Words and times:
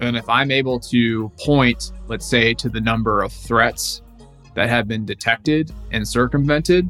And 0.00 0.16
if 0.16 0.28
I'm 0.28 0.50
able 0.50 0.78
to 0.80 1.28
point, 1.40 1.92
let's 2.06 2.26
say, 2.26 2.54
to 2.54 2.68
the 2.68 2.80
number 2.80 3.22
of 3.22 3.32
threats 3.32 4.02
that 4.54 4.68
have 4.68 4.86
been 4.86 5.04
detected 5.04 5.72
and 5.92 6.06
circumvented, 6.06 6.88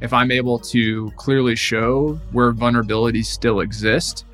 if 0.00 0.12
I'm 0.12 0.30
able 0.30 0.58
to 0.58 1.10
clearly 1.16 1.56
show 1.56 2.14
where 2.32 2.52
vulnerabilities 2.52 3.26
still 3.26 3.60
exist, 3.60 4.26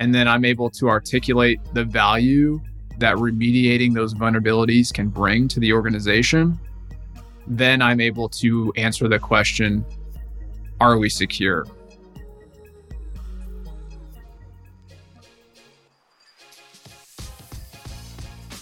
and 0.00 0.14
then 0.14 0.26
I'm 0.26 0.44
able 0.44 0.70
to 0.70 0.88
articulate 0.88 1.60
the 1.74 1.84
value 1.84 2.60
that 2.98 3.16
remediating 3.16 3.92
those 3.92 4.14
vulnerabilities 4.14 4.92
can 4.92 5.08
bring 5.08 5.48
to 5.48 5.60
the 5.60 5.72
organization, 5.72 6.58
then 7.46 7.82
I'm 7.82 8.00
able 8.00 8.28
to 8.30 8.72
answer 8.76 9.08
the 9.08 9.18
question 9.18 9.84
Are 10.80 10.98
we 10.98 11.10
secure? 11.10 11.66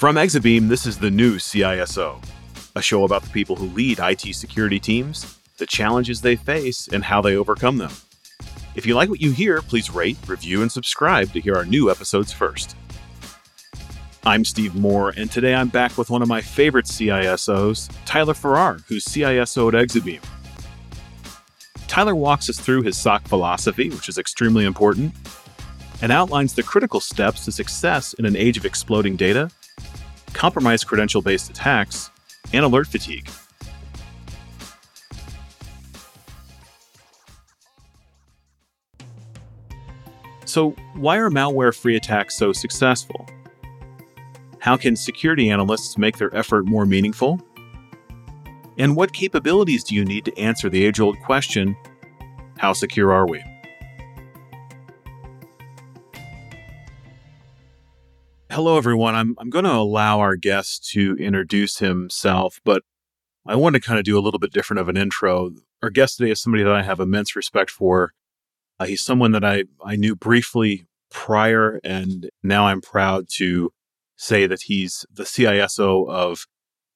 From 0.03 0.17
Exabeam, 0.17 0.69
this 0.69 0.85
is 0.85 0.99
the 0.99 1.13
new 1.13 1.37
CISO, 1.37 2.21
a 2.75 2.83
show 2.83 3.05
about 3.05 3.23
the 3.23 3.31
people 3.31 3.55
who 3.55 3.67
lead 3.67 4.01
IT 4.01 4.35
security 4.35 4.81
teams, 4.81 5.39
the 5.59 5.65
challenges 5.65 6.21
they 6.21 6.35
face, 6.35 6.89
and 6.89 7.05
how 7.05 7.23
they 7.23 7.37
overcome 7.37 7.79
them. 7.79 7.93
If 8.75 8.85
you 8.85 8.97
like 8.97 9.09
what 9.11 9.21
you 9.21 9.31
hear, 9.31 9.63
please 9.63 9.93
rate, 9.93 10.19
review, 10.27 10.61
and 10.61 10.73
subscribe 10.73 11.33
to 11.33 11.41
hear 11.41 11.55
our 11.55 11.65
new 11.65 11.89
episodes 11.89 12.33
first. 12.33 12.75
I'm 14.25 14.45
Steve 14.45 14.75
Moore, 14.75 15.15
and 15.17 15.31
today 15.31 15.55
I'm 15.55 15.69
back 15.69 15.97
with 15.97 16.11
one 16.11 16.21
of 16.21 16.27
my 16.27 16.41
favorite 16.41 16.87
CISOs, 16.87 17.89
Tyler 18.05 18.35
Farrar, 18.35 18.79
who's 18.89 19.05
CISO 19.05 19.69
at 19.69 19.89
Exabeam. 19.89 20.21
Tyler 21.87 22.17
walks 22.17 22.51
us 22.51 22.59
through 22.59 22.83
his 22.83 22.99
SOC 22.99 23.29
philosophy, 23.29 23.89
which 23.89 24.09
is 24.09 24.19
extremely 24.19 24.65
important, 24.65 25.15
and 26.01 26.11
outlines 26.11 26.55
the 26.55 26.63
critical 26.65 26.99
steps 26.99 27.45
to 27.45 27.53
success 27.53 28.15
in 28.15 28.27
an 28.27 28.35
age 28.35 28.57
of 28.57 28.67
exploding 28.67 29.15
data 29.15 29.49
compromised 30.33 30.87
credential 30.87 31.23
based 31.23 31.51
attacks, 31.51 32.11
and 32.53 32.65
alert 32.65 32.87
fatigue. 32.87 33.29
So, 40.45 40.71
why 40.95 41.17
are 41.17 41.31
malware 41.31 41.75
free 41.75 41.97
attacks 41.97 42.37
so 42.37 42.53
successful? 42.53 43.27
How 44.59 44.77
can 44.77 44.97
security 44.97 45.51
analysts 45.51 45.97
make 45.97 46.19
their 46.19 46.35
effort 46.37 46.67
more 46.67 46.85
meaningful? 46.85 47.41
And 48.79 48.95
what 48.95 49.13
capabilities 49.13 49.83
do 49.83 49.95
you 49.95 50.05
need 50.05 50.25
to 50.27 50.39
answer 50.39 50.69
the 50.69 50.85
age 50.85 51.01
old 51.01 51.19
question 51.21 51.77
how 52.59 52.73
secure 52.73 53.13
are 53.13 53.27
we? 53.27 53.43
Hello, 58.53 58.77
everyone. 58.77 59.15
I'm, 59.15 59.35
I'm 59.39 59.49
going 59.49 59.65
to 59.65 59.73
allow 59.73 60.21
our 60.21 60.37
guest 60.37 60.87
to 60.91 61.17
introduce 61.17 61.79
himself, 61.79 62.61
but 62.67 62.83
I 63.47 63.57
want 63.57 63.77
to 63.77 63.81
kind 63.81 63.99
of 63.99 64.05
do 64.05 64.19
a 64.19 64.21
little 64.21 64.39
bit 64.39 64.53
different 64.53 64.79
of 64.79 64.91
an 64.91 64.97
intro. 64.99 65.53
Our 65.83 65.89
guest 65.89 66.19
today 66.19 66.33
is 66.33 66.43
somebody 66.43 66.63
that 66.63 66.75
I 66.75 66.83
have 66.83 67.01
immense 67.01 67.35
respect 67.35 67.71
for. 67.71 68.13
Uh, 68.79 68.85
he's 68.85 69.03
someone 69.03 69.33
that 69.33 69.43
I, 69.43 69.65
I 69.83 69.97
knew 69.97 70.15
briefly 70.15 70.85
prior, 71.11 71.81
and 71.83 72.29
now 72.43 72.67
I'm 72.67 72.83
proud 72.83 73.25
to 73.37 73.73
say 74.17 74.47
that 74.47 74.65
he's 74.65 75.07
the 75.11 75.25
CISO 75.25 76.07
of 76.11 76.45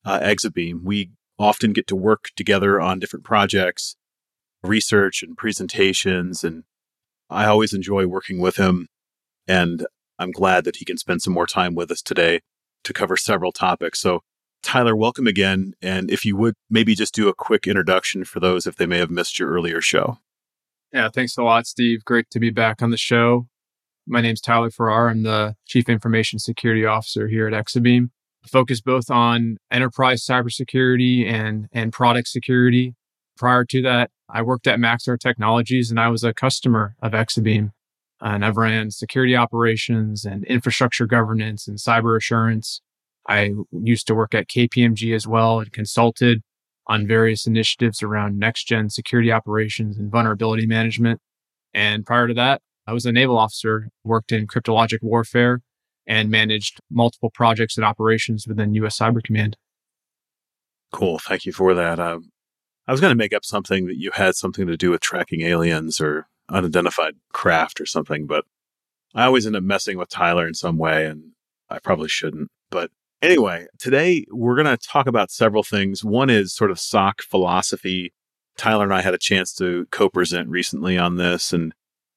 uh, 0.04 0.20
Exabeam. 0.20 0.82
We 0.84 1.12
often 1.38 1.72
get 1.72 1.86
to 1.86 1.96
work 1.96 2.32
together 2.36 2.78
on 2.82 2.98
different 2.98 3.24
projects, 3.24 3.96
research 4.62 5.22
and 5.22 5.38
presentations, 5.38 6.44
and 6.44 6.64
I 7.30 7.46
always 7.46 7.72
enjoy 7.72 8.06
working 8.06 8.40
with 8.40 8.56
him. 8.56 8.88
And 9.48 9.86
I'm 10.18 10.30
glad 10.30 10.64
that 10.64 10.76
he 10.76 10.84
can 10.84 10.96
spend 10.96 11.22
some 11.22 11.32
more 11.32 11.46
time 11.46 11.74
with 11.74 11.90
us 11.90 12.02
today 12.02 12.40
to 12.84 12.92
cover 12.92 13.16
several 13.16 13.52
topics. 13.52 14.00
So, 14.00 14.20
Tyler, 14.62 14.96
welcome 14.96 15.26
again. 15.26 15.74
And 15.82 16.10
if 16.10 16.24
you 16.24 16.36
would 16.36 16.54
maybe 16.70 16.94
just 16.94 17.14
do 17.14 17.28
a 17.28 17.34
quick 17.34 17.66
introduction 17.66 18.24
for 18.24 18.40
those 18.40 18.66
if 18.66 18.76
they 18.76 18.86
may 18.86 18.98
have 18.98 19.10
missed 19.10 19.38
your 19.38 19.50
earlier 19.50 19.80
show. 19.80 20.18
Yeah, 20.92 21.08
thanks 21.12 21.36
a 21.36 21.42
lot, 21.42 21.66
Steve. 21.66 22.04
Great 22.04 22.30
to 22.30 22.40
be 22.40 22.50
back 22.50 22.80
on 22.82 22.90
the 22.90 22.96
show. 22.96 23.48
My 24.06 24.20
name's 24.20 24.40
Tyler 24.40 24.70
Farrar. 24.70 25.08
I'm 25.08 25.24
the 25.24 25.56
Chief 25.66 25.88
Information 25.88 26.38
Security 26.38 26.86
Officer 26.86 27.28
here 27.28 27.48
at 27.48 27.52
Exabeam. 27.52 28.10
Focus 28.46 28.80
both 28.80 29.10
on 29.10 29.56
enterprise 29.72 30.24
cybersecurity 30.24 31.26
and, 31.26 31.66
and 31.72 31.92
product 31.92 32.28
security. 32.28 32.94
Prior 33.36 33.64
to 33.64 33.82
that, 33.82 34.10
I 34.28 34.42
worked 34.42 34.68
at 34.68 34.78
Maxar 34.78 35.18
Technologies 35.18 35.90
and 35.90 35.98
I 35.98 36.08
was 36.08 36.22
a 36.22 36.32
customer 36.32 36.94
of 37.02 37.12
Exabeam 37.12 37.72
and 38.20 38.44
I've 38.44 38.56
ran 38.56 38.90
security 38.90 39.36
operations 39.36 40.24
and 40.24 40.44
infrastructure 40.44 41.06
governance 41.06 41.68
and 41.68 41.78
cyber 41.78 42.16
assurance. 42.16 42.80
I 43.28 43.52
used 43.72 44.06
to 44.06 44.14
work 44.14 44.34
at 44.34 44.48
KPMG 44.48 45.14
as 45.14 45.26
well 45.26 45.60
and 45.60 45.72
consulted 45.72 46.42
on 46.86 47.06
various 47.06 47.46
initiatives 47.46 48.02
around 48.02 48.38
next 48.38 48.64
gen 48.64 48.88
security 48.88 49.32
operations 49.32 49.98
and 49.98 50.10
vulnerability 50.10 50.66
management. 50.66 51.20
And 51.74 52.06
prior 52.06 52.28
to 52.28 52.34
that, 52.34 52.62
I 52.86 52.92
was 52.92 53.04
a 53.04 53.12
naval 53.12 53.36
officer, 53.36 53.88
worked 54.04 54.30
in 54.30 54.46
cryptologic 54.46 55.02
warfare 55.02 55.60
and 56.06 56.30
managed 56.30 56.78
multiple 56.90 57.30
projects 57.30 57.76
and 57.76 57.84
operations 57.84 58.46
within 58.46 58.74
US 58.74 58.98
Cyber 58.98 59.22
Command. 59.22 59.56
Cool. 60.92 61.18
Thank 61.18 61.44
you 61.44 61.52
for 61.52 61.74
that. 61.74 61.98
Um, 61.98 62.30
I 62.86 62.92
was 62.92 63.00
going 63.00 63.10
to 63.10 63.16
make 63.16 63.34
up 63.34 63.44
something 63.44 63.86
that 63.86 63.96
you 63.96 64.12
had 64.12 64.36
something 64.36 64.68
to 64.68 64.76
do 64.76 64.90
with 64.90 65.00
tracking 65.00 65.40
aliens 65.40 66.00
or 66.00 66.28
unidentified 66.48 67.14
craft 67.32 67.80
or 67.80 67.86
something, 67.86 68.26
but 68.26 68.44
I 69.14 69.24
always 69.24 69.46
end 69.46 69.56
up 69.56 69.62
messing 69.62 69.96
with 69.98 70.08
Tyler 70.08 70.46
in 70.46 70.54
some 70.54 70.76
way, 70.76 71.06
and 71.06 71.32
I 71.70 71.78
probably 71.78 72.08
shouldn't. 72.08 72.50
But 72.70 72.90
anyway, 73.22 73.66
today 73.78 74.26
we're 74.30 74.62
going 74.62 74.66
to 74.66 74.76
talk 74.76 75.06
about 75.06 75.30
several 75.30 75.62
things. 75.62 76.04
One 76.04 76.30
is 76.30 76.54
sort 76.54 76.70
of 76.70 76.78
SOC 76.78 77.22
philosophy. 77.22 78.12
Tyler 78.56 78.84
and 78.84 78.94
I 78.94 79.02
had 79.02 79.14
a 79.14 79.18
chance 79.18 79.54
to 79.54 79.86
co 79.90 80.08
present 80.08 80.48
recently 80.48 80.98
on 80.98 81.16
this, 81.16 81.52
and 81.52 81.74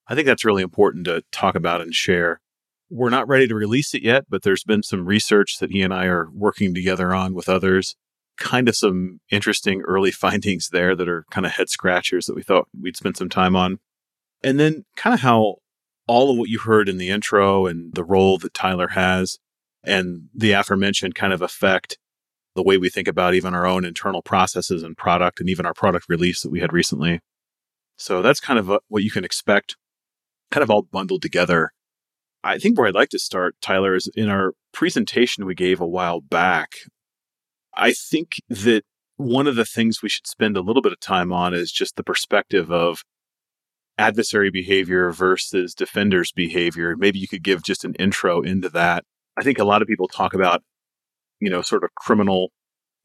I 0.07 0.16
think 0.16 0.25
that's 0.25 0.45
really 0.45 0.63
important 0.63 1.06
to 1.06 1.23
talk 1.31 1.56
about 1.56 1.81
and 1.81 1.94
share. 1.94 2.41
We're 2.89 3.09
not 3.09 3.28
ready 3.28 3.47
to 3.47 3.56
release 3.56 3.94
it 3.94 4.01
yet, 4.01 4.25
but 4.29 4.41
there's 4.41 4.63
been 4.63 4.84
some 4.84 5.06
research 5.06 5.59
that 5.59 5.72
he 5.72 5.81
and 5.81 5.94
I 5.94 6.06
are 6.06 6.29
working 6.34 6.73
together 6.73 7.13
on 7.13 7.34
with 7.34 7.47
others. 7.47 7.95
Kind 8.38 8.68
of 8.68 8.75
some 8.75 9.19
interesting 9.29 9.81
early 9.81 10.12
findings 10.25 10.69
there 10.69 10.95
that 10.95 11.07
are 11.07 11.25
kind 11.29 11.45
of 11.45 11.53
head 11.53 11.69
scratchers 11.69 12.25
that 12.25 12.35
we 12.35 12.44
thought 12.44 12.68
we'd 12.79 12.97
spend 12.97 13.18
some 13.18 13.29
time 13.29 13.56
on. 13.56 13.79
And 14.44 14.59
then 14.59 14.85
kind 14.95 15.13
of 15.13 15.19
how 15.19 15.57
all 16.07 16.31
of 16.31 16.38
what 16.38 16.50
you 16.50 16.59
heard 16.59 16.89
in 16.89 16.97
the 16.97 17.09
intro 17.09 17.66
and 17.66 17.94
the 17.94 18.03
role 18.03 18.38
that 18.39 18.53
Tyler 18.53 18.89
has 18.89 19.38
and 19.83 20.29
the 20.33 20.53
aforementioned 20.53 21.16
kind 21.16 21.33
of 21.33 21.41
affect 21.41 21.97
the 22.55 22.63
way 22.63 22.77
we 22.77 22.89
think 22.89 23.07
about 23.07 23.35
even 23.35 23.53
our 23.53 23.66
own 23.66 23.85
internal 23.85 24.22
processes 24.22 24.83
and 24.83 24.97
product 24.97 25.39
and 25.39 25.50
even 25.50 25.66
our 25.66 25.73
product 25.73 26.07
release 26.09 26.41
that 26.41 26.50
we 26.50 26.59
had 26.59 26.73
recently. 26.73 27.19
So 27.95 28.22
that's 28.22 28.39
kind 28.39 28.57
of 28.57 28.69
a, 28.69 28.79
what 28.88 29.03
you 29.03 29.11
can 29.11 29.23
expect, 29.23 29.75
kind 30.51 30.63
of 30.63 30.71
all 30.71 30.81
bundled 30.81 31.21
together. 31.21 31.71
I 32.44 32.57
think 32.57 32.77
where 32.77 32.88
I'd 32.88 32.95
like 32.95 33.09
to 33.09 33.19
start, 33.19 33.56
Tyler, 33.61 33.94
is 33.94 34.09
in 34.16 34.29
our 34.29 34.53
presentation 34.71 35.45
we 35.45 35.56
gave 35.56 35.79
a 35.81 35.88
while 35.88 36.21
back. 36.21 36.75
I 37.75 37.91
think 37.94 38.41
that 38.50 38.83
one 39.17 39.47
of 39.47 39.56
the 39.56 39.66
things 39.66 40.01
we 40.01 40.09
should 40.09 40.27
spend 40.27 40.56
a 40.56 40.61
little 40.61 40.81
bit 40.81 40.94
of 40.94 41.00
time 41.00 41.33
on 41.33 41.53
is 41.53 41.71
just 41.71 41.97
the 41.97 42.03
perspective 42.03 42.71
of 42.71 43.03
adversary 43.99 44.49
behavior 44.49 45.11
versus 45.11 45.75
defender's 45.75 46.31
behavior. 46.31 46.95
Maybe 46.97 47.19
you 47.19 47.27
could 47.27 47.43
give 47.43 47.61
just 47.61 47.83
an 47.83 47.95
intro 47.95 48.41
into 48.41 48.69
that. 48.69 49.03
I 49.37 49.43
think 49.43 49.59
a 49.59 49.65
lot 49.65 49.81
of 49.81 49.87
people 49.87 50.07
talk 50.07 50.33
about, 50.33 50.63
you 51.39 51.49
know, 51.49 51.61
sort 51.61 51.83
of 51.83 51.93
criminal 51.95 52.51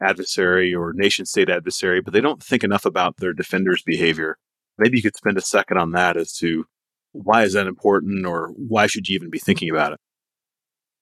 adversary 0.00 0.72
or 0.72 0.92
nation 0.94 1.26
state 1.26 1.50
adversary, 1.50 2.00
but 2.00 2.12
they 2.12 2.20
don't 2.20 2.42
think 2.42 2.62
enough 2.62 2.84
about 2.84 3.16
their 3.16 3.32
defender's 3.32 3.82
behavior. 3.82 4.38
Maybe 4.78 4.96
you 4.96 5.02
could 5.02 5.16
spend 5.16 5.36
a 5.36 5.42
second 5.42 5.78
on 5.78 5.92
that 5.92 6.16
as 6.16 6.32
to 6.38 6.64
why 7.12 7.42
is 7.42 7.52
that 7.52 7.66
important 7.66 8.26
or 8.26 8.52
why 8.56 8.86
should 8.86 9.08
you 9.08 9.16
even 9.16 9.30
be 9.30 9.38
thinking 9.38 9.70
about 9.70 9.92
it? 9.92 10.00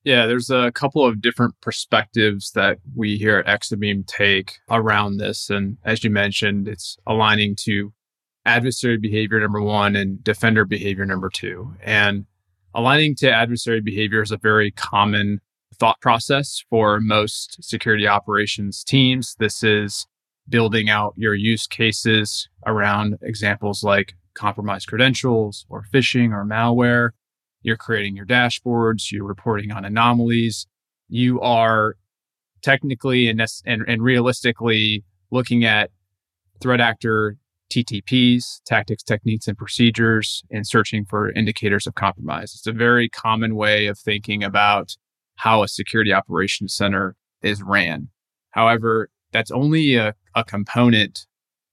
Yeah, 0.04 0.26
there's 0.26 0.50
a 0.50 0.72
couple 0.72 1.06
of 1.06 1.20
different 1.20 1.54
perspectives 1.60 2.50
that 2.52 2.78
we 2.96 3.18
here 3.18 3.38
at 3.38 3.46
Exabeam 3.46 4.06
take 4.06 4.58
around 4.68 5.18
this. 5.18 5.48
And 5.48 5.78
as 5.84 6.02
you 6.02 6.10
mentioned, 6.10 6.66
it's 6.66 6.96
aligning 7.06 7.56
to 7.60 7.92
adversary 8.44 8.96
behavior 8.98 9.40
number 9.40 9.62
one 9.62 9.96
and 9.96 10.22
defender 10.22 10.64
behavior 10.64 11.06
number 11.06 11.30
two. 11.30 11.74
And 11.82 12.26
aligning 12.74 13.14
to 13.16 13.30
adversary 13.30 13.80
behavior 13.80 14.22
is 14.22 14.30
a 14.30 14.36
very 14.36 14.70
common 14.70 15.40
thought 15.76 16.00
process 16.00 16.64
for 16.70 17.00
most 17.00 17.62
security 17.62 18.06
operations 18.06 18.84
teams. 18.84 19.36
This 19.38 19.62
is 19.62 20.06
building 20.48 20.90
out 20.90 21.14
your 21.16 21.34
use 21.34 21.66
cases 21.66 22.48
around 22.66 23.16
examples 23.22 23.82
like 23.82 24.14
compromised 24.34 24.88
credentials 24.88 25.66
or 25.68 25.84
phishing 25.92 26.30
or 26.30 26.44
malware. 26.44 27.10
You're 27.62 27.76
creating 27.76 28.16
your 28.16 28.26
dashboards, 28.26 29.12
you're 29.12 29.24
reporting 29.24 29.70
on 29.70 29.84
anomalies. 29.84 30.66
You 31.08 31.40
are 31.40 31.96
technically 32.62 33.28
and, 33.28 33.42
and, 33.66 33.82
and 33.86 34.02
realistically 34.02 35.04
looking 35.30 35.64
at 35.64 35.90
threat 36.60 36.80
actor 36.80 37.36
TTPs, 37.72 38.60
tactics, 38.66 39.02
techniques, 39.02 39.48
and 39.48 39.56
procedures, 39.56 40.42
and 40.50 40.66
searching 40.66 41.06
for 41.06 41.32
indicators 41.32 41.86
of 41.86 41.94
compromise. 41.94 42.52
It's 42.54 42.66
a 42.66 42.72
very 42.72 43.08
common 43.08 43.54
way 43.54 43.86
of 43.86 43.98
thinking 43.98 44.44
about 44.44 44.96
how 45.36 45.62
a 45.62 45.68
security 45.68 46.12
operations 46.12 46.74
center 46.74 47.16
is 47.42 47.62
ran. 47.62 48.08
However, 48.50 49.08
that's 49.32 49.50
only 49.50 49.94
a, 49.94 50.14
a 50.34 50.44
component 50.44 51.26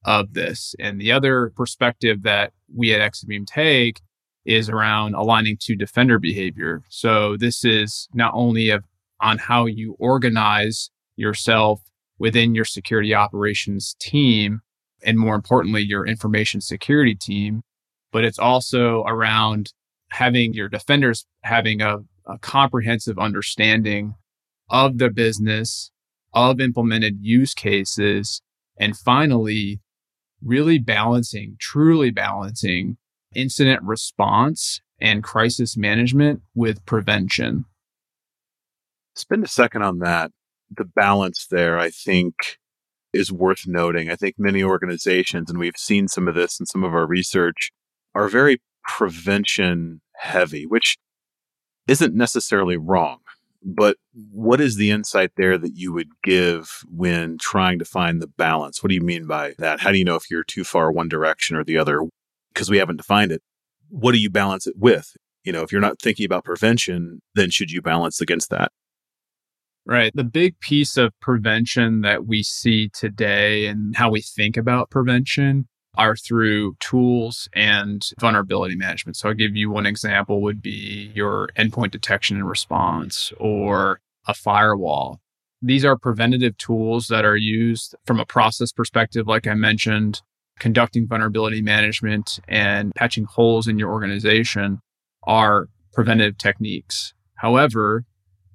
of 0.06 0.34
this. 0.34 0.74
And 0.80 1.02
the 1.02 1.12
other 1.12 1.52
perspective 1.58 2.24
that 2.24 2.54
we 2.74 2.94
at 2.94 3.02
Exabeam 3.02 3.46
take 3.46 4.00
is 4.46 4.70
around 4.70 5.16
aligning 5.16 5.58
to 5.62 5.76
defender 5.76 6.18
behavior. 6.18 6.82
So 6.90 7.36
this 7.36 7.66
is 7.66 8.08
not 8.14 8.32
only 8.34 8.70
of, 8.70 8.86
on 9.20 9.38
how 9.38 9.66
you 9.66 9.98
organize 10.00 10.90
yourself 11.18 11.82
within 12.18 12.56
your 12.56 12.66
security 12.66 13.14
operations 13.14 13.98
team, 14.00 14.62
and 15.04 15.18
more 15.18 15.36
importantly, 15.36 15.82
your 15.82 16.06
information 16.06 16.62
security 16.62 17.16
team, 17.16 17.62
but 18.12 18.24
it's 18.24 18.40
also 18.40 19.04
around 19.04 19.74
having 20.12 20.54
your 20.54 20.70
defenders 20.70 21.26
having 21.44 21.82
a, 21.82 22.00
a 22.26 22.38
comprehensive 22.40 23.20
understanding 23.20 24.16
of 24.70 24.98
the 24.98 25.10
business, 25.10 25.92
of 26.34 26.60
implemented 26.60 27.18
use 27.22 27.54
cases, 27.54 28.42
and 28.78 28.98
finally, 28.98 29.80
really 30.42 30.80
balancing, 30.80 31.56
truly 31.60 32.12
balancing 32.12 32.98
incident 33.36 33.82
response 33.84 34.82
and 35.02 35.24
crisis 35.24 35.78
management 35.78 36.42
with 36.56 36.86
prevention. 36.86 37.66
Spend 39.16 39.44
a 39.44 39.48
second 39.48 39.84
on 39.84 40.00
that. 40.00 40.32
The 40.76 40.86
balance 40.86 41.48
there, 41.50 41.80
I 41.80 41.90
think, 41.90 42.36
is 43.14 43.32
worth 43.32 43.68
noting. 43.68 44.10
I 44.10 44.16
think 44.16 44.36
many 44.38 44.64
organizations, 44.64 45.50
and 45.50 45.60
we've 45.60 45.78
seen 45.78 46.08
some 46.08 46.28
of 46.28 46.36
this 46.36 46.60
in 46.60 46.66
some 46.66 46.84
of 46.84 46.94
our 46.94 47.08
research, 47.08 47.72
are 48.16 48.28
very 48.28 48.62
prevention 48.84 50.02
heavy, 50.16 50.66
which 50.66 50.98
isn't 51.88 52.16
necessarily 52.16 52.78
wrong. 52.78 53.20
But 53.62 53.98
what 54.14 54.62
is 54.62 54.78
the 54.78 54.92
insight 54.92 55.32
there 55.36 55.58
that 55.58 55.76
you 55.76 55.92
would 55.92 56.10
give 56.24 56.84
when 56.90 57.38
trying 57.38 57.80
to 57.80 57.86
find 57.86 58.22
the 58.22 58.28
balance? 58.28 58.82
What 58.82 58.90
do 58.90 58.96
you 58.96 59.02
mean 59.02 59.28
by 59.28 59.54
that? 59.58 59.82
How 59.82 59.92
do 59.92 59.98
you 59.98 60.06
know 60.06 60.16
if 60.16 60.32
you're 60.32 60.44
too 60.44 60.64
far 60.64 60.92
one 60.92 61.10
direction 61.10 61.58
or 61.58 61.64
the 61.64 61.78
other? 61.78 62.02
Because 62.54 62.70
we 62.70 62.78
haven't 62.78 62.98
defined 62.98 63.32
it. 63.32 63.42
What 63.90 64.14
do 64.14 64.20
you 64.20 64.30
balance 64.30 64.66
it 64.66 64.76
with? 64.78 65.18
You 65.44 65.52
know, 65.52 65.62
if 65.62 65.72
you're 65.72 65.82
not 65.82 66.00
thinking 66.00 66.26
about 66.26 66.46
prevention, 66.46 67.22
then 67.36 67.50
should 67.50 67.72
you 67.72 67.82
balance 67.82 68.22
against 68.22 68.50
that? 68.50 68.72
Right. 69.90 70.12
The 70.14 70.24
big 70.24 70.60
piece 70.60 70.98
of 70.98 71.20
prevention 71.20 72.02
that 72.02 72.28
we 72.28 72.44
see 72.44 72.90
today 72.90 73.66
and 73.66 73.96
how 73.96 74.12
we 74.12 74.22
think 74.22 74.56
about 74.56 74.92
prevention 74.92 75.68
are 75.96 76.16
through 76.16 76.76
tools 76.80 77.50
and 77.54 78.08
vulnerability 78.20 78.76
management. 78.76 79.18
So 79.18 79.30
I'll 79.30 79.34
give 79.34 79.56
you 79.56 79.72
one 79.72 79.88
example 79.88 80.44
would 80.44 80.62
be 80.62 81.12
your 81.16 81.50
endpoint 81.58 81.90
detection 81.90 82.38
and 82.38 82.48
response 82.48 83.34
or 83.40 84.00
a 84.28 84.36
firewall. 84.36 85.22
These 85.60 85.84
are 85.84 85.98
preventative 85.98 86.56
tools 86.58 87.08
that 87.08 87.26
are 87.26 87.36
used 87.36 87.96
from 88.06 88.20
a 88.20 88.28
process 88.28 88.72
perspective, 88.72 89.26
like 89.28 89.48
I 89.48 89.56
mentioned, 89.56 90.22
conducting 90.60 91.08
vulnerability 91.08 91.64
management 91.64 92.40
and 92.48 92.94
patching 92.94 93.24
holes 93.26 93.68
in 93.68 93.80
your 93.80 93.90
organization 93.90 94.82
are 95.24 95.68
preventative 95.94 96.38
techniques. 96.38 97.16
However, 97.38 98.06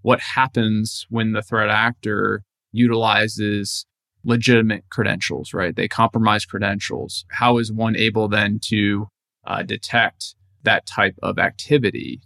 what 0.05 0.21
happens 0.21 1.06
when 1.09 1.33
the 1.33 1.41
threat 1.41 1.71
actor 1.71 2.43
utilizes 2.73 3.87
legitimate 4.23 4.85
credentials, 4.91 5.55
right? 5.55 5.75
They 5.75 5.89
compromise 5.89 6.45
credentials. 6.45 7.25
How 7.31 7.56
is 7.56 7.73
one 7.73 7.97
able 7.97 8.29
then 8.29 8.61
to 8.65 9.09
uh, 9.47 9.62
detect 9.62 10.35
that 10.62 10.85
type 10.85 11.15
of 11.23 11.39
activity? 11.39 12.21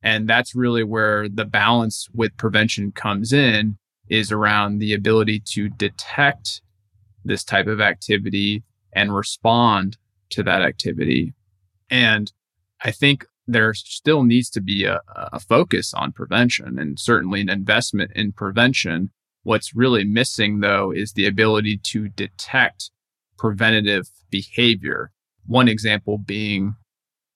And 0.00 0.28
that's 0.28 0.54
really 0.54 0.84
where 0.84 1.28
the 1.28 1.44
balance 1.44 2.06
with 2.14 2.36
prevention 2.36 2.92
comes 2.92 3.32
in 3.32 3.78
is 4.08 4.30
around 4.30 4.78
the 4.78 4.94
ability 4.94 5.42
to 5.54 5.68
detect 5.70 6.62
this 7.24 7.42
type 7.42 7.66
of 7.66 7.80
activity 7.80 8.62
and 8.92 9.12
respond 9.12 9.96
to 10.30 10.44
that 10.44 10.62
activity. 10.62 11.34
And 11.90 12.32
I 12.84 12.92
think 12.92 13.26
there 13.46 13.74
still 13.74 14.24
needs 14.24 14.48
to 14.50 14.60
be 14.60 14.84
a, 14.84 15.00
a 15.14 15.38
focus 15.40 15.92
on 15.94 16.12
prevention 16.12 16.78
and 16.78 16.98
certainly 16.98 17.40
an 17.40 17.50
investment 17.50 18.10
in 18.14 18.32
prevention 18.32 19.10
What's 19.44 19.76
really 19.76 20.04
missing 20.04 20.60
though 20.60 20.90
is 20.90 21.12
the 21.12 21.26
ability 21.26 21.78
to 21.84 22.08
detect 22.08 22.90
preventative 23.36 24.08
behavior. 24.30 25.12
One 25.46 25.68
example 25.68 26.16
being 26.16 26.76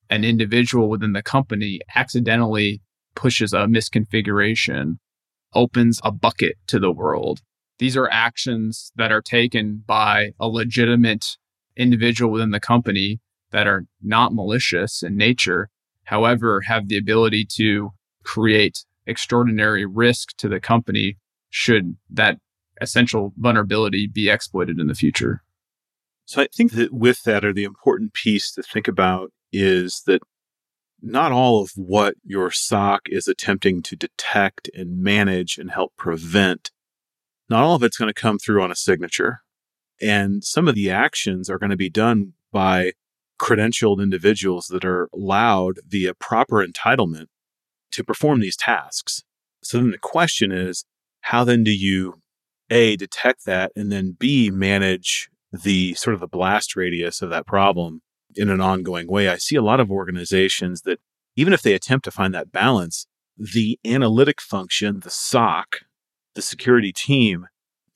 an 0.09 0.25
individual 0.25 0.89
within 0.89 1.13
the 1.13 1.23
company 1.23 1.81
accidentally 1.95 2.81
pushes 3.15 3.53
a 3.53 3.67
misconfiguration, 3.67 4.97
opens 5.55 6.01
a 6.03 6.11
bucket 6.11 6.57
to 6.69 6.79
the 6.79 6.91
world. 6.91 7.43
These 7.79 7.97
are 7.97 8.09
actions 8.11 8.91
that 8.97 9.13
are 9.13 9.21
taken 9.21 9.85
by 9.87 10.33
a 10.41 10.49
legitimate 10.49 11.37
individual 11.77 12.33
within 12.33 12.53
the 12.53 12.59
company 12.59 13.21
that 13.51 13.67
are 13.67 13.85
not 14.03 14.33
malicious 14.33 15.03
in 15.03 15.15
nature, 15.15 15.69
however, 16.09 16.63
have 16.63 16.89
the 16.89 16.97
ability 16.97 17.45
to 17.45 17.91
create 18.25 18.85
extraordinary 19.07 19.85
risk 19.85 20.37
to 20.39 20.49
the 20.49 20.61
company 20.61 21.19
should 21.51 21.97
that 22.11 22.39
essential 22.81 23.33
vulnerability 23.37 24.07
be 24.07 24.31
exploited 24.31 24.79
in 24.79 24.87
the 24.87 24.95
future. 24.95 25.43
So 26.25 26.43
I 26.43 26.49
think 26.55 26.73
that 26.73 26.93
with 26.93 27.23
that, 27.25 27.45
or 27.45 27.53
the 27.53 27.65
important 27.65 28.15
piece 28.15 28.53
to 28.53 28.63
think 28.63 28.89
about 28.89 29.33
is 29.53 30.03
that 30.07 30.23
not 31.03 31.31
all 31.31 31.63
of 31.63 31.73
what 31.77 32.15
your 32.25 32.51
SOC 32.51 33.03
is 33.07 33.29
attempting 33.29 33.83
to 33.83 33.97
detect 33.97 34.71
and 34.75 35.03
manage 35.03 35.59
and 35.59 35.71
help 35.71 35.95
prevent, 35.97 36.71
not 37.49 37.63
all 37.63 37.77
of 37.77 37.83
it's 37.83 37.99
going 37.99 38.13
to 38.13 38.21
come 38.21 38.39
through 38.39 38.63
on 38.63 38.71
a 38.71 38.77
signature. 38.77 39.43
And 40.01 40.43
some 40.43 40.69
of 40.69 40.75
the 40.75 40.91
actions 40.91 41.51
are 41.51 41.59
going 41.59 41.71
to 41.71 41.77
be 41.77 41.91
done 41.91 42.33
by 42.51 42.93
credentialed 43.39 44.03
individuals 44.03 44.67
that 44.67 44.85
are 44.85 45.09
allowed 45.15 45.79
via 45.87 46.15
proper 46.15 46.65
entitlement 46.65 47.27
to 47.93 48.05
perform 48.05 48.41
these 48.41 48.57
tasks. 48.57 49.23
So 49.63 49.79
then 49.79 49.91
the 49.91 49.99
question 49.99 50.53
is, 50.53 50.85
how 51.23 51.45
then 51.45 51.65
do 51.65 51.71
you 51.71 52.21
a 52.71 52.97
detect 52.97 53.45
that 53.45 53.73
and 53.75 53.91
then 53.91 54.17
b 54.19 54.51
manage 54.51 55.31
the 55.53 55.95
sort 55.95 56.15
of 56.15 56.21
the 56.21 56.27
blast 56.27 56.77
radius 56.77 57.23
of 57.23 57.31
that 57.31 57.47
problem 57.47 58.03
in 58.35 58.51
an 58.51 58.61
ongoing 58.61 59.09
way 59.09 59.29
i 59.29 59.37
see 59.37 59.57
a 59.57 59.63
lot 59.63 59.81
of 59.81 59.91
organizations 59.91 60.83
that 60.83 61.01
even 61.37 61.53
if 61.53 61.63
they 61.63 61.73
attempt 61.73 62.05
to 62.05 62.11
find 62.11 62.35
that 62.35 62.53
balance 62.53 63.07
the 63.37 63.79
analytic 63.85 64.41
function 64.41 65.01
the 65.01 65.11
soc 65.11 65.81
the 66.35 66.43
security 66.43 66.93
team 66.93 67.47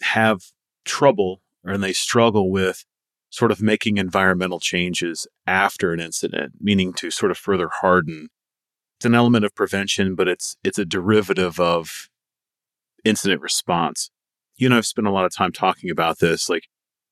have 0.00 0.40
trouble 0.84 1.42
and 1.64 1.82
they 1.82 1.92
struggle 1.92 2.50
with 2.50 2.84
sort 3.32 3.50
of 3.50 3.60
making 3.60 3.96
environmental 3.96 4.60
changes 4.60 5.26
after 5.46 5.92
an 5.92 6.00
incident 6.00 6.52
meaning 6.60 6.92
to 6.92 7.10
sort 7.10 7.32
of 7.32 7.38
further 7.38 7.68
harden 7.80 8.28
it's 8.98 9.06
an 9.06 9.14
element 9.14 9.44
of 9.44 9.54
prevention 9.54 10.14
but 10.14 10.28
it's 10.28 10.56
it's 10.62 10.78
a 10.78 10.84
derivative 10.84 11.58
of 11.58 12.08
incident 13.04 13.42
response. 13.42 14.10
You 14.56 14.66
and 14.66 14.74
I've 14.74 14.86
spent 14.86 15.06
a 15.06 15.12
lot 15.12 15.24
of 15.24 15.34
time 15.34 15.52
talking 15.52 15.90
about 15.90 16.18
this. 16.18 16.48
Like, 16.48 16.68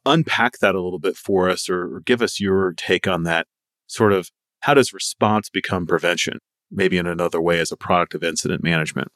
unpack 0.07 0.59
that 0.59 0.75
a 0.75 0.81
little 0.81 0.99
bit 0.99 1.17
for 1.17 1.51
us 1.51 1.69
or, 1.69 1.97
or 1.97 2.01
give 2.01 2.23
us 2.23 2.41
your 2.41 2.73
take 2.73 3.07
on 3.07 3.25
that 3.25 3.47
sort 3.87 4.13
of 4.13 4.31
how 4.61 4.75
does 4.75 4.93
response 4.93 5.49
become 5.51 5.87
prevention? 5.87 6.39
Maybe 6.71 6.99
in 6.99 7.07
another 7.07 7.41
way 7.41 7.59
as 7.59 7.73
a 7.73 7.77
product 7.77 8.15
of 8.15 8.23
incident 8.23 8.63
management. 8.63 9.09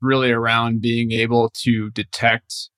Really 0.00 0.30
around 0.30 0.80
being 0.80 1.12
able 1.12 1.50
to 1.62 1.90
detect 1.90 2.70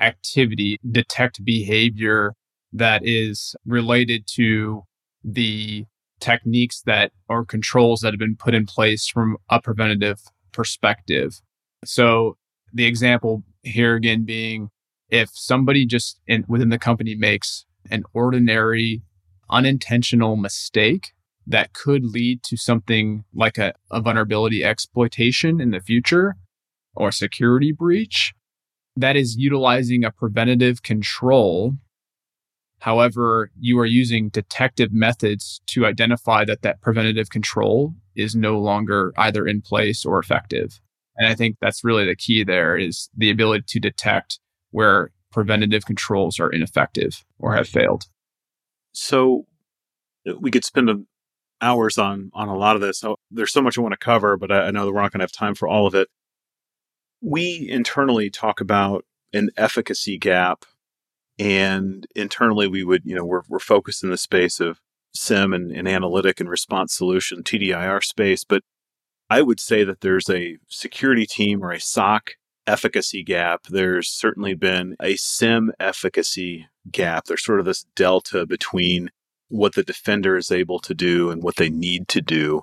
activity, 0.00 0.78
detect 0.90 1.44
behavior 1.44 2.34
that 2.72 3.02
is 3.04 3.54
related 3.64 4.26
to 4.34 4.82
the 5.24 5.84
techniques 6.20 6.82
that 6.82 7.12
or 7.28 7.44
controls 7.44 8.00
that 8.00 8.12
have 8.12 8.18
been 8.18 8.36
put 8.36 8.54
in 8.54 8.66
place 8.66 9.06
from 9.06 9.36
a 9.50 9.60
preventative 9.60 10.20
perspective. 10.52 11.40
So 11.84 12.36
the 12.72 12.86
example 12.86 13.44
here 13.62 13.94
again 13.94 14.24
being 14.24 14.70
if 15.08 15.30
somebody 15.32 15.86
just 15.86 16.20
in, 16.26 16.44
within 16.48 16.70
the 16.70 16.78
company 16.78 17.14
makes 17.14 17.64
an 17.90 18.04
ordinary 18.12 19.02
unintentional 19.50 20.36
mistake 20.36 21.12
that 21.46 21.72
could 21.72 22.04
lead 22.04 22.42
to 22.42 22.56
something 22.56 23.24
like 23.32 23.56
a, 23.56 23.72
a 23.90 24.00
vulnerability 24.00 24.64
exploitation 24.64 25.60
in 25.60 25.70
the 25.70 25.80
future 25.80 26.36
or 26.94 27.12
security 27.12 27.70
breach 27.70 28.34
that 28.96 29.16
is 29.16 29.36
utilizing 29.36 30.04
a 30.04 30.10
preventative 30.10 30.82
control 30.82 31.76
However, 32.80 33.50
you 33.58 33.78
are 33.78 33.86
using 33.86 34.28
detective 34.28 34.92
methods 34.92 35.60
to 35.68 35.86
identify 35.86 36.44
that 36.44 36.62
that 36.62 36.80
preventative 36.80 37.30
control 37.30 37.94
is 38.14 38.36
no 38.36 38.58
longer 38.58 39.12
either 39.16 39.46
in 39.46 39.62
place 39.62 40.04
or 40.04 40.18
effective. 40.18 40.80
And 41.16 41.26
I 41.26 41.34
think 41.34 41.56
that's 41.60 41.84
really 41.84 42.04
the 42.04 42.16
key 42.16 42.44
there 42.44 42.76
is 42.76 43.08
the 43.16 43.30
ability 43.30 43.64
to 43.68 43.80
detect 43.80 44.38
where 44.70 45.10
preventative 45.32 45.86
controls 45.86 46.38
are 46.38 46.50
ineffective 46.50 47.24
or 47.38 47.54
have 47.54 47.68
failed. 47.68 48.04
So 48.92 49.46
we 50.38 50.50
could 50.50 50.64
spend 50.64 51.06
hours 51.62 51.96
on 51.96 52.30
on 52.34 52.48
a 52.48 52.56
lot 52.56 52.76
of 52.76 52.82
this. 52.82 52.98
So 52.98 53.16
there's 53.30 53.52
so 53.52 53.62
much 53.62 53.78
I 53.78 53.80
want 53.80 53.92
to 53.92 53.98
cover, 53.98 54.36
but 54.36 54.52
I, 54.52 54.66
I 54.66 54.70
know 54.70 54.84
that 54.84 54.92
we're 54.92 55.00
not 55.02 55.12
going 55.12 55.20
to 55.20 55.24
have 55.24 55.32
time 55.32 55.54
for 55.54 55.66
all 55.66 55.86
of 55.86 55.94
it. 55.94 56.08
We 57.28 57.66
internally 57.68 58.30
talk 58.30 58.60
about 58.60 59.04
an 59.32 59.50
efficacy 59.56 60.16
gap, 60.16 60.64
and 61.40 62.06
internally 62.14 62.68
we 62.68 62.84
would, 62.84 63.02
you 63.04 63.16
know, 63.16 63.24
we're 63.24 63.42
we're 63.48 63.58
focused 63.58 64.04
in 64.04 64.10
the 64.10 64.16
space 64.16 64.60
of 64.60 64.80
SIEM 65.12 65.52
and, 65.52 65.72
and 65.72 65.88
analytic 65.88 66.38
and 66.38 66.48
response 66.48 66.94
solution 66.94 67.42
TDIR 67.42 68.04
space, 68.04 68.44
but 68.44 68.62
I 69.28 69.42
would 69.42 69.58
say 69.58 69.82
that 69.82 70.02
there's 70.02 70.30
a 70.30 70.58
security 70.68 71.26
team 71.26 71.64
or 71.64 71.72
a 71.72 71.80
SOC 71.80 72.34
efficacy 72.66 73.24
gap. 73.24 73.64
There's 73.68 74.08
certainly 74.08 74.54
been 74.54 74.94
a 75.02 75.16
SIEM 75.16 75.72
efficacy 75.80 76.68
gap. 76.92 77.24
There's 77.24 77.44
sort 77.44 77.58
of 77.58 77.66
this 77.66 77.86
delta 77.96 78.46
between 78.46 79.10
what 79.48 79.74
the 79.74 79.82
defender 79.82 80.36
is 80.36 80.52
able 80.52 80.78
to 80.80 80.94
do 80.94 81.30
and 81.30 81.42
what 81.42 81.56
they 81.56 81.70
need 81.70 82.06
to 82.08 82.20
do. 82.20 82.62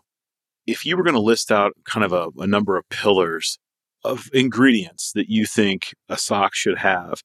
If 0.66 0.86
you 0.86 0.96
were 0.96 1.04
going 1.04 1.16
to 1.16 1.20
list 1.20 1.52
out 1.52 1.74
kind 1.84 2.06
of 2.06 2.14
a, 2.14 2.30
a 2.42 2.48
number 2.48 2.78
of 2.78 2.88
pillars 2.88 3.60
of 4.04 4.30
ingredients 4.34 5.12
that 5.14 5.30
you 5.30 5.46
think 5.46 5.94
a 6.10 6.18
SOC 6.18 6.54
should 6.54 6.78
have, 6.80 7.22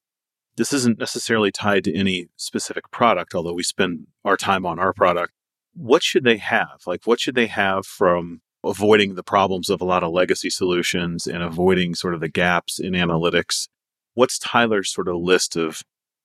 this 0.57 0.73
isn't 0.73 0.99
necessarily 0.99 1.51
tied 1.51 1.85
to 1.85 1.95
any 1.95 2.29
specific 2.37 2.91
product, 2.91 3.35
although 3.35 3.53
we 3.53 3.63
spend 3.63 4.07
our 4.25 4.37
time 4.37 4.67
on 4.67 4.79
our 4.79 4.93
product. 4.93 5.33
What 5.75 6.03
should 6.03 6.25
they 6.25 6.39
have? 6.39 6.83
Like, 6.87 7.03
what 7.05 7.21
should 7.21 7.37
they 7.37 7.47
have 7.47 7.87
from 7.87 8.41
avoiding 8.65 9.15
the 9.15 9.23
problems 9.23 9.71
of 9.71 9.81
a 9.81 9.85
lot 9.85 10.03
of 10.03 10.13
legacy 10.13 10.51
solutions 10.51 11.27
and 11.27 11.43
avoiding 11.43 11.95
sort 11.95 12.15
of 12.15 12.21
the 12.21 12.29
gaps 12.29 12.81
in 12.81 12.93
analytics? 12.95 13.69
What's 14.15 14.39
Tyler's 14.39 14.93
sort 14.93 15.09
of 15.09 15.17
list 15.17 15.57
of 15.57 15.83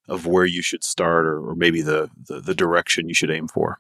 of 0.09 0.25
where 0.25 0.45
you 0.45 0.61
should 0.61 0.83
start 0.83 1.25
or, 1.25 1.39
or 1.39 1.55
maybe 1.55 1.81
the, 1.81 2.09
the, 2.27 2.41
the 2.41 2.53
direction 2.53 3.07
you 3.07 3.13
should 3.13 3.31
aim 3.31 3.47
for? 3.47 3.79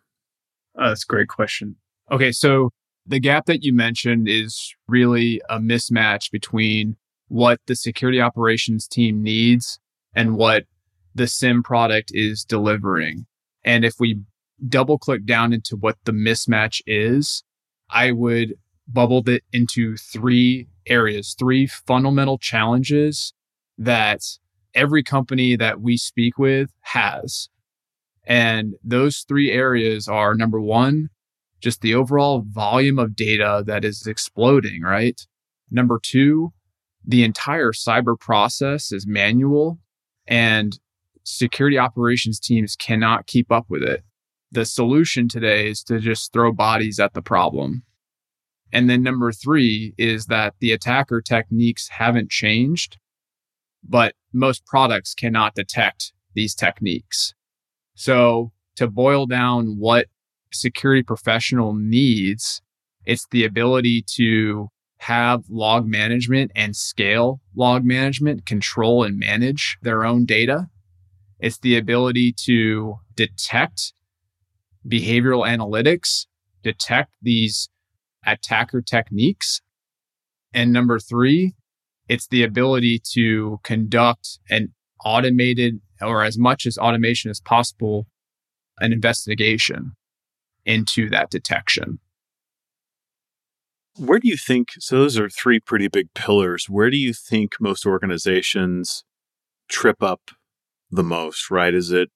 Uh, 0.77 0.89
that's 0.89 1.03
a 1.03 1.07
great 1.07 1.27
question. 1.27 1.75
Okay, 2.11 2.31
so 2.31 2.69
the 3.05 3.19
gap 3.19 3.45
that 3.45 3.63
you 3.63 3.73
mentioned 3.73 4.27
is 4.27 4.75
really 4.87 5.41
a 5.49 5.59
mismatch 5.59 6.31
between 6.31 6.95
what 7.27 7.59
the 7.67 7.75
security 7.75 8.21
operations 8.21 8.87
team 8.87 9.21
needs 9.21 9.79
and 10.15 10.35
what 10.35 10.65
the 11.15 11.27
SIEM 11.27 11.63
product 11.63 12.11
is 12.13 12.43
delivering. 12.43 13.25
And 13.63 13.83
if 13.85 13.95
we 13.99 14.21
double 14.67 14.97
click 14.97 15.25
down 15.25 15.53
into 15.53 15.75
what 15.75 15.97
the 16.05 16.11
mismatch 16.11 16.81
is, 16.85 17.43
I 17.89 18.11
would 18.11 18.55
bubble 18.87 19.27
it 19.27 19.43
into 19.51 19.97
three 19.97 20.67
areas, 20.85 21.35
three 21.37 21.67
fundamental 21.67 22.37
challenges 22.37 23.33
that 23.77 24.21
every 24.73 25.03
company 25.03 25.55
that 25.55 25.81
we 25.81 25.97
speak 25.97 26.37
with 26.37 26.69
has. 26.81 27.49
And 28.25 28.75
those 28.83 29.25
three 29.27 29.51
areas 29.51 30.07
are 30.07 30.35
number 30.35 30.59
one, 30.59 31.09
just 31.63 31.81
the 31.81 31.95
overall 31.95 32.43
volume 32.45 32.99
of 32.99 33.15
data 33.15 33.63
that 33.65 33.85
is 33.85 34.05
exploding, 34.05 34.81
right? 34.81 35.25
Number 35.71 35.97
two, 36.03 36.51
the 37.05 37.23
entire 37.23 37.71
cyber 37.71 38.19
process 38.19 38.91
is 38.91 39.07
manual 39.07 39.79
and 40.27 40.77
security 41.23 41.77
operations 41.77 42.39
teams 42.39 42.75
cannot 42.75 43.27
keep 43.27 43.49
up 43.49 43.65
with 43.69 43.81
it. 43.81 44.03
The 44.51 44.65
solution 44.65 45.29
today 45.29 45.69
is 45.69 45.83
to 45.83 45.99
just 45.99 46.33
throw 46.33 46.51
bodies 46.51 46.99
at 46.99 47.13
the 47.13 47.21
problem. 47.21 47.83
And 48.73 48.89
then 48.89 49.01
number 49.01 49.31
three 49.31 49.93
is 49.97 50.25
that 50.25 50.55
the 50.59 50.73
attacker 50.73 51.21
techniques 51.21 51.87
haven't 51.87 52.29
changed, 52.29 52.97
but 53.87 54.15
most 54.33 54.65
products 54.65 55.13
cannot 55.13 55.55
detect 55.55 56.11
these 56.33 56.55
techniques. 56.55 57.33
So 57.95 58.51
to 58.75 58.87
boil 58.87 59.27
down 59.27 59.77
what 59.77 60.07
security 60.53 61.03
professional 61.03 61.73
needs, 61.73 62.61
it's 63.05 63.27
the 63.31 63.43
ability 63.43 64.03
to 64.15 64.69
have 64.99 65.43
log 65.49 65.85
management 65.85 66.51
and 66.55 66.75
scale 66.75 67.41
log 67.55 67.83
management, 67.83 68.45
control 68.45 69.03
and 69.03 69.19
manage 69.19 69.77
their 69.81 70.05
own 70.05 70.25
data. 70.25 70.67
It's 71.39 71.59
the 71.59 71.77
ability 71.77 72.33
to 72.45 72.95
detect 73.15 73.93
behavioral 74.87 75.45
analytics, 75.45 76.25
detect 76.63 77.11
these 77.21 77.69
attacker 78.25 78.81
techniques. 78.81 79.59
And 80.53 80.71
number 80.71 80.99
three, 80.99 81.53
it's 82.07 82.27
the 82.27 82.43
ability 82.43 83.01
to 83.13 83.59
conduct 83.63 84.39
an 84.49 84.73
automated 85.03 85.81
or 86.01 86.23
as 86.23 86.37
much 86.37 86.65
as 86.65 86.77
automation 86.77 87.29
as 87.29 87.41
possible, 87.41 88.07
an 88.79 88.93
investigation 88.93 89.93
into 90.65 91.09
that 91.09 91.29
detection. 91.29 91.99
Where 93.97 94.19
do 94.19 94.27
you 94.27 94.37
think, 94.37 94.69
so 94.79 94.97
those 94.97 95.19
are 95.19 95.29
three 95.29 95.59
pretty 95.59 95.87
big 95.87 96.13
pillars. 96.15 96.67
Where 96.67 96.89
do 96.89 96.97
you 96.97 97.13
think 97.13 97.53
most 97.59 97.85
organizations 97.85 99.03
trip 99.69 100.01
up 100.01 100.31
the 100.89 101.03
most, 101.03 101.51
right? 101.51 101.73
Is 101.73 101.91
it, 101.91 102.09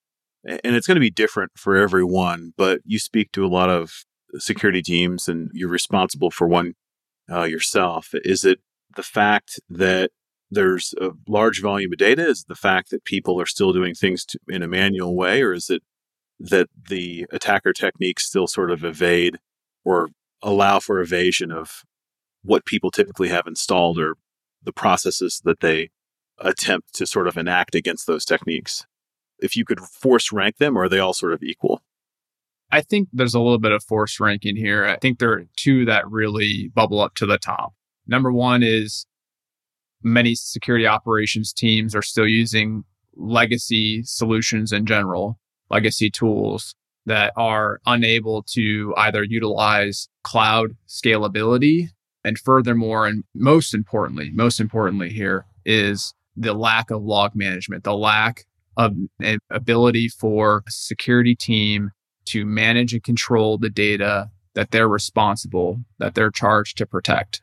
and 0.44 0.75
it's 0.75 0.88
going 0.88 0.96
to 0.96 1.01
be 1.01 1.12
different 1.12 1.51
for 1.56 1.75
everyone, 1.75 2.54
but 2.58 2.80
you 2.86 3.00
speak 3.00 3.32
to 3.34 3.46
a 3.46 3.48
lot 3.48 3.70
of 3.70 3.92
security 4.38 4.82
teams 4.82 5.27
and 5.27 5.50
you're 5.54 5.70
responsible 5.70 6.32
for 6.32 6.48
one 6.48 6.74
uh, 7.32 7.44
yourself. 7.44 8.10
Is 8.13 8.44
it 8.44 8.60
the 8.96 9.04
fact 9.04 9.60
that 9.70 10.12
there's 10.50 10.94
a 11.00 11.10
large 11.27 11.62
volume 11.62 11.92
of 11.92 11.98
data? 11.98 12.25
Is 12.25 12.46
the 12.48 12.56
fact 12.56 12.89
that 12.89 13.04
people 13.04 13.39
are 13.39 13.46
still 13.46 13.74
doing 13.74 13.94
things 13.94 14.25
to, 14.25 14.39
in 14.48 14.63
a 14.63 14.68
manual 14.68 15.16
way? 15.16 15.42
Or 15.42 15.54
is 15.54 15.70
it 15.70 15.84
that 16.39 16.70
the 16.89 17.25
attacker 17.32 17.74
techniques 17.74 18.25
still 18.25 18.48
sort 18.48 18.72
of 18.72 18.84
evade 18.84 19.38
or 19.84 20.10
allow 20.41 20.79
for 20.79 21.00
evasion 21.00 21.51
of 21.51 21.84
what 22.44 22.65
people 22.65 22.91
typically 22.91 23.29
have 23.29 23.48
installed 23.48 24.00
or 24.00 24.15
the 24.63 24.74
processes 24.74 25.41
that 25.44 25.60
they 25.60 25.89
attempt 26.39 26.94
to 26.94 27.06
sort 27.06 27.27
of 27.27 27.38
enact 27.38 27.75
against 27.75 28.08
those 28.08 28.25
techniques? 28.25 28.86
If 29.39 29.56
you 29.56 29.65
could 29.65 29.79
force 29.79 30.32
rank 30.32 30.58
them, 30.58 30.77
or 30.77 30.84
are 30.84 30.89
they 30.89 31.00
all 31.00 31.13
sort 31.13 31.34
of 31.34 31.44
equal? 31.44 31.82
I 32.72 32.82
think 32.82 33.10
there's 33.13 33.34
a 33.34 33.39
little 33.39 33.60
bit 33.60 33.72
of 33.72 33.84
force 33.84 34.20
ranking 34.20 34.56
here. 34.56 34.86
I 34.86 34.98
think 34.98 35.20
there 35.20 35.32
are 35.32 35.46
two 35.56 35.86
that 35.86 36.10
really 36.10 36.70
bubble 36.74 37.00
up 37.00 37.15
to 37.15 37.25
the 37.25 37.38
top. 37.38 37.74
Number 38.08 38.32
one 38.32 38.62
is 38.63 39.06
many 40.03 40.36
security 40.36 40.86
operations 40.86 41.53
teams 41.53 41.96
are 41.96 42.01
still 42.01 42.27
using 42.27 42.84
legacy 43.15 44.03
solutions 44.03 44.72
in 44.72 44.86
general, 44.86 45.39
legacy 45.69 46.09
tools 46.09 46.75
that 47.05 47.31
are 47.38 47.79
unable 47.86 48.43
to 48.43 48.93
either 48.97 49.24
utilize 49.24 50.09
cloud 50.24 50.71
scalability. 50.88 51.88
And 52.24 52.38
furthermore, 52.38 53.07
and 53.07 53.24
most 53.33 53.74
importantly, 53.74 54.31
most 54.33 54.59
importantly 54.59 55.09
here 55.09 55.45
is 55.65 56.13
the 56.36 56.53
lack 56.53 56.91
of 56.91 57.01
log 57.01 57.33
management, 57.36 57.86
the 57.86 57.95
lack 57.95 58.45
of 58.75 58.93
ability 59.50 60.09
for 60.09 60.63
a 60.67 60.71
security 60.71 61.36
team 61.36 61.91
to 62.25 62.45
manage 62.45 62.93
and 62.93 63.03
control 63.03 63.57
the 63.57 63.69
data 63.69 64.29
that 64.53 64.71
they're 64.71 64.89
responsible, 64.89 65.79
that 66.00 66.15
they're 66.15 66.31
charged 66.31 66.77
to 66.77 66.86
protect. 66.86 67.41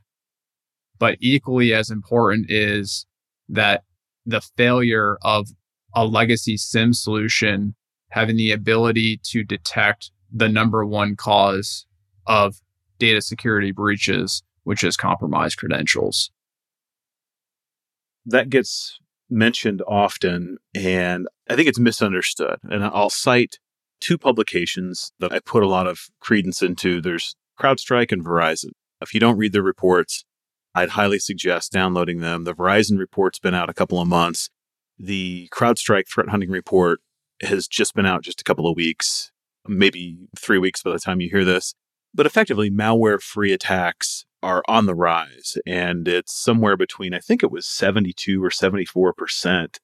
But 0.99 1.17
equally 1.21 1.73
as 1.73 1.91
important 1.91 2.51
is 2.51 3.07
that 3.49 3.85
the 4.27 4.43
failure 4.57 5.17
of 5.23 5.49
a 5.95 6.05
legacy 6.05 6.57
SIEM 6.57 6.93
solution 6.93 7.75
having 8.15 8.37
the 8.37 8.53
ability 8.53 9.19
to 9.25 9.43
detect 9.43 10.13
the 10.33 10.49
number 10.49 10.87
one 10.87 11.17
cause 11.17 11.85
of 12.29 12.61
data 13.01 13.21
security 13.21 13.73
breaches, 13.73 14.45
which 14.63 14.85
is 14.85 14.97
compromised 14.97 15.59
credentials. 15.59 16.31
That 18.25 18.51
gets 18.51 19.01
mentioned 19.29 19.83
often, 19.89 20.59
and 20.77 21.27
I 21.51 21.57
think 21.57 21.67
it's 21.67 21.81
misunderstood. 21.81 22.61
And 22.63 22.85
I'll 22.85 23.11
cite 23.11 23.59
two 24.01 24.17
publications 24.17 25.11
that 25.19 25.33
I 25.33 25.41
put 25.41 25.65
a 25.65 25.69
lot 25.69 25.89
of 25.89 26.03
credence 26.21 26.63
into. 26.63 27.01
There's 27.01 27.35
CrowdStrike 27.61 28.13
and 28.13 28.25
Verizon. 28.25 28.71
If 29.01 29.13
you 29.13 29.19
don't 29.19 29.39
read 29.39 29.53
the 29.53 29.63
reports, 29.63 30.25
I'd 30.73 30.91
highly 30.91 31.19
suggest 31.19 31.73
downloading 31.73 32.21
them. 32.21 32.45
The 32.45 32.55
Verizon 32.55 32.97
report's 32.97 33.41
been 33.41 33.55
out 33.55 33.69
a 33.69 33.75
couple 33.75 34.01
of 34.01 34.07
months. 34.07 34.51
The 35.01 35.49
CrowdStrike 35.53 36.09
threat 36.09 36.29
hunting 36.29 36.51
report 36.51 37.01
has 37.43 37.67
just 37.69 37.95
been 37.95 38.07
out 38.07 38.23
just 38.23 38.41
a 38.41 38.45
couple 38.45 38.69
of 38.69 38.77
weeks, 38.77 39.33
maybe 39.67 40.19
three 40.39 40.59
weeks 40.59 40.83
by 40.83 40.93
the 40.93 40.99
time 40.99 41.21
you 41.21 41.31
hear 41.31 41.45
this. 41.45 41.75
But 42.15 42.27
effectively, 42.27 42.71
malware 42.71 43.21
free 43.21 43.53
attacks 43.53 44.25
are 44.43 44.63
on 44.69 44.87
the 44.87 44.95
rise. 44.95 45.57
And 45.67 46.07
it's 46.07 46.35
somewhere 46.35 46.77
between, 46.77 47.15
I 47.15 47.19
think 47.19 47.43
it 47.43 47.51
was 47.51 47.67
72 47.67 48.43
or 48.43 48.51
74% 48.51 49.79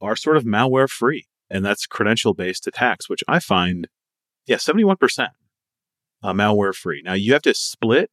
are 0.00 0.16
sort 0.16 0.36
of 0.36 0.44
malware 0.44 0.90
free. 0.90 1.26
And 1.48 1.64
that's 1.64 1.86
credential 1.86 2.34
based 2.34 2.66
attacks, 2.66 3.08
which 3.08 3.22
I 3.28 3.38
find, 3.38 3.88
yeah, 4.46 4.56
71% 4.56 5.28
uh, 6.22 6.32
malware 6.32 6.74
free. 6.74 7.02
Now 7.04 7.14
you 7.14 7.32
have 7.32 7.42
to 7.42 7.54
split 7.54 8.10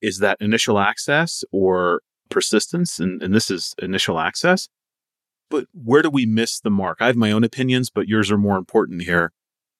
is 0.00 0.18
that 0.18 0.36
initial 0.40 0.78
access 0.78 1.44
or 1.50 2.02
persistence? 2.28 2.98
And, 2.98 3.22
and 3.22 3.34
this 3.34 3.50
is 3.50 3.74
initial 3.78 4.20
access. 4.20 4.68
But 5.54 5.66
where 5.72 6.02
do 6.02 6.10
we 6.10 6.26
miss 6.26 6.58
the 6.58 6.68
mark? 6.68 6.98
I 7.00 7.06
have 7.06 7.14
my 7.14 7.30
own 7.30 7.44
opinions, 7.44 7.88
but 7.88 8.08
yours 8.08 8.28
are 8.32 8.36
more 8.36 8.56
important 8.56 9.02
here. 9.02 9.30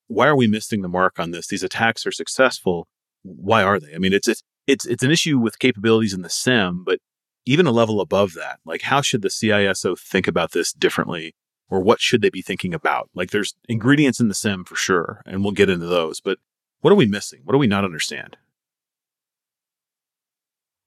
why 0.06 0.28
are 0.28 0.36
we 0.36 0.46
missing 0.46 0.82
the 0.82 0.88
mark 0.88 1.18
on 1.18 1.32
this? 1.32 1.48
These 1.48 1.64
attacks 1.64 2.06
are 2.06 2.12
successful. 2.12 2.86
Why 3.22 3.64
are 3.64 3.80
they? 3.80 3.92
I 3.92 3.98
mean, 3.98 4.12
it's, 4.12 4.28
it's, 4.28 4.44
it's, 4.68 4.86
it's 4.86 5.02
an 5.02 5.10
issue 5.10 5.36
with 5.36 5.58
capabilities 5.58 6.14
in 6.14 6.22
the 6.22 6.30
SIEM, 6.30 6.84
but 6.84 7.00
even 7.44 7.66
a 7.66 7.72
level 7.72 8.00
above 8.00 8.34
that, 8.34 8.60
like 8.64 8.82
how 8.82 9.00
should 9.00 9.22
the 9.22 9.28
CISO 9.28 9.98
think 9.98 10.28
about 10.28 10.52
this 10.52 10.72
differently? 10.72 11.34
Or 11.68 11.80
what 11.80 12.00
should 12.00 12.22
they 12.22 12.30
be 12.30 12.42
thinking 12.42 12.72
about? 12.72 13.10
Like 13.12 13.32
there's 13.32 13.54
ingredients 13.68 14.20
in 14.20 14.28
the 14.28 14.34
SIEM 14.34 14.62
for 14.62 14.76
sure, 14.76 15.22
and 15.26 15.42
we'll 15.42 15.50
get 15.50 15.70
into 15.70 15.86
those, 15.86 16.20
but 16.20 16.38
what 16.82 16.92
are 16.92 16.96
we 16.96 17.06
missing? 17.06 17.40
What 17.42 17.52
do 17.54 17.58
we 17.58 17.66
not 17.66 17.84
understand? 17.84 18.36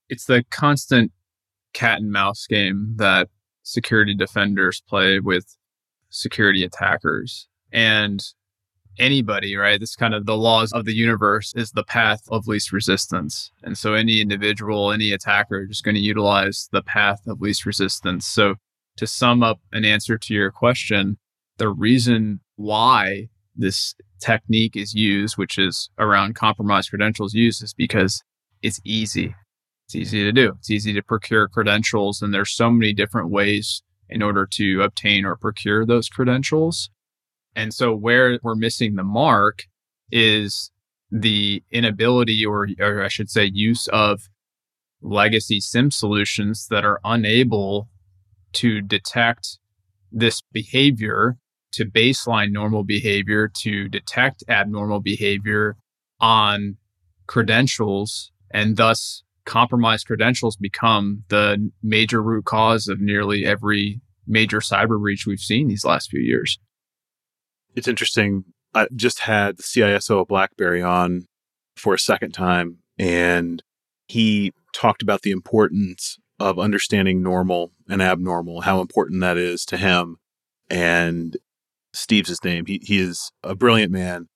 It's 0.07 0.23
the 0.23 0.45
constant 0.49 1.11
cat 1.73 1.99
and 1.99 2.09
mouse 2.09 2.47
game 2.47 2.93
that 2.95 3.27
security 3.67 4.15
defenders 4.15 4.81
play 4.87 5.19
with 5.19 5.57
security 6.09 6.63
attackers. 6.63 7.49
And 7.73 8.23
anybody, 8.97 9.57
right? 9.57 9.79
This 9.79 9.95
kind 9.95 10.13
of 10.13 10.25
the 10.25 10.37
laws 10.37 10.71
of 10.71 10.85
the 10.85 10.95
universe 10.95 11.53
is 11.55 11.71
the 11.71 11.83
path 11.83 12.21
of 12.29 12.47
least 12.47 12.71
resistance. 12.71 13.51
And 13.63 13.77
so 13.77 13.93
any 13.93 14.21
individual, 14.21 14.93
any 14.93 15.11
attacker 15.11 15.63
is 15.63 15.67
just 15.67 15.83
going 15.83 15.95
to 15.95 16.01
utilize 16.01 16.69
the 16.71 16.81
path 16.81 17.19
of 17.27 17.41
least 17.41 17.65
resistance. 17.65 18.25
So 18.25 18.55
to 18.95 19.05
sum 19.05 19.43
up 19.43 19.59
an 19.73 19.83
answer 19.83 20.17
to 20.17 20.33
your 20.33 20.49
question, 20.49 21.17
the 21.57 21.69
reason 21.69 22.39
why 22.55 23.27
this 23.55 23.95
technique 24.21 24.77
is 24.77 24.93
used, 24.95 25.37
which 25.37 25.57
is 25.57 25.89
around 25.99 26.35
compromised 26.35 26.89
credentials 26.89 27.33
used, 27.33 27.61
is 27.61 27.73
because 27.73 28.23
it's 28.61 28.79
easy. 28.85 29.35
It's 29.87 29.95
easy 29.95 30.23
to 30.23 30.33
do. 30.33 30.53
It's 30.59 30.69
easy 30.69 30.91
to 30.93 31.01
procure 31.01 31.47
credentials. 31.47 32.21
And 32.21 32.33
there's 32.33 32.51
so 32.51 32.69
many 32.69 32.91
different 32.93 33.29
ways 33.29 33.83
in 34.09 34.21
order 34.21 34.45
to 34.45 34.81
obtain 34.81 35.25
or 35.25 35.37
procure 35.37 35.85
those 35.85 36.09
credentials. 36.09 36.89
And 37.55 37.73
so 37.73 37.95
where 37.95 38.37
we're 38.43 38.55
missing 38.55 38.95
the 38.95 39.03
mark 39.03 39.63
is 40.11 40.71
the 41.09 41.63
inability 41.71 42.45
or, 42.45 42.67
or 42.79 43.01
I 43.01 43.07
should 43.07 43.29
say 43.29 43.45
use 43.45 43.87
of 43.87 44.27
legacy 45.01 45.61
SIEM 45.61 45.91
solutions 45.91 46.67
that 46.69 46.83
are 46.83 46.99
unable 47.05 47.87
to 48.53 48.81
detect 48.81 49.57
this 50.11 50.41
behavior 50.51 51.37
to 51.71 51.85
baseline 51.85 52.51
normal 52.51 52.83
behavior 52.83 53.47
to 53.47 53.87
detect 53.87 54.43
abnormal 54.49 54.99
behavior 54.99 55.77
on 56.19 56.75
credentials 57.25 58.31
and 58.51 58.77
thus 58.77 59.23
compromised 59.47 60.05
credentials 60.05 60.55
become 60.55 61.23
the 61.29 61.71
major 61.81 62.21
root 62.21 62.45
cause 62.45 62.87
of 62.87 62.99
nearly 62.99 63.45
every 63.45 64.01
major 64.27 64.59
cyber 64.59 64.99
breach 64.99 65.25
we've 65.25 65.39
seen 65.39 65.67
these 65.67 65.85
last 65.85 66.11
few 66.11 66.19
years. 66.19 66.59
It's 67.75 67.87
interesting. 67.87 68.43
I 68.75 68.87
just 68.95 69.21
had 69.21 69.57
the 69.57 69.63
CISO 69.63 70.21
of 70.21 70.27
BlackBerry 70.27 70.83
on 70.83 71.25
for 71.75 71.93
a 71.93 71.99
second 71.99 72.33
time, 72.33 72.79
and 72.99 73.63
he 74.07 74.51
talked 74.73 75.01
about 75.01 75.21
the 75.21 75.31
importance 75.31 76.17
of 76.39 76.59
understanding 76.59 77.23
normal 77.23 77.71
and 77.89 78.01
abnormal, 78.01 78.61
how 78.61 78.81
important 78.81 79.21
that 79.21 79.37
is 79.37 79.65
to 79.65 79.77
him. 79.77 80.17
And 80.69 81.37
Steve's 81.93 82.29
his 82.29 82.43
name. 82.43 82.65
He, 82.65 82.79
he 82.83 82.99
is 82.99 83.31
a 83.43 83.55
brilliant 83.55 83.91
man. 83.91 84.27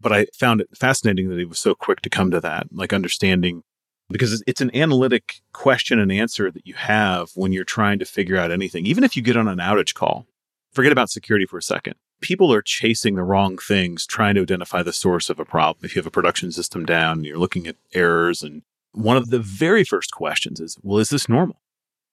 But 0.00 0.12
I 0.12 0.26
found 0.34 0.60
it 0.60 0.68
fascinating 0.74 1.28
that 1.28 1.38
he 1.38 1.44
was 1.44 1.60
so 1.60 1.74
quick 1.74 2.00
to 2.02 2.10
come 2.10 2.30
to 2.30 2.40
that, 2.40 2.66
like 2.72 2.92
understanding, 2.92 3.62
because 4.10 4.42
it's 4.46 4.60
an 4.60 4.74
analytic 4.74 5.40
question 5.52 5.98
and 5.98 6.12
answer 6.12 6.50
that 6.50 6.66
you 6.66 6.74
have 6.74 7.30
when 7.34 7.52
you're 7.52 7.64
trying 7.64 7.98
to 7.98 8.04
figure 8.04 8.36
out 8.36 8.50
anything. 8.50 8.86
Even 8.86 9.04
if 9.04 9.16
you 9.16 9.22
get 9.22 9.36
on 9.36 9.48
an 9.48 9.58
outage 9.58 9.94
call, 9.94 10.26
forget 10.72 10.92
about 10.92 11.10
security 11.10 11.46
for 11.46 11.58
a 11.58 11.62
second. 11.62 11.94
People 12.20 12.52
are 12.52 12.62
chasing 12.62 13.16
the 13.16 13.22
wrong 13.22 13.58
things, 13.58 14.06
trying 14.06 14.34
to 14.34 14.42
identify 14.42 14.82
the 14.82 14.92
source 14.92 15.28
of 15.30 15.40
a 15.40 15.44
problem. 15.44 15.84
If 15.84 15.94
you 15.94 16.00
have 16.00 16.06
a 16.06 16.10
production 16.10 16.52
system 16.52 16.84
down 16.84 17.18
and 17.18 17.26
you're 17.26 17.38
looking 17.38 17.66
at 17.66 17.76
errors, 17.92 18.42
and 18.42 18.62
one 18.92 19.16
of 19.16 19.30
the 19.30 19.40
very 19.40 19.84
first 19.84 20.12
questions 20.12 20.60
is, 20.60 20.78
well, 20.82 20.98
is 20.98 21.10
this 21.10 21.28
normal? 21.28 21.60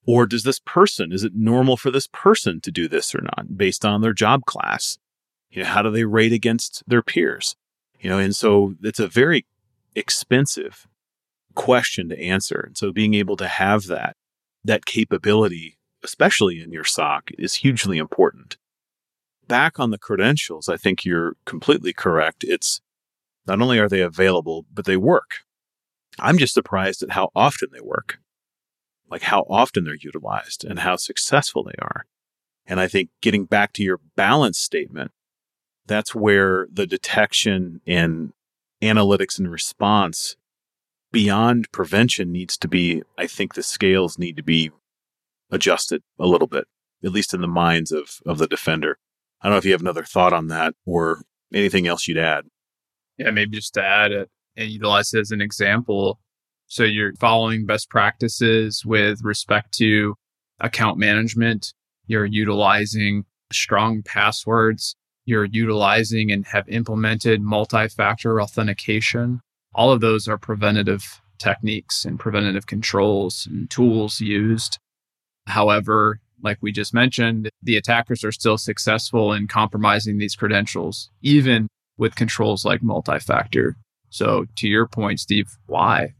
Or 0.05 0.25
does 0.25 0.43
this 0.43 0.59
person, 0.59 1.11
is 1.11 1.23
it 1.23 1.35
normal 1.35 1.77
for 1.77 1.91
this 1.91 2.07
person 2.07 2.59
to 2.61 2.71
do 2.71 2.87
this 2.87 3.13
or 3.13 3.21
not 3.21 3.55
based 3.55 3.85
on 3.85 4.01
their 4.01 4.13
job 4.13 4.45
class? 4.45 4.97
You 5.51 5.63
know, 5.63 5.69
how 5.69 5.81
do 5.81 5.91
they 5.91 6.05
rate 6.05 6.33
against 6.33 6.83
their 6.87 7.03
peers? 7.03 7.55
You 7.99 8.09
know, 8.09 8.17
and 8.17 8.35
so 8.35 8.75
it's 8.81 8.99
a 8.99 9.07
very 9.07 9.45
expensive 9.95 10.87
question 11.55 12.09
to 12.09 12.19
answer. 12.19 12.63
And 12.67 12.77
so 12.77 12.91
being 12.91 13.13
able 13.13 13.37
to 13.37 13.47
have 13.47 13.87
that, 13.87 14.15
that 14.63 14.85
capability, 14.85 15.77
especially 16.03 16.61
in 16.61 16.71
your 16.71 16.83
SOC, 16.83 17.31
is 17.37 17.55
hugely 17.55 17.97
important. 17.97 18.57
Back 19.47 19.79
on 19.79 19.91
the 19.91 19.97
credentials, 19.97 20.69
I 20.69 20.77
think 20.77 21.03
you're 21.03 21.35
completely 21.45 21.93
correct. 21.93 22.43
It's 22.43 22.81
not 23.45 23.61
only 23.61 23.79
are 23.79 23.89
they 23.89 24.01
available, 24.01 24.65
but 24.73 24.85
they 24.85 24.97
work. 24.97 25.39
I'm 26.19 26.37
just 26.37 26.53
surprised 26.53 27.03
at 27.03 27.11
how 27.11 27.29
often 27.35 27.69
they 27.71 27.81
work 27.81 28.19
like 29.11 29.23
how 29.23 29.45
often 29.49 29.83
they're 29.83 29.95
utilized 29.95 30.63
and 30.63 30.79
how 30.79 30.95
successful 30.95 31.63
they 31.63 31.75
are. 31.79 32.05
And 32.65 32.79
I 32.79 32.87
think 32.87 33.09
getting 33.21 33.45
back 33.45 33.73
to 33.73 33.83
your 33.83 33.99
balance 34.15 34.57
statement, 34.57 35.11
that's 35.85 36.15
where 36.15 36.67
the 36.71 36.87
detection 36.87 37.81
and 37.85 38.31
analytics 38.81 39.37
and 39.37 39.51
response 39.51 40.37
beyond 41.11 41.71
prevention 41.71 42.31
needs 42.31 42.57
to 42.57 42.67
be, 42.67 43.03
I 43.17 43.27
think 43.27 43.53
the 43.53 43.63
scales 43.63 44.17
need 44.17 44.37
to 44.37 44.43
be 44.43 44.71
adjusted 45.49 46.01
a 46.19 46.25
little 46.25 46.47
bit, 46.47 46.65
at 47.03 47.11
least 47.11 47.33
in 47.33 47.41
the 47.41 47.47
minds 47.47 47.91
of, 47.91 48.19
of 48.25 48.37
the 48.37 48.47
defender. 48.47 48.97
I 49.41 49.47
don't 49.47 49.53
know 49.53 49.57
if 49.57 49.65
you 49.65 49.71
have 49.71 49.81
another 49.81 50.03
thought 50.03 50.33
on 50.33 50.47
that 50.47 50.75
or 50.85 51.23
anything 51.53 51.87
else 51.87 52.07
you'd 52.07 52.17
add. 52.17 52.45
Yeah, 53.17 53.31
maybe 53.31 53.57
just 53.57 53.73
to 53.75 53.83
add 53.83 54.11
it 54.11 54.29
and 54.55 54.69
utilize 54.69 55.13
it 55.13 55.19
as 55.19 55.31
an 55.31 55.41
example. 55.41 56.19
So 56.67 56.83
you're 56.83 57.13
following 57.15 57.65
best 57.65 57.89
practices 57.89 58.83
with 58.85 59.19
respect 59.23 59.73
to 59.77 60.15
account 60.59 60.97
management. 60.97 61.73
You're 62.07 62.25
utilizing 62.25 63.25
strong 63.51 64.03
passwords. 64.03 64.95
You're 65.25 65.45
utilizing 65.45 66.31
and 66.31 66.45
have 66.47 66.67
implemented 66.69 67.41
multi 67.41 67.87
factor 67.89 68.41
authentication. 68.41 69.41
All 69.73 69.91
of 69.91 70.01
those 70.01 70.27
are 70.27 70.37
preventative 70.37 71.21
techniques 71.39 72.05
and 72.05 72.19
preventative 72.19 72.67
controls 72.67 73.47
and 73.49 73.69
tools 73.69 74.19
used. 74.19 74.77
However, 75.47 76.19
like 76.43 76.57
we 76.61 76.71
just 76.71 76.93
mentioned, 76.93 77.49
the 77.61 77.77
attackers 77.77 78.23
are 78.23 78.31
still 78.31 78.57
successful 78.57 79.33
in 79.33 79.47
compromising 79.47 80.17
these 80.17 80.35
credentials, 80.35 81.09
even 81.21 81.67
with 81.97 82.15
controls 82.15 82.65
like 82.65 82.83
multi 82.83 83.19
factor. 83.19 83.75
So, 84.09 84.45
to 84.57 84.67
your 84.67 84.87
point, 84.87 85.19
Steve, 85.19 85.57
why? 85.67 86.13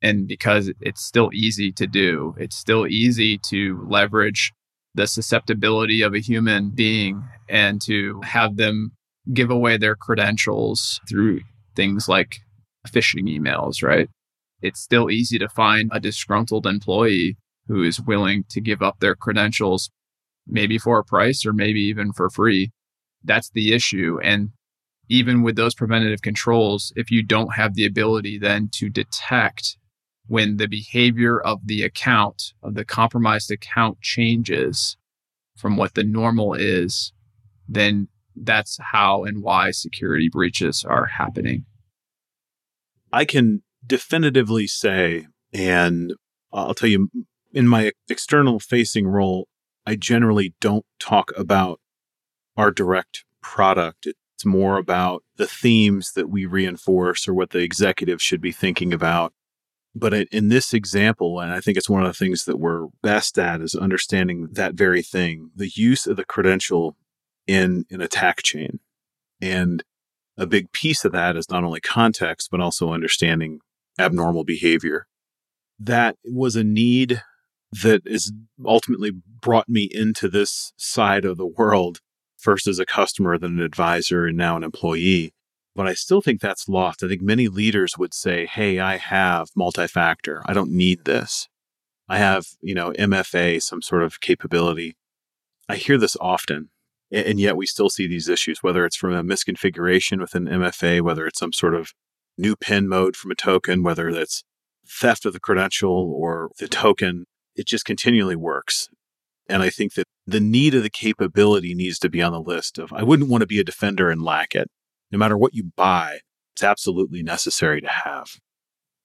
And 0.00 0.26
because 0.26 0.72
it's 0.80 1.04
still 1.04 1.30
easy 1.32 1.72
to 1.72 1.86
do, 1.86 2.34
it's 2.38 2.56
still 2.56 2.86
easy 2.86 3.38
to 3.38 3.84
leverage 3.88 4.52
the 4.94 5.06
susceptibility 5.06 6.02
of 6.02 6.14
a 6.14 6.20
human 6.20 6.70
being 6.70 7.24
and 7.48 7.80
to 7.82 8.20
have 8.22 8.56
them 8.56 8.92
give 9.32 9.50
away 9.50 9.76
their 9.76 9.96
credentials 9.96 11.00
through 11.08 11.40
things 11.74 12.08
like 12.08 12.40
phishing 12.88 13.28
emails, 13.28 13.82
right? 13.82 14.08
It's 14.62 14.80
still 14.80 15.10
easy 15.10 15.38
to 15.38 15.48
find 15.48 15.90
a 15.92 16.00
disgruntled 16.00 16.66
employee 16.66 17.36
who 17.66 17.82
is 17.82 18.00
willing 18.00 18.44
to 18.50 18.60
give 18.60 18.82
up 18.82 19.00
their 19.00 19.14
credentials, 19.14 19.90
maybe 20.46 20.78
for 20.78 20.98
a 20.98 21.04
price 21.04 21.44
or 21.44 21.52
maybe 21.52 21.80
even 21.80 22.12
for 22.12 22.30
free. 22.30 22.70
That's 23.22 23.50
the 23.50 23.72
issue. 23.72 24.18
And 24.22 24.50
even 25.08 25.42
with 25.42 25.56
those 25.56 25.74
preventative 25.74 26.22
controls, 26.22 26.92
if 26.96 27.10
you 27.10 27.22
don't 27.22 27.54
have 27.54 27.74
the 27.74 27.86
ability 27.86 28.38
then 28.38 28.68
to 28.72 28.88
detect 28.88 29.76
when 30.26 30.56
the 30.56 30.68
behavior 30.68 31.40
of 31.40 31.66
the 31.66 31.82
account, 31.82 32.54
of 32.62 32.74
the 32.74 32.84
compromised 32.84 33.50
account 33.50 34.00
changes 34.00 34.96
from 35.56 35.76
what 35.76 35.94
the 35.94 36.04
normal 36.04 36.54
is, 36.54 37.12
then 37.68 38.08
that's 38.34 38.78
how 38.80 39.24
and 39.24 39.42
why 39.42 39.70
security 39.70 40.28
breaches 40.28 40.84
are 40.88 41.06
happening. 41.06 41.64
I 43.14 43.24
can 43.24 43.62
definitively 43.86 44.66
say, 44.66 45.26
and 45.52 46.14
I'll 46.52 46.74
tell 46.74 46.88
you, 46.88 47.10
in 47.52 47.68
my 47.68 47.92
external 48.08 48.58
facing 48.58 49.06
role, 49.06 49.48
I 49.86 49.96
generally 49.96 50.54
don't 50.60 50.86
talk 50.98 51.30
about 51.36 51.80
our 52.56 52.70
direct 52.70 53.24
product. 53.42 54.06
It's 54.06 54.44
more 54.44 54.78
about 54.78 55.22
the 55.36 55.46
themes 55.46 56.12
that 56.12 56.28
we 56.28 56.46
reinforce 56.46 57.28
or 57.28 57.34
what 57.34 57.50
the 57.50 57.60
executive 57.60 58.20
should 58.20 58.40
be 58.40 58.52
thinking 58.52 58.92
about 58.92 59.32
but 59.94 60.12
in 60.12 60.48
this 60.48 60.74
example, 60.74 61.38
and 61.40 61.52
I 61.52 61.60
think 61.60 61.78
it's 61.78 61.88
one 61.88 62.02
of 62.02 62.08
the 62.08 62.18
things 62.18 62.46
that 62.46 62.58
we're 62.58 62.88
best 63.02 63.38
at 63.38 63.60
is 63.60 63.76
understanding 63.76 64.48
that 64.52 64.74
very 64.74 65.02
thing, 65.02 65.50
the 65.54 65.68
use 65.68 66.06
of 66.06 66.16
the 66.16 66.24
credential 66.24 66.96
in 67.46 67.86
an 67.90 68.00
attack 68.00 68.42
chain. 68.42 68.80
And 69.40 69.84
a 70.36 70.46
big 70.46 70.72
piece 70.72 71.04
of 71.04 71.12
that 71.12 71.36
is 71.36 71.50
not 71.50 71.64
only 71.64 71.80
context, 71.80 72.48
but 72.50 72.60
also 72.60 72.92
understanding 72.92 73.60
abnormal 73.98 74.44
behavior. 74.44 75.06
That 75.78 76.16
was 76.24 76.56
a 76.56 76.64
need 76.64 77.22
that 77.82 78.02
is 78.04 78.32
ultimately 78.64 79.10
brought 79.40 79.68
me 79.68 79.88
into 79.90 80.28
this 80.28 80.72
side 80.76 81.24
of 81.24 81.36
the 81.36 81.46
world, 81.46 82.00
first 82.36 82.66
as 82.66 82.78
a 82.78 82.86
customer, 82.86 83.36
then 83.38 83.58
an 83.58 83.62
advisor, 83.62 84.26
and 84.26 84.36
now 84.36 84.56
an 84.56 84.62
employee. 84.62 85.32
But 85.74 85.88
I 85.88 85.94
still 85.94 86.20
think 86.20 86.40
that's 86.40 86.68
lost. 86.68 87.02
I 87.02 87.08
think 87.08 87.22
many 87.22 87.48
leaders 87.48 87.98
would 87.98 88.14
say, 88.14 88.46
Hey, 88.46 88.78
I 88.78 88.96
have 88.96 89.48
multi 89.56 89.88
factor. 89.88 90.42
I 90.46 90.52
don't 90.52 90.70
need 90.70 91.04
this. 91.04 91.48
I 92.08 92.18
have, 92.18 92.46
you 92.60 92.74
know, 92.74 92.92
MFA, 92.92 93.62
some 93.62 93.82
sort 93.82 94.02
of 94.02 94.20
capability. 94.20 94.96
I 95.68 95.76
hear 95.76 95.98
this 95.98 96.16
often. 96.20 96.70
And 97.14 97.38
yet 97.38 97.56
we 97.56 97.66
still 97.66 97.88
see 97.88 98.08
these 98.08 98.28
issues, 98.28 98.62
whether 98.62 98.84
it's 98.84 98.96
from 98.96 99.12
a 99.12 99.22
misconfiguration 99.22 100.20
within 100.20 100.46
MFA, 100.46 101.00
whether 101.00 101.26
it's 101.26 101.38
some 101.38 101.52
sort 101.52 101.74
of 101.74 101.92
new 102.36 102.56
pin 102.56 102.88
mode 102.88 103.14
from 103.14 103.30
a 103.30 103.36
token, 103.36 103.84
whether 103.84 104.12
that's 104.12 104.42
theft 104.86 105.24
of 105.24 105.32
the 105.32 105.40
credential 105.40 106.12
or 106.12 106.50
the 106.58 106.66
token, 106.66 107.26
it 107.54 107.66
just 107.66 107.84
continually 107.84 108.34
works. 108.34 108.88
And 109.48 109.62
I 109.62 109.70
think 109.70 109.94
that 109.94 110.06
the 110.26 110.40
need 110.40 110.74
of 110.74 110.82
the 110.82 110.90
capability 110.90 111.74
needs 111.74 111.98
to 112.00 112.10
be 112.10 112.20
on 112.20 112.32
the 112.32 112.40
list 112.40 112.78
of 112.78 112.92
I 112.92 113.04
wouldn't 113.04 113.30
want 113.30 113.42
to 113.42 113.46
be 113.46 113.60
a 113.60 113.64
defender 113.64 114.10
and 114.10 114.22
lack 114.22 114.54
it. 114.54 114.68
No 115.12 115.18
matter 115.18 115.36
what 115.36 115.54
you 115.54 115.70
buy, 115.76 116.18
it's 116.54 116.64
absolutely 116.64 117.22
necessary 117.22 117.80
to 117.80 117.88
have. 117.88 118.38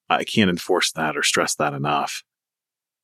I 0.09 0.23
can't 0.23 0.49
enforce 0.49 0.91
that 0.93 1.15
or 1.15 1.23
stress 1.23 1.53
that 1.55 1.73
enough. 1.73 2.23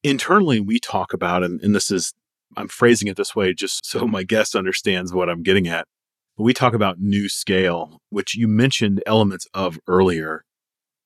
Internally, 0.01 0.59
we 0.59 0.79
talk 0.79 1.13
about, 1.13 1.43
and, 1.43 1.61
and 1.61 1.75
this 1.75 1.91
is, 1.91 2.13
I'm 2.57 2.67
phrasing 2.67 3.07
it 3.07 3.17
this 3.17 3.35
way 3.35 3.53
just 3.53 3.85
so 3.85 4.07
my 4.07 4.23
guest 4.23 4.55
understands 4.55 5.13
what 5.13 5.29
I'm 5.29 5.43
getting 5.43 5.67
at. 5.67 5.87
We 6.37 6.53
talk 6.53 6.73
about 6.73 6.99
new 6.99 7.29
scale, 7.29 8.01
which 8.09 8.35
you 8.35 8.47
mentioned 8.47 9.01
elements 9.05 9.47
of 9.53 9.79
earlier. 9.87 10.43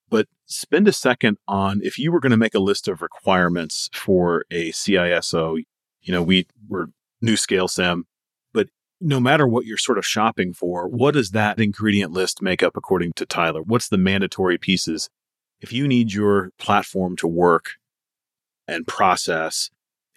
But 0.10 0.28
spend 0.48 0.88
a 0.88 0.94
second 0.94 1.38
on 1.48 1.82
if 1.84 2.00
you 2.00 2.12
were 2.12 2.20
going 2.20 2.32
to 2.32 2.38
make 2.38 2.56
a 2.56 2.60
list 2.60 2.88
of 2.88 3.02
requirements 3.02 3.90
for 3.94 4.44
a 4.50 4.72
CISO, 4.72 5.64
you 6.02 6.14
know, 6.14 6.24
we 6.24 6.48
were 6.68 6.90
new 7.22 7.38
scale 7.38 7.68
SIEM, 7.68 8.06
but 8.54 8.70
no 9.00 9.20
matter 9.20 9.48
what 9.48 9.66
you're 9.66 9.78
sort 9.78 10.00
of 10.00 10.06
shopping 10.06 10.54
for, 10.54 10.88
what 10.88 11.14
does 11.14 11.32
that 11.32 11.60
ingredient 11.60 12.12
list 12.12 12.42
make 12.42 12.64
up 12.64 12.76
according 12.76 13.14
to 13.14 13.26
Tyler? 13.26 13.62
What's 13.62 13.90
the 13.90 13.98
mandatory 13.98 14.58
pieces? 14.58 15.10
If 15.62 15.72
you 15.72 15.88
need 15.88 16.14
your 16.14 16.52
platform 16.58 17.16
to 17.18 17.28
work 17.28 17.74
and 18.68 18.88
process 18.88 19.70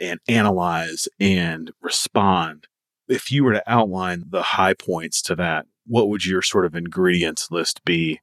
and 0.02 0.18
analyze 0.28 1.08
and 1.20 1.70
respond, 1.80 2.66
if 3.08 3.30
you 3.30 3.44
were 3.44 3.52
to 3.52 3.72
outline 3.72 4.24
the 4.28 4.42
high 4.42 4.74
points 4.74 5.22
to 5.22 5.36
that, 5.36 5.66
what 5.86 6.08
would 6.08 6.26
your 6.26 6.42
sort 6.42 6.66
of 6.66 6.74
ingredients 6.74 7.50
list 7.50 7.84
be 7.84 8.20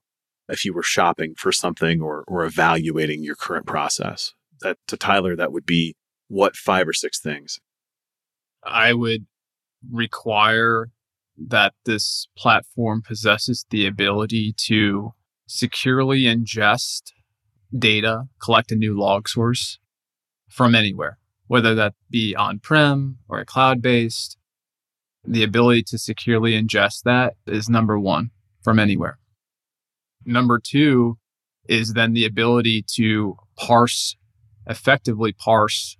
if 0.50 0.66
you 0.66 0.74
were 0.74 0.84
shopping 0.84 1.34
for 1.38 1.52
something 1.52 2.02
or, 2.02 2.26
or 2.28 2.44
evaluating 2.44 3.24
your 3.24 3.36
current 3.36 3.66
process? 3.66 4.34
That 4.60 4.78
to 4.88 4.98
Tyler, 4.98 5.38
that 5.38 5.54
would 5.54 5.66
be 5.66 5.96
what 6.28 6.58
five 6.58 6.88
or 6.88 6.94
six 6.94 7.20
things? 7.20 7.60
I 8.64 8.92
would 8.94 9.26
require 9.90 10.90
that 11.38 11.74
this 11.86 12.28
platform 12.38 13.02
possesses 13.02 13.66
the 13.70 13.88
ability 13.88 14.54
to 14.66 15.14
securely 15.48 16.24
ingest 16.24 17.12
data, 17.78 18.26
collect 18.44 18.74
a 18.74 18.76
new 18.76 19.00
log 19.00 19.30
source 19.30 19.80
from 20.50 20.76
anywhere, 20.76 21.20
whether 21.50 21.74
that 21.74 21.96
be 22.12 22.36
on 22.36 22.60
prem 22.60 23.18
or 23.28 23.40
a 23.40 23.46
cloud 23.46 23.82
based. 23.82 24.38
The 25.26 25.44
ability 25.44 25.84
to 25.88 25.98
securely 25.98 26.52
ingest 26.52 27.02
that 27.06 27.34
is 27.48 27.68
number 27.68 28.00
one 28.00 28.30
from 28.62 28.78
anywhere. 28.78 29.18
Number 30.24 30.62
two 30.64 31.18
is 31.68 31.94
then 31.94 32.14
the 32.14 32.26
ability 32.26 32.86
to 32.96 33.36
parse, 33.58 34.16
effectively 34.68 35.34
parse 35.34 35.98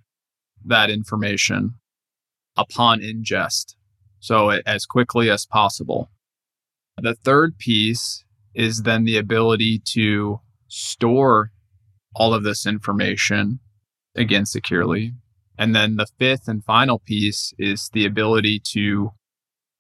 that 0.64 0.92
information 0.92 1.74
upon 2.56 3.02
ingest. 3.02 3.74
So 4.20 4.50
as 4.50 4.86
quickly 4.86 5.32
as 5.32 5.48
possible. 5.48 6.12
The 7.02 7.16
third 7.16 7.58
piece 7.58 8.24
is 8.54 8.84
then 8.84 9.04
the 9.04 9.18
ability 9.18 9.82
to 9.94 10.42
store 10.68 11.52
all 12.14 12.36
of 12.36 12.44
this 12.44 12.68
information 12.68 13.62
again 14.16 14.46
securely. 14.46 15.14
And 15.60 15.76
then 15.76 15.98
the 15.98 16.08
fifth 16.18 16.48
and 16.48 16.64
final 16.64 17.00
piece 17.00 17.54
is 17.60 17.90
the 17.92 18.06
ability 18.06 18.62
to 18.72 19.12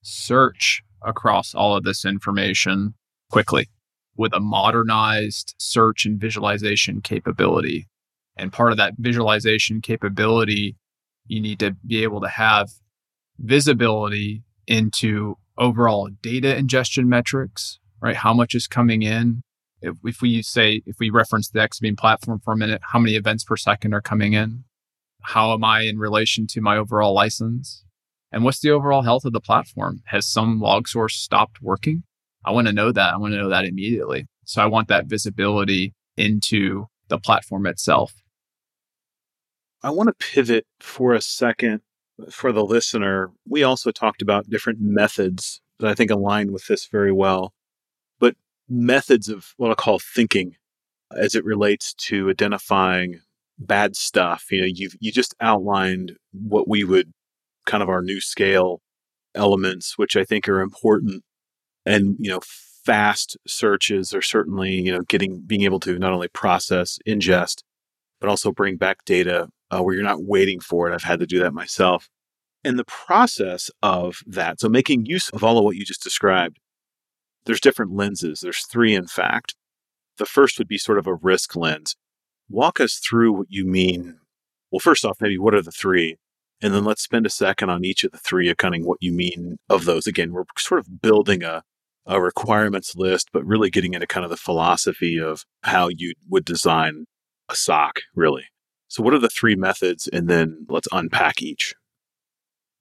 search 0.01 0.83
across 1.01 1.55
all 1.55 1.77
of 1.77 1.85
this 1.85 2.03
information 2.03 2.95
quickly 3.31 3.69
with 4.17 4.33
a 4.33 4.41
modernized 4.41 5.55
search 5.57 6.05
and 6.05 6.19
visualization 6.19 6.99
capability. 6.99 7.87
And 8.35 8.51
part 8.51 8.71
of 8.71 8.77
that 8.77 8.95
visualization 8.97 9.79
capability, 9.79 10.75
you 11.27 11.39
need 11.39 11.59
to 11.59 11.77
be 11.87 12.03
able 12.03 12.19
to 12.21 12.27
have 12.27 12.67
visibility 13.39 14.43
into 14.67 15.37
overall 15.57 16.09
data 16.21 16.57
ingestion 16.57 17.07
metrics, 17.07 17.79
right? 18.01 18.17
How 18.17 18.33
much 18.33 18.53
is 18.53 18.67
coming 18.67 19.01
in? 19.01 19.43
If, 19.81 19.95
if 20.03 20.21
we 20.21 20.41
say, 20.41 20.81
if 20.85 20.97
we 20.99 21.09
reference 21.09 21.49
the 21.49 21.59
Exabeam 21.59 21.97
platform 21.97 22.41
for 22.43 22.51
a 22.51 22.57
minute, 22.57 22.81
how 22.91 22.99
many 22.99 23.15
events 23.15 23.45
per 23.45 23.55
second 23.55 23.93
are 23.93 24.01
coming 24.01 24.33
in? 24.33 24.65
How 25.21 25.53
am 25.53 25.63
I 25.63 25.81
in 25.81 25.99
relation 25.99 26.47
to 26.47 26.61
my 26.61 26.77
overall 26.77 27.13
license? 27.13 27.83
And 28.31 28.43
what's 28.43 28.59
the 28.59 28.71
overall 28.71 29.01
health 29.01 29.25
of 29.25 29.33
the 29.33 29.41
platform? 29.41 30.01
Has 30.05 30.27
some 30.27 30.59
log 30.59 30.87
source 30.87 31.15
stopped 31.15 31.61
working? 31.61 32.03
I 32.45 32.51
want 32.51 32.67
to 32.67 32.73
know 32.73 32.91
that. 32.91 33.13
I 33.13 33.17
want 33.17 33.33
to 33.33 33.37
know 33.37 33.49
that 33.49 33.65
immediately. 33.65 34.27
So 34.45 34.61
I 34.61 34.65
want 34.65 34.87
that 34.87 35.07
visibility 35.07 35.93
into 36.15 36.87
the 37.07 37.19
platform 37.19 37.65
itself. 37.65 38.13
I 39.81 39.89
want 39.91 40.07
to 40.07 40.25
pivot 40.25 40.65
for 40.79 41.13
a 41.13 41.21
second 41.21 41.81
for 42.29 42.51
the 42.51 42.65
listener. 42.65 43.31
We 43.47 43.63
also 43.63 43.91
talked 43.91 44.21
about 44.21 44.49
different 44.49 44.79
methods 44.81 45.61
that 45.79 45.89
I 45.89 45.95
think 45.95 46.11
align 46.11 46.51
with 46.51 46.67
this 46.67 46.85
very 46.85 47.11
well, 47.11 47.53
but 48.19 48.35
methods 48.67 49.29
of 49.29 49.53
what 49.57 49.71
I 49.71 49.75
call 49.75 49.99
thinking 49.99 50.55
as 51.17 51.33
it 51.33 51.45
relates 51.45 51.93
to 51.93 52.29
identifying 52.29 53.21
bad 53.59 53.95
stuff. 53.95 54.45
You 54.51 54.61
know, 54.61 54.67
you 54.67 54.89
you 54.99 55.11
just 55.11 55.35
outlined 55.41 56.17
what 56.31 56.67
we 56.67 56.83
would 56.83 57.11
kind 57.65 57.83
of 57.83 57.89
our 57.89 58.01
new 58.01 58.21
scale 58.21 58.81
elements, 59.35 59.97
which 59.97 60.15
I 60.15 60.23
think 60.23 60.47
are 60.49 60.61
important. 60.61 61.23
And 61.85 62.15
you 62.19 62.29
know 62.29 62.41
fast 62.83 63.37
searches 63.47 64.13
are 64.13 64.21
certainly 64.21 64.71
you 64.71 64.91
know 64.91 65.01
getting 65.01 65.41
being 65.41 65.61
able 65.61 65.79
to 65.81 65.99
not 65.99 66.13
only 66.13 66.27
process 66.29 66.97
ingest 67.07 67.61
but 68.19 68.29
also 68.29 68.51
bring 68.51 68.75
back 68.77 69.05
data 69.05 69.47
uh, 69.71 69.81
where 69.81 69.95
you're 69.95 70.03
not 70.03 70.23
waiting 70.23 70.59
for 70.59 70.89
it. 70.89 70.93
I've 70.93 71.03
had 71.03 71.19
to 71.19 71.25
do 71.25 71.39
that 71.39 71.53
myself. 71.53 72.09
And 72.63 72.77
the 72.77 72.85
process 72.85 73.69
of 73.81 74.17
that 74.25 74.59
so 74.59 74.69
making 74.69 75.05
use 75.05 75.29
of 75.29 75.43
all 75.43 75.57
of 75.57 75.63
what 75.63 75.75
you 75.75 75.85
just 75.85 76.03
described 76.03 76.59
there's 77.45 77.61
different 77.61 77.93
lenses. 77.93 78.41
There's 78.41 78.65
three 78.65 78.93
in 78.95 79.07
fact. 79.07 79.55
The 80.17 80.25
first 80.25 80.57
would 80.57 80.67
be 80.67 80.77
sort 80.77 80.99
of 80.99 81.07
a 81.07 81.15
risk 81.15 81.55
lens 81.55 81.95
walk 82.49 82.79
us 82.79 82.95
through 82.95 83.31
what 83.31 83.47
you 83.49 83.65
mean 83.65 84.17
well 84.71 84.79
first 84.79 85.05
off 85.05 85.17
maybe 85.21 85.37
what 85.37 85.53
are 85.53 85.61
the 85.61 85.71
three 85.71 86.17
and 86.61 86.73
then 86.73 86.83
let's 86.83 87.01
spend 87.01 87.25
a 87.25 87.29
second 87.29 87.69
on 87.69 87.85
each 87.85 88.03
of 88.03 88.11
the 88.11 88.17
three, 88.17 88.49
accounting 88.49 88.85
what 88.85 88.97
you 88.99 89.13
mean 89.13 89.57
of 89.69 89.85
those. 89.85 90.07
Again, 90.07 90.33
we're 90.33 90.43
sort 90.57 90.79
of 90.79 91.01
building 91.01 91.43
a, 91.43 91.63
a 92.05 92.21
requirements 92.21 92.95
list, 92.95 93.29
but 93.31 93.45
really 93.45 93.69
getting 93.69 93.93
into 93.93 94.07
kind 94.07 94.25
of 94.25 94.29
the 94.29 94.37
philosophy 94.37 95.17
of 95.17 95.45
how 95.63 95.87
you 95.87 96.13
would 96.29 96.43
design 96.43 97.05
a 97.49 97.55
SOC, 97.55 98.01
really. 98.13 98.45
So, 98.89 99.03
what 99.03 99.13
are 99.13 99.19
the 99.19 99.29
three 99.29 99.55
methods? 99.55 100.09
And 100.11 100.27
then 100.27 100.65
let's 100.67 100.87
unpack 100.91 101.41
each. 101.41 101.73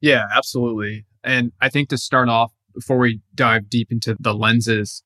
Yeah, 0.00 0.24
absolutely. 0.34 1.06
And 1.22 1.52
I 1.60 1.68
think 1.68 1.88
to 1.90 1.98
start 1.98 2.28
off, 2.28 2.52
before 2.74 2.98
we 2.98 3.20
dive 3.34 3.68
deep 3.68 3.92
into 3.92 4.16
the 4.18 4.34
lenses, 4.34 5.02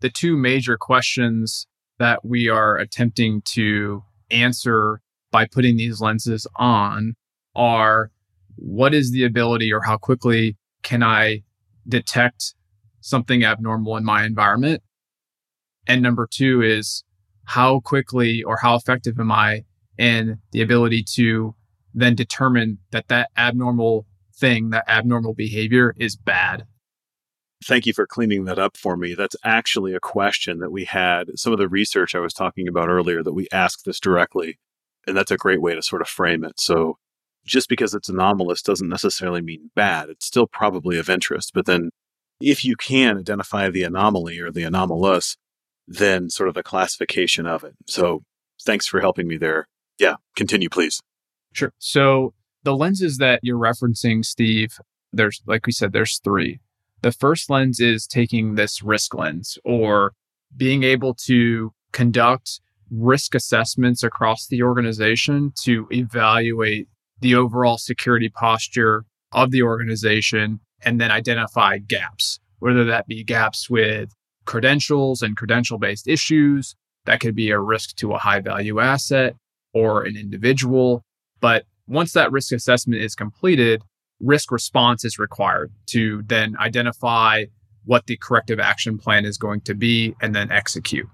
the 0.00 0.10
two 0.10 0.36
major 0.36 0.76
questions 0.76 1.66
that 1.98 2.24
we 2.24 2.48
are 2.48 2.76
attempting 2.76 3.42
to 3.42 4.02
answer 4.30 5.00
by 5.30 5.46
putting 5.46 5.76
these 5.76 6.00
lenses 6.00 6.46
on 6.56 7.14
are 7.54 8.10
what 8.56 8.94
is 8.94 9.12
the 9.12 9.24
ability 9.24 9.72
or 9.72 9.82
how 9.82 9.96
quickly 9.96 10.56
can 10.82 11.02
I 11.02 11.42
detect 11.86 12.54
something 13.00 13.44
abnormal 13.44 13.96
in 13.96 14.04
my 14.04 14.24
environment? 14.24 14.82
And 15.86 16.02
number 16.02 16.28
two 16.30 16.62
is 16.62 17.04
how 17.44 17.80
quickly 17.80 18.42
or 18.42 18.58
how 18.60 18.74
effective 18.74 19.18
am 19.18 19.32
I 19.32 19.64
in 19.96 20.38
the 20.52 20.60
ability 20.60 21.02
to 21.14 21.54
then 21.94 22.14
determine 22.14 22.78
that 22.90 23.08
that 23.08 23.30
abnormal 23.36 24.06
thing, 24.36 24.70
that 24.70 24.84
abnormal 24.88 25.34
behavior 25.34 25.94
is 25.98 26.16
bad. 26.16 26.64
Thank 27.64 27.86
you 27.86 27.92
for 27.92 28.06
cleaning 28.06 28.44
that 28.44 28.58
up 28.58 28.76
for 28.76 28.96
me. 28.96 29.14
That's 29.14 29.36
actually 29.44 29.94
a 29.94 30.00
question 30.00 30.58
that 30.60 30.70
we 30.70 30.84
had. 30.84 31.36
Some 31.36 31.52
of 31.52 31.58
the 31.58 31.68
research 31.68 32.14
I 32.14 32.20
was 32.20 32.32
talking 32.32 32.68
about 32.68 32.88
earlier 32.88 33.22
that 33.22 33.32
we 33.32 33.48
asked 33.52 33.84
this 33.84 33.98
directly. 33.98 34.58
And 35.06 35.16
that's 35.16 35.30
a 35.30 35.36
great 35.36 35.60
way 35.60 35.74
to 35.74 35.82
sort 35.82 36.02
of 36.02 36.08
frame 36.08 36.44
it. 36.44 36.60
So 36.60 36.98
just 37.44 37.68
because 37.68 37.94
it's 37.94 38.08
anomalous 38.08 38.62
doesn't 38.62 38.88
necessarily 38.88 39.40
mean 39.40 39.70
bad. 39.74 40.08
It's 40.08 40.26
still 40.26 40.46
probably 40.46 40.98
of 40.98 41.10
interest. 41.10 41.52
But 41.54 41.66
then 41.66 41.90
if 42.40 42.64
you 42.64 42.76
can 42.76 43.18
identify 43.18 43.70
the 43.70 43.82
anomaly 43.82 44.38
or 44.38 44.50
the 44.52 44.62
anomalous, 44.62 45.36
then 45.88 46.30
sort 46.30 46.48
of 46.48 46.54
the 46.54 46.62
classification 46.62 47.46
of 47.46 47.64
it. 47.64 47.74
So 47.86 48.22
thanks 48.64 48.86
for 48.86 49.00
helping 49.00 49.26
me 49.26 49.36
there. 49.36 49.66
Yeah, 49.98 50.16
continue, 50.36 50.68
please. 50.68 51.00
Sure. 51.52 51.72
So 51.78 52.34
the 52.62 52.76
lenses 52.76 53.16
that 53.18 53.40
you're 53.42 53.58
referencing, 53.58 54.24
Steve, 54.24 54.78
there's, 55.12 55.40
like 55.46 55.66
we 55.66 55.72
said, 55.72 55.92
there's 55.92 56.20
three. 56.22 56.60
The 57.02 57.12
first 57.12 57.48
lens 57.48 57.80
is 57.80 58.06
taking 58.06 58.54
this 58.54 58.82
risk 58.82 59.14
lens 59.14 59.58
or 59.64 60.12
being 60.56 60.82
able 60.82 61.14
to 61.26 61.72
conduct 61.92 62.60
risk 62.90 63.34
assessments 63.34 64.02
across 64.02 64.46
the 64.46 64.62
organization 64.62 65.52
to 65.62 65.86
evaluate 65.90 66.88
the 67.20 67.34
overall 67.34 67.78
security 67.78 68.28
posture 68.28 69.04
of 69.32 69.50
the 69.50 69.62
organization 69.62 70.60
and 70.82 71.00
then 71.00 71.10
identify 71.10 71.78
gaps, 71.78 72.40
whether 72.58 72.84
that 72.84 73.06
be 73.06 73.22
gaps 73.24 73.68
with 73.68 74.10
credentials 74.44 75.22
and 75.22 75.36
credential 75.36 75.78
based 75.78 76.08
issues. 76.08 76.74
That 77.04 77.20
could 77.20 77.34
be 77.34 77.50
a 77.50 77.58
risk 77.60 77.96
to 77.96 78.12
a 78.12 78.18
high 78.18 78.40
value 78.40 78.80
asset 78.80 79.36
or 79.72 80.04
an 80.04 80.16
individual. 80.16 81.02
But 81.40 81.64
once 81.86 82.12
that 82.12 82.32
risk 82.32 82.52
assessment 82.52 83.00
is 83.00 83.14
completed, 83.14 83.82
risk 84.20 84.50
response 84.50 85.04
is 85.04 85.18
required 85.18 85.72
to 85.86 86.22
then 86.26 86.56
identify 86.58 87.44
what 87.84 88.06
the 88.06 88.16
corrective 88.16 88.60
action 88.60 88.98
plan 88.98 89.24
is 89.24 89.38
going 89.38 89.60
to 89.62 89.74
be 89.74 90.14
and 90.20 90.34
then 90.34 90.50
execute. 90.50 91.08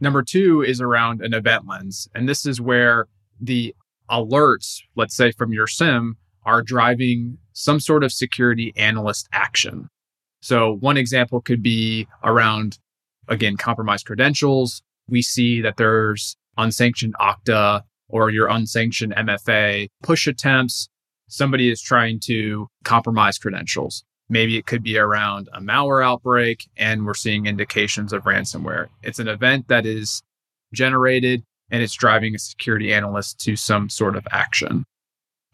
Number 0.00 0.22
two 0.22 0.62
is 0.62 0.80
around 0.80 1.22
an 1.22 1.32
event 1.32 1.66
lens. 1.66 2.08
And 2.14 2.28
this 2.28 2.44
is 2.44 2.60
where 2.60 3.06
the 3.40 3.74
alerts, 4.10 4.80
let's 4.96 5.16
say 5.16 5.32
from 5.32 5.52
your 5.52 5.66
SIEM, 5.66 6.16
are 6.44 6.62
driving 6.62 7.38
some 7.52 7.80
sort 7.80 8.02
of 8.04 8.12
security 8.12 8.72
analyst 8.76 9.28
action. 9.32 9.88
So, 10.40 10.76
one 10.80 10.96
example 10.96 11.40
could 11.40 11.62
be 11.62 12.08
around, 12.24 12.78
again, 13.28 13.56
compromised 13.56 14.06
credentials. 14.06 14.82
We 15.08 15.22
see 15.22 15.60
that 15.60 15.76
there's 15.76 16.36
unsanctioned 16.58 17.14
Okta 17.20 17.82
or 18.08 18.30
your 18.30 18.48
unsanctioned 18.48 19.14
MFA 19.14 19.88
push 20.02 20.26
attempts. 20.26 20.88
Somebody 21.32 21.70
is 21.70 21.80
trying 21.80 22.20
to 22.24 22.68
compromise 22.84 23.38
credentials. 23.38 24.04
Maybe 24.28 24.58
it 24.58 24.66
could 24.66 24.82
be 24.82 24.98
around 24.98 25.48
a 25.54 25.62
malware 25.62 26.04
outbreak 26.04 26.68
and 26.76 27.06
we're 27.06 27.14
seeing 27.14 27.46
indications 27.46 28.12
of 28.12 28.24
ransomware. 28.24 28.88
It's 29.02 29.18
an 29.18 29.28
event 29.28 29.68
that 29.68 29.86
is 29.86 30.22
generated 30.74 31.42
and 31.70 31.82
it's 31.82 31.94
driving 31.94 32.34
a 32.34 32.38
security 32.38 32.92
analyst 32.92 33.40
to 33.46 33.56
some 33.56 33.88
sort 33.88 34.14
of 34.14 34.28
action. 34.30 34.84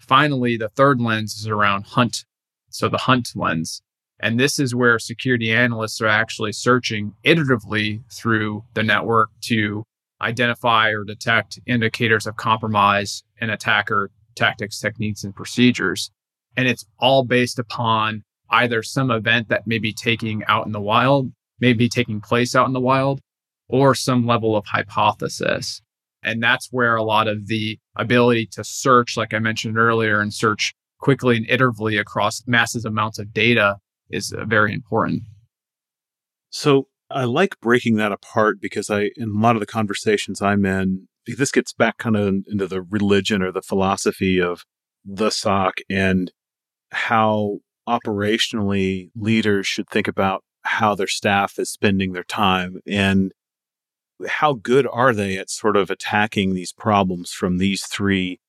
Finally, 0.01 0.57
the 0.57 0.69
third 0.71 1.01
lens 1.01 1.35
is 1.35 1.47
around 1.47 1.87
hunt. 1.87 2.25
So 2.71 2.89
the 2.89 2.99
hunt 2.99 3.29
lens. 3.37 3.81
And 4.19 4.41
this 4.41 4.59
is 4.59 4.75
where 4.75 4.99
security 4.99 5.53
analysts 5.53 6.01
are 6.01 6.09
actually 6.09 6.55
searching 6.55 7.15
iteratively 7.25 8.03
through 8.13 8.65
the 8.75 8.83
network 8.83 9.31
to 9.43 9.85
identify 10.21 10.89
or 10.89 11.05
detect 11.05 11.61
indicators 11.67 12.27
of 12.27 12.35
compromise 12.35 13.23
and 13.41 13.53
attacker 13.53 14.11
tactics, 14.39 14.81
techniques, 14.81 15.25
and 15.25 15.35
procedures. 15.35 16.11
And 16.57 16.67
it's 16.67 16.87
all 16.99 17.25
based 17.25 17.59
upon 17.59 18.23
either 18.51 18.83
some 18.83 19.11
event 19.11 19.49
that 19.49 19.67
may 19.67 19.79
be 19.79 19.93
taking 19.93 20.45
out 20.47 20.67
in 20.67 20.73
the 20.73 20.81
wild, 20.81 21.31
may 21.61 21.73
be 21.73 21.89
taking 21.89 22.21
place 22.21 22.55
out 22.55 22.67
in 22.67 22.73
the 22.73 22.81
wild, 22.81 23.21
or 23.69 23.95
some 23.95 24.27
level 24.27 24.57
of 24.57 24.65
hypothesis. 24.67 25.83
And 26.23 26.43
that's 26.43 26.69
where 26.71 26.97
a 26.97 27.03
lot 27.03 27.29
of 27.29 27.47
the 27.47 27.79
ability 27.97 28.47
to 28.53 28.65
search, 28.65 29.17
like 29.17 29.35
I 29.35 29.39
mentioned 29.39 29.79
earlier, 29.79 30.21
and 30.21 30.33
search 30.33 30.75
quickly 30.99 31.37
and 31.37 31.47
iteratively 31.47 32.01
across 32.01 32.43
massive 32.47 32.85
amounts 32.85 33.19
of 33.19 33.33
data 33.33 33.77
is 34.11 34.33
uh, 34.33 34.45
very 34.45 34.73
important. 34.73 35.23
So 36.51 36.89
I 37.11 37.25
like 37.25 37.61
breaking 37.61 37.97
that 37.97 38.13
apart 38.13 38.61
because 38.61 38.91
I, 38.91 39.11
in 39.17 39.35
a 39.37 39.41
lot 39.41 39.57
of 39.57 39.61
the 39.61 39.67
conversations 39.67 40.43
I'm 40.43 40.65
in, 40.65 41.08
this 41.37 41.53
gets 41.53 41.73
back 41.73 41.99
kind 41.99 42.17
of 42.17 42.45
into 42.47 42.67
the 42.67 42.83
religion 42.83 43.43
or 43.43 43.53
the 43.53 43.63
philosophy 43.63 44.41
of 44.41 44.65
the 45.05 45.31
SOC 45.31 45.79
and 45.91 46.33
how 46.91 47.59
operationally 47.89 49.11
leaders 49.15 49.67
should 49.67 49.89
think 49.89 50.09
about 50.09 50.45
how 50.63 50.95
their 50.95 51.07
staff 51.07 51.59
is 51.59 51.71
spending 51.71 52.13
their 52.13 52.25
time 52.25 52.81
and 52.87 53.33
how 54.27 54.53
good 54.53 54.87
are 54.91 55.15
they 55.15 55.39
at 55.39 55.49
sort 55.49 55.77
of 55.77 55.91
attacking 55.91 56.55
these 56.55 56.73
problems 56.73 57.31
from 57.31 57.59
these 57.59 57.85
three 57.87 58.41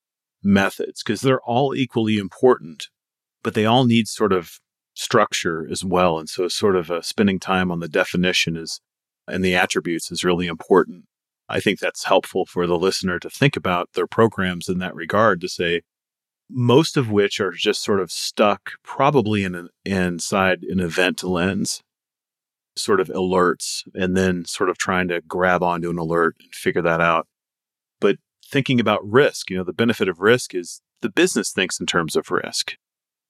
methods 0.44 1.04
because 1.04 1.22
they're 1.22 1.42
all 1.42 1.76
equally 1.76 2.18
important 2.18 2.88
but 3.44 3.54
they 3.54 3.66
all 3.66 3.86
need 3.86 4.08
sort 4.08 4.34
of 4.34 4.60
structure 4.94 5.68
as 5.72 5.84
well. 5.84 6.20
And 6.20 6.30
so 6.30 6.48
sort 6.48 6.76
of 6.76 6.92
uh, 6.92 7.02
spending 7.02 7.40
time 7.40 7.72
on 7.72 7.80
the 7.80 7.88
definition 7.88 8.58
is 8.58 8.82
and 9.28 9.46
the 9.46 9.56
attributes 9.56 10.12
is 10.12 10.24
really 10.24 10.48
important 10.48 11.06
i 11.50 11.60
think 11.60 11.80
that's 11.80 12.06
helpful 12.06 12.46
for 12.46 12.66
the 12.66 12.78
listener 12.78 13.20
to 13.20 13.30
think 13.30 13.56
about 13.56 13.90
their 13.94 14.08
programs 14.08 14.70
in 14.70 14.78
that 14.80 14.96
regard 14.96 15.42
to 15.42 15.50
say 15.50 15.82
most 16.50 16.98
of 16.98 17.12
which 17.12 17.40
are 17.40 17.52
just 17.52 17.84
sort 17.84 18.00
of 18.00 18.12
stuck 18.12 18.72
probably 18.84 19.44
in 19.44 19.54
an, 19.54 19.70
inside 19.86 20.64
an 20.64 20.80
event 20.80 21.24
lens, 21.24 21.84
sort 22.76 23.00
of 23.00 23.08
alerts, 23.10 23.84
and 23.94 24.18
then 24.18 24.46
sort 24.46 24.70
of 24.70 24.78
trying 24.78 25.08
to 25.10 25.22
grab 25.22 25.62
onto 25.62 25.90
an 25.90 26.00
alert 26.00 26.36
and 26.40 26.54
figure 26.54 26.82
that 26.82 27.02
out. 27.02 27.28
But 28.02 28.18
thinking 28.44 28.80
about 28.80 29.08
risk, 29.08 29.50
you 29.50 29.58
know, 29.58 29.64
the 29.64 29.74
benefit 29.74 30.10
of 30.10 30.20
risk 30.20 30.56
is 30.56 30.82
the 31.02 31.10
business 31.10 31.52
thinks 31.52 31.80
in 31.80 31.86
terms 31.86 32.16
of 32.16 32.32
risk. 32.32 32.76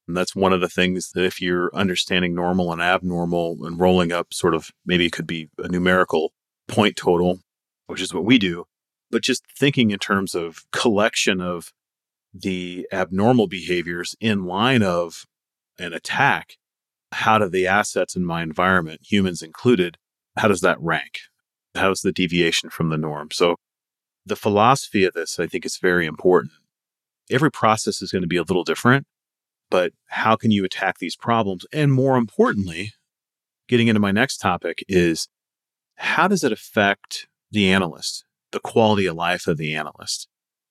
And 0.08 0.16
that's 0.16 0.34
one 0.34 0.52
of 0.52 0.60
the 0.60 0.68
things 0.68 1.10
that 1.14 1.24
if 1.24 1.40
you're 1.40 1.70
understanding 1.74 2.34
normal 2.34 2.72
and 2.72 2.80
abnormal 2.80 3.58
and 3.64 3.78
rolling 3.78 4.12
up 4.12 4.32
sort 4.32 4.54
of 4.54 4.70
maybe 4.84 5.06
it 5.06 5.12
could 5.12 5.26
be 5.26 5.48
a 5.58 5.68
numerical 5.68 6.32
point 6.66 6.96
total, 6.96 7.40
which 7.90 8.00
is 8.00 8.14
what 8.14 8.24
we 8.24 8.38
do, 8.38 8.64
but 9.10 9.22
just 9.22 9.42
thinking 9.58 9.90
in 9.90 9.98
terms 9.98 10.34
of 10.34 10.64
collection 10.72 11.40
of 11.40 11.72
the 12.32 12.86
abnormal 12.92 13.48
behaviors 13.48 14.14
in 14.20 14.44
line 14.44 14.82
of 14.82 15.24
an 15.78 15.92
attack, 15.92 16.56
how 17.12 17.38
do 17.38 17.48
the 17.48 17.66
assets 17.66 18.14
in 18.14 18.24
my 18.24 18.42
environment, 18.42 19.00
humans 19.02 19.42
included, 19.42 19.96
how 20.36 20.46
does 20.46 20.60
that 20.60 20.80
rank? 20.80 21.18
How's 21.74 22.02
the 22.02 22.12
deviation 22.12 22.70
from 22.70 22.90
the 22.90 22.96
norm? 22.96 23.30
So 23.32 23.56
the 24.24 24.36
philosophy 24.36 25.04
of 25.04 25.14
this, 25.14 25.40
I 25.40 25.46
think, 25.46 25.66
is 25.66 25.78
very 25.78 26.06
important. 26.06 26.52
Every 27.30 27.50
process 27.50 28.00
is 28.02 28.12
going 28.12 28.22
to 28.22 28.28
be 28.28 28.36
a 28.36 28.42
little 28.42 28.64
different, 28.64 29.06
but 29.70 29.92
how 30.08 30.36
can 30.36 30.50
you 30.50 30.64
attack 30.64 30.98
these 30.98 31.16
problems? 31.16 31.66
And 31.72 31.92
more 31.92 32.16
importantly, 32.16 32.92
getting 33.68 33.88
into 33.88 34.00
my 34.00 34.12
next 34.12 34.38
topic 34.38 34.84
is 34.88 35.28
how 35.96 36.28
does 36.28 36.44
it 36.44 36.52
affect 36.52 37.26
the 37.50 37.70
analyst, 37.70 38.24
the 38.52 38.60
quality 38.60 39.06
of 39.06 39.16
life 39.16 39.46
of 39.46 39.56
the 39.56 39.74
analyst? 39.74 40.28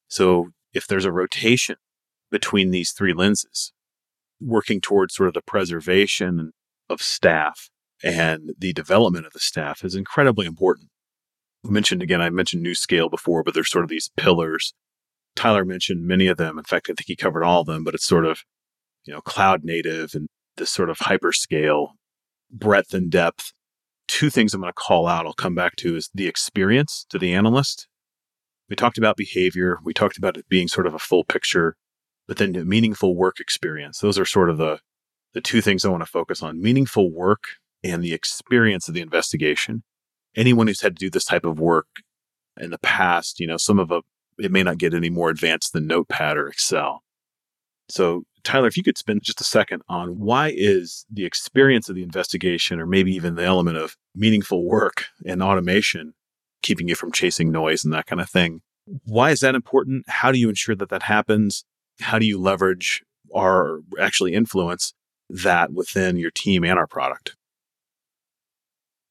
So 0.07 0.49
if 0.73 0.87
there's 0.87 1.05
a 1.05 1.11
rotation 1.11 1.77
between 2.31 2.71
these 2.71 2.91
three 2.91 3.13
lenses, 3.13 3.73
working 4.41 4.81
towards 4.81 5.15
sort 5.15 5.27
of 5.27 5.33
the 5.33 5.41
preservation 5.41 6.51
of 6.89 7.01
staff 7.01 7.69
and 8.03 8.51
the 8.57 8.73
development 8.73 9.25
of 9.25 9.33
the 9.33 9.39
staff 9.39 9.83
is 9.83 9.95
incredibly 9.95 10.45
important. 10.45 10.89
I 11.65 11.69
mentioned 11.69 12.01
again, 12.01 12.21
I 12.21 12.29
mentioned 12.29 12.63
New 12.63 12.75
Scale 12.75 13.09
before, 13.09 13.43
but 13.43 13.53
there's 13.53 13.69
sort 13.69 13.83
of 13.83 13.89
these 13.89 14.11
pillars. 14.15 14.73
Tyler 15.35 15.65
mentioned 15.65 16.07
many 16.07 16.27
of 16.27 16.37
them. 16.37 16.57
In 16.57 16.63
fact, 16.63 16.87
I 16.89 16.93
think 16.93 17.07
he 17.07 17.15
covered 17.15 17.43
all 17.43 17.61
of 17.61 17.67
them, 17.67 17.83
but 17.83 17.93
it's 17.93 18.05
sort 18.05 18.25
of, 18.25 18.43
you 19.05 19.13
know, 19.13 19.21
cloud 19.21 19.63
native 19.63 20.11
and 20.13 20.27
this 20.57 20.69
sort 20.69 20.89
of 20.89 20.99
hyperscale 20.99 21.89
breadth 22.51 22.93
and 22.93 23.11
depth. 23.11 23.51
Two 24.09 24.29
things 24.29 24.53
I'm 24.53 24.59
going 24.59 24.69
to 24.69 24.73
call 24.73 25.07
out, 25.07 25.25
I'll 25.25 25.33
come 25.33 25.55
back 25.55 25.77
to 25.77 25.95
is 25.95 26.09
the 26.13 26.27
experience 26.27 27.05
to 27.09 27.17
the 27.17 27.33
analyst 27.33 27.87
we 28.69 28.75
talked 28.75 28.97
about 28.97 29.17
behavior. 29.17 29.79
We 29.83 29.93
talked 29.93 30.17
about 30.17 30.37
it 30.37 30.47
being 30.47 30.67
sort 30.67 30.87
of 30.87 30.93
a 30.93 30.99
full 30.99 31.23
picture, 31.23 31.75
but 32.27 32.37
then 32.37 32.53
the 32.53 32.63
meaningful 32.63 33.15
work 33.15 33.39
experience. 33.39 33.99
Those 33.99 34.19
are 34.19 34.25
sort 34.25 34.49
of 34.49 34.57
the, 34.57 34.79
the 35.33 35.41
two 35.41 35.61
things 35.61 35.83
I 35.83 35.89
want 35.89 36.03
to 36.03 36.09
focus 36.09 36.43
on 36.43 36.61
meaningful 36.61 37.11
work 37.11 37.43
and 37.83 38.03
the 38.03 38.13
experience 38.13 38.87
of 38.87 38.93
the 38.93 39.01
investigation. 39.01 39.83
Anyone 40.35 40.67
who's 40.67 40.81
had 40.81 40.95
to 40.97 41.05
do 41.05 41.09
this 41.09 41.25
type 41.25 41.45
of 41.45 41.59
work 41.59 41.87
in 42.59 42.69
the 42.69 42.77
past, 42.77 43.39
you 43.39 43.47
know, 43.47 43.57
some 43.57 43.79
of 43.79 43.91
it, 43.91 44.03
it 44.37 44.51
may 44.51 44.63
not 44.63 44.77
get 44.77 44.93
any 44.93 45.09
more 45.09 45.29
advanced 45.29 45.73
than 45.73 45.87
Notepad 45.87 46.37
or 46.37 46.47
Excel. 46.47 47.01
So, 47.89 48.23
Tyler, 48.43 48.67
if 48.67 48.77
you 48.77 48.83
could 48.83 48.97
spend 48.97 49.23
just 49.23 49.41
a 49.41 49.43
second 49.43 49.81
on 49.89 50.19
why 50.19 50.53
is 50.55 51.05
the 51.11 51.25
experience 51.25 51.89
of 51.89 51.95
the 51.95 52.03
investigation, 52.03 52.79
or 52.79 52.85
maybe 52.85 53.11
even 53.13 53.35
the 53.35 53.43
element 53.43 53.77
of 53.77 53.97
meaningful 54.15 54.63
work 54.65 55.05
and 55.25 55.41
automation, 55.41 56.13
keeping 56.61 56.87
you 56.87 56.95
from 56.95 57.11
chasing 57.11 57.51
noise 57.51 57.83
and 57.83 57.93
that 57.93 58.05
kind 58.05 58.21
of 58.21 58.29
thing. 58.29 58.61
Why 59.05 59.31
is 59.31 59.39
that 59.41 59.55
important? 59.55 60.05
How 60.07 60.31
do 60.31 60.39
you 60.39 60.49
ensure 60.49 60.75
that 60.75 60.89
that 60.89 61.03
happens? 61.03 61.65
How 61.99 62.19
do 62.19 62.25
you 62.25 62.39
leverage 62.39 63.03
or 63.29 63.81
actually 63.99 64.33
influence 64.33 64.93
that 65.29 65.73
within 65.73 66.17
your 66.17 66.31
team 66.31 66.63
and 66.63 66.79
our 66.79 66.87
product? 66.87 67.35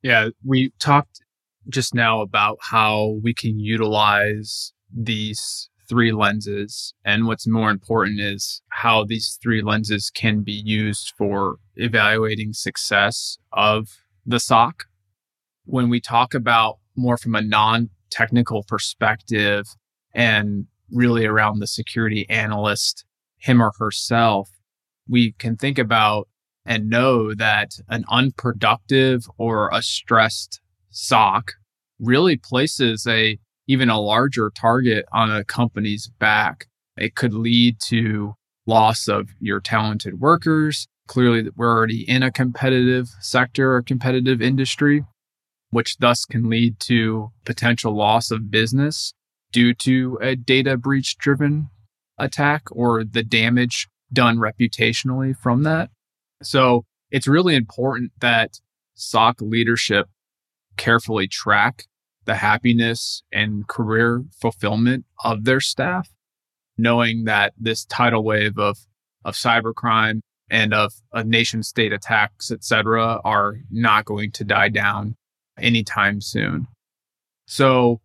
Yeah, 0.03 0.29
we 0.45 0.73
talked 0.79 1.21
just 1.69 1.95
now 1.95 2.21
about 2.21 2.59
how 2.61 3.19
we 3.23 3.35
can 3.35 3.59
utilize 3.59 4.73
these 4.93 5.69
three 5.88 6.12
lenses. 6.12 6.94
And 7.05 7.27
what's 7.27 7.46
more 7.46 7.70
important 7.70 8.20
is 8.20 8.62
how 8.68 9.05
these 9.05 9.38
three 9.42 9.62
lenses 9.62 10.11
can 10.11 10.42
be 10.42 10.53
used 10.53 11.12
for 11.16 11.57
evaluating 11.77 12.53
success 12.53 13.38
of 13.53 13.88
the 14.27 14.40
SOC. 14.40 14.85
When 15.64 15.88
we 15.88 16.01
talk 16.01 16.35
about 16.35 16.79
more 16.96 17.16
from 17.16 17.35
a 17.35 17.42
non 17.42 17.90
technical 18.11 18.64
perspective 18.64 19.66
and 20.14 20.66
really 20.90 21.27
around 21.27 21.59
the 21.59 21.66
security 21.66 22.29
analyst, 22.29 23.05
him 23.38 23.62
or 23.62 23.72
herself, 23.79 24.51
we 25.09 25.33
can 25.33 25.57
think 25.57 25.79
about 25.79 26.29
and 26.64 26.90
know 26.90 27.35
that 27.35 27.72
an 27.88 28.05
unproductive 28.11 29.27
or 29.38 29.70
a 29.72 29.81
stressed 29.81 30.61
SOC 30.90 31.53
really 31.98 32.37
places 32.37 33.07
a 33.07 33.38
even 33.68 33.90
a 33.90 34.00
larger 34.00 34.50
target 34.50 35.04
on 35.12 35.31
a 35.31 35.44
company's 35.44 36.09
back. 36.18 36.66
It 36.96 37.14
could 37.14 37.35
lead 37.35 37.78
to 37.83 38.35
loss 38.66 39.07
of 39.07 39.28
your 39.38 39.61
talented 39.61 40.20
workers. 40.20 40.88
Clearly, 41.07 41.48
we're 41.54 41.74
already 41.74 42.09
in 42.09 42.22
a 42.22 42.33
competitive 42.33 43.09
sector 43.20 43.74
or 43.74 43.83
competitive 43.83 44.42
industry, 44.42 45.04
which 45.70 45.98
thus 45.98 46.24
can 46.24 46.50
lead 46.50 46.81
to 46.81 47.31
potential 47.44 47.94
loss 47.94 48.31
of 48.31 48.50
business 48.50 49.12
due 49.52 49.72
to 49.74 50.18
a 50.20 50.35
data 50.35 50.76
breach 50.76 51.16
driven 51.18 51.68
attack 52.18 52.64
or 52.72 53.04
the 53.04 53.22
damage 53.22 53.88
done 54.12 54.38
reputationally 54.38 55.37
from 55.37 55.62
that. 55.62 55.90
So 56.42 56.85
it's 57.11 57.26
really 57.26 57.54
important 57.54 58.12
that 58.20 58.61
SOC 58.94 59.40
leadership 59.40 60.09
carefully 60.76 61.28
track 61.28 61.85
the 62.29 62.35
happiness 62.35 63.23
and 63.33 63.67
career 63.69 64.23
fulfillment 64.38 65.07
of 65.25 65.45
their 65.45 65.61
staff, 65.61 66.11
knowing 66.77 67.25
that 67.25 67.55
this 67.59 67.87
tidal 67.87 68.23
wave 68.23 68.59
of, 68.59 68.77
of 69.25 69.35
cybercrime 69.35 70.21
and 70.51 70.75
of, 70.75 70.93
of 71.12 71.27
nation 71.27 71.62
state 71.62 71.91
attacks, 71.91 72.51
et 72.51 72.62
cetera, 72.62 73.19
are 73.25 73.55
not 73.71 74.05
going 74.05 74.31
to 74.31 74.45
die 74.45 74.69
down 74.69 75.17
anytime 75.59 76.21
soon. 76.21 76.67
So 77.47 78.03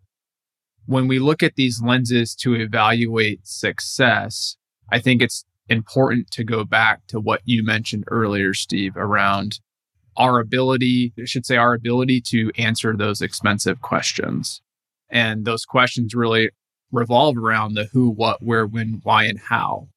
when 0.86 1.10
we 1.10 1.20
look 1.20 1.44
at 1.44 1.56
these 1.56 1.82
lenses 1.82 2.34
to 2.36 2.56
evaluate 2.56 3.46
success, 3.46 4.56
I 4.90 5.00
think 5.00 5.22
it's 5.22 5.44
important 5.68 6.32
to 6.32 6.46
go 6.46 6.64
back 6.64 7.02
to 7.08 7.20
what 7.20 7.42
you 7.44 7.62
mentioned 7.62 8.06
earlier, 8.08 8.54
Steve, 8.54 8.96
around 8.96 9.60
our 10.18 10.40
ability, 10.40 11.14
I 11.20 11.26
should 11.26 11.46
say, 11.46 11.58
our 11.58 11.74
ability 11.74 12.22
to 12.28 12.52
answer 12.58 12.96
those 12.96 13.22
expensive 13.22 13.82
questions. 13.82 14.62
And 15.10 15.46
those 15.46 15.66
questions 15.66 16.16
really 16.16 16.50
revolve 16.92 17.38
around 17.38 17.74
the 17.74 17.86
who, 17.86 18.10
what, 18.10 18.42
where, 18.42 18.66
when, 18.66 19.02
why, 19.04 19.26
and 19.26 19.40
how. 19.40 19.88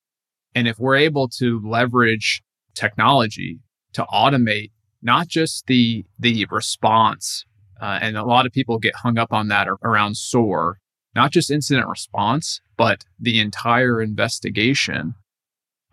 And 0.55 0.67
if 0.67 0.79
we're 0.79 0.97
able 0.97 1.29
to 1.29 1.61
leverage 1.65 2.43
technology 2.75 3.61
to 3.93 4.05
automate 4.05 4.71
not 5.03 5.29
just 5.29 5.67
the 5.67 6.05
the 6.19 6.47
response, 6.51 7.45
uh, 7.81 7.99
and 8.01 8.17
a 8.17 8.25
lot 8.25 8.47
of 8.47 8.53
people 8.53 8.79
get 8.79 8.95
hung 8.97 9.19
up 9.19 9.33
on 9.33 9.49
that 9.49 9.69
around 9.85 10.17
SOAR, 10.17 10.79
not 11.15 11.31
just 11.31 11.51
incident 11.51 11.89
response, 11.89 12.61
but 12.77 13.05
the 13.19 13.41
entire 13.41 14.01
investigation, 14.01 15.15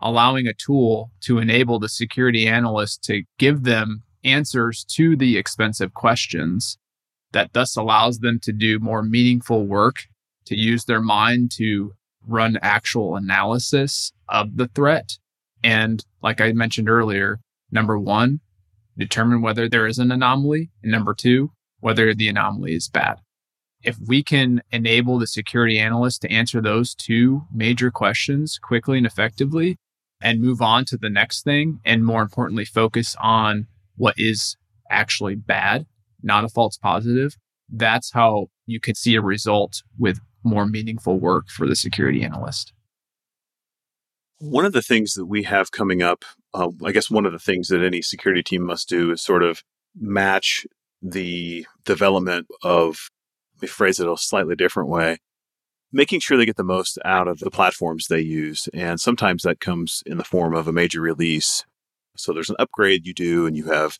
allowing 0.00 0.46
a 0.46 0.54
tool 0.54 1.10
to 1.20 1.38
enable 1.38 1.78
the 1.78 1.88
security 1.88 2.46
analyst 2.46 3.02
to 3.04 3.22
give 3.38 3.64
them 3.64 4.02
answers 4.24 4.84
to 4.84 5.16
the 5.16 5.36
expensive 5.36 5.94
questions 5.94 6.78
that 7.32 7.52
thus 7.52 7.76
allows 7.76 8.20
them 8.20 8.38
to 8.40 8.52
do 8.52 8.78
more 8.78 9.02
meaningful 9.02 9.66
work, 9.66 10.04
to 10.46 10.56
use 10.56 10.84
their 10.84 11.00
mind 11.00 11.50
to 11.50 11.92
run 12.26 12.58
actual 12.62 13.16
analysis 13.16 14.12
of 14.28 14.56
the 14.56 14.68
threat. 14.68 15.18
And 15.62 16.04
like 16.22 16.40
I 16.40 16.52
mentioned 16.52 16.88
earlier, 16.88 17.40
number 17.70 17.98
one, 17.98 18.40
determine 18.96 19.42
whether 19.42 19.68
there 19.68 19.86
is 19.86 19.98
an 19.98 20.12
anomaly. 20.12 20.70
And 20.82 20.92
number 20.92 21.14
two, 21.14 21.50
whether 21.80 22.14
the 22.14 22.28
anomaly 22.28 22.74
is 22.74 22.88
bad. 22.88 23.20
If 23.82 23.98
we 23.98 24.22
can 24.22 24.62
enable 24.72 25.18
the 25.18 25.26
security 25.26 25.78
analyst 25.78 26.22
to 26.22 26.30
answer 26.30 26.62
those 26.62 26.94
two 26.94 27.42
major 27.52 27.90
questions 27.90 28.58
quickly 28.58 28.96
and 28.96 29.06
effectively 29.06 29.76
and 30.22 30.40
move 30.40 30.62
on 30.62 30.86
to 30.86 30.96
the 30.96 31.10
next 31.10 31.42
thing, 31.42 31.80
and 31.84 32.04
more 32.04 32.22
importantly, 32.22 32.64
focus 32.64 33.14
on 33.20 33.66
what 33.96 34.14
is 34.18 34.56
actually 34.90 35.34
bad, 35.34 35.86
not 36.22 36.44
a 36.44 36.48
false 36.48 36.76
positive, 36.76 37.36
that's 37.68 38.12
how 38.12 38.48
you 38.66 38.80
could 38.80 38.96
see 38.96 39.14
a 39.14 39.22
result 39.22 39.82
with 39.98 40.20
more 40.42 40.66
meaningful 40.66 41.18
work 41.18 41.48
for 41.48 41.66
the 41.66 41.76
security 41.76 42.22
analyst. 42.22 42.72
One 44.38 44.64
of 44.64 44.72
the 44.72 44.82
things 44.82 45.14
that 45.14 45.26
we 45.26 45.44
have 45.44 45.70
coming 45.70 46.02
up, 46.02 46.24
uh, 46.52 46.68
I 46.84 46.92
guess 46.92 47.10
one 47.10 47.24
of 47.24 47.32
the 47.32 47.38
things 47.38 47.68
that 47.68 47.82
any 47.82 48.02
security 48.02 48.42
team 48.42 48.62
must 48.62 48.88
do 48.88 49.10
is 49.10 49.22
sort 49.22 49.42
of 49.42 49.62
match 49.98 50.66
the 51.00 51.66
development 51.84 52.46
of, 52.62 53.08
let 53.56 53.62
me 53.62 53.68
phrase 53.68 54.00
it 54.00 54.08
a 54.08 54.16
slightly 54.16 54.56
different 54.56 54.88
way, 54.88 55.18
making 55.92 56.20
sure 56.20 56.36
they 56.36 56.46
get 56.46 56.56
the 56.56 56.64
most 56.64 56.98
out 57.04 57.28
of 57.28 57.38
the 57.38 57.50
platforms 57.50 58.06
they 58.06 58.20
use. 58.20 58.68
And 58.74 59.00
sometimes 59.00 59.44
that 59.44 59.60
comes 59.60 60.02
in 60.04 60.18
the 60.18 60.24
form 60.24 60.54
of 60.54 60.66
a 60.68 60.72
major 60.72 61.00
release 61.00 61.64
so 62.16 62.32
there's 62.32 62.50
an 62.50 62.56
upgrade 62.58 63.06
you 63.06 63.14
do, 63.14 63.46
and 63.46 63.56
you 63.56 63.66
have, 63.66 63.98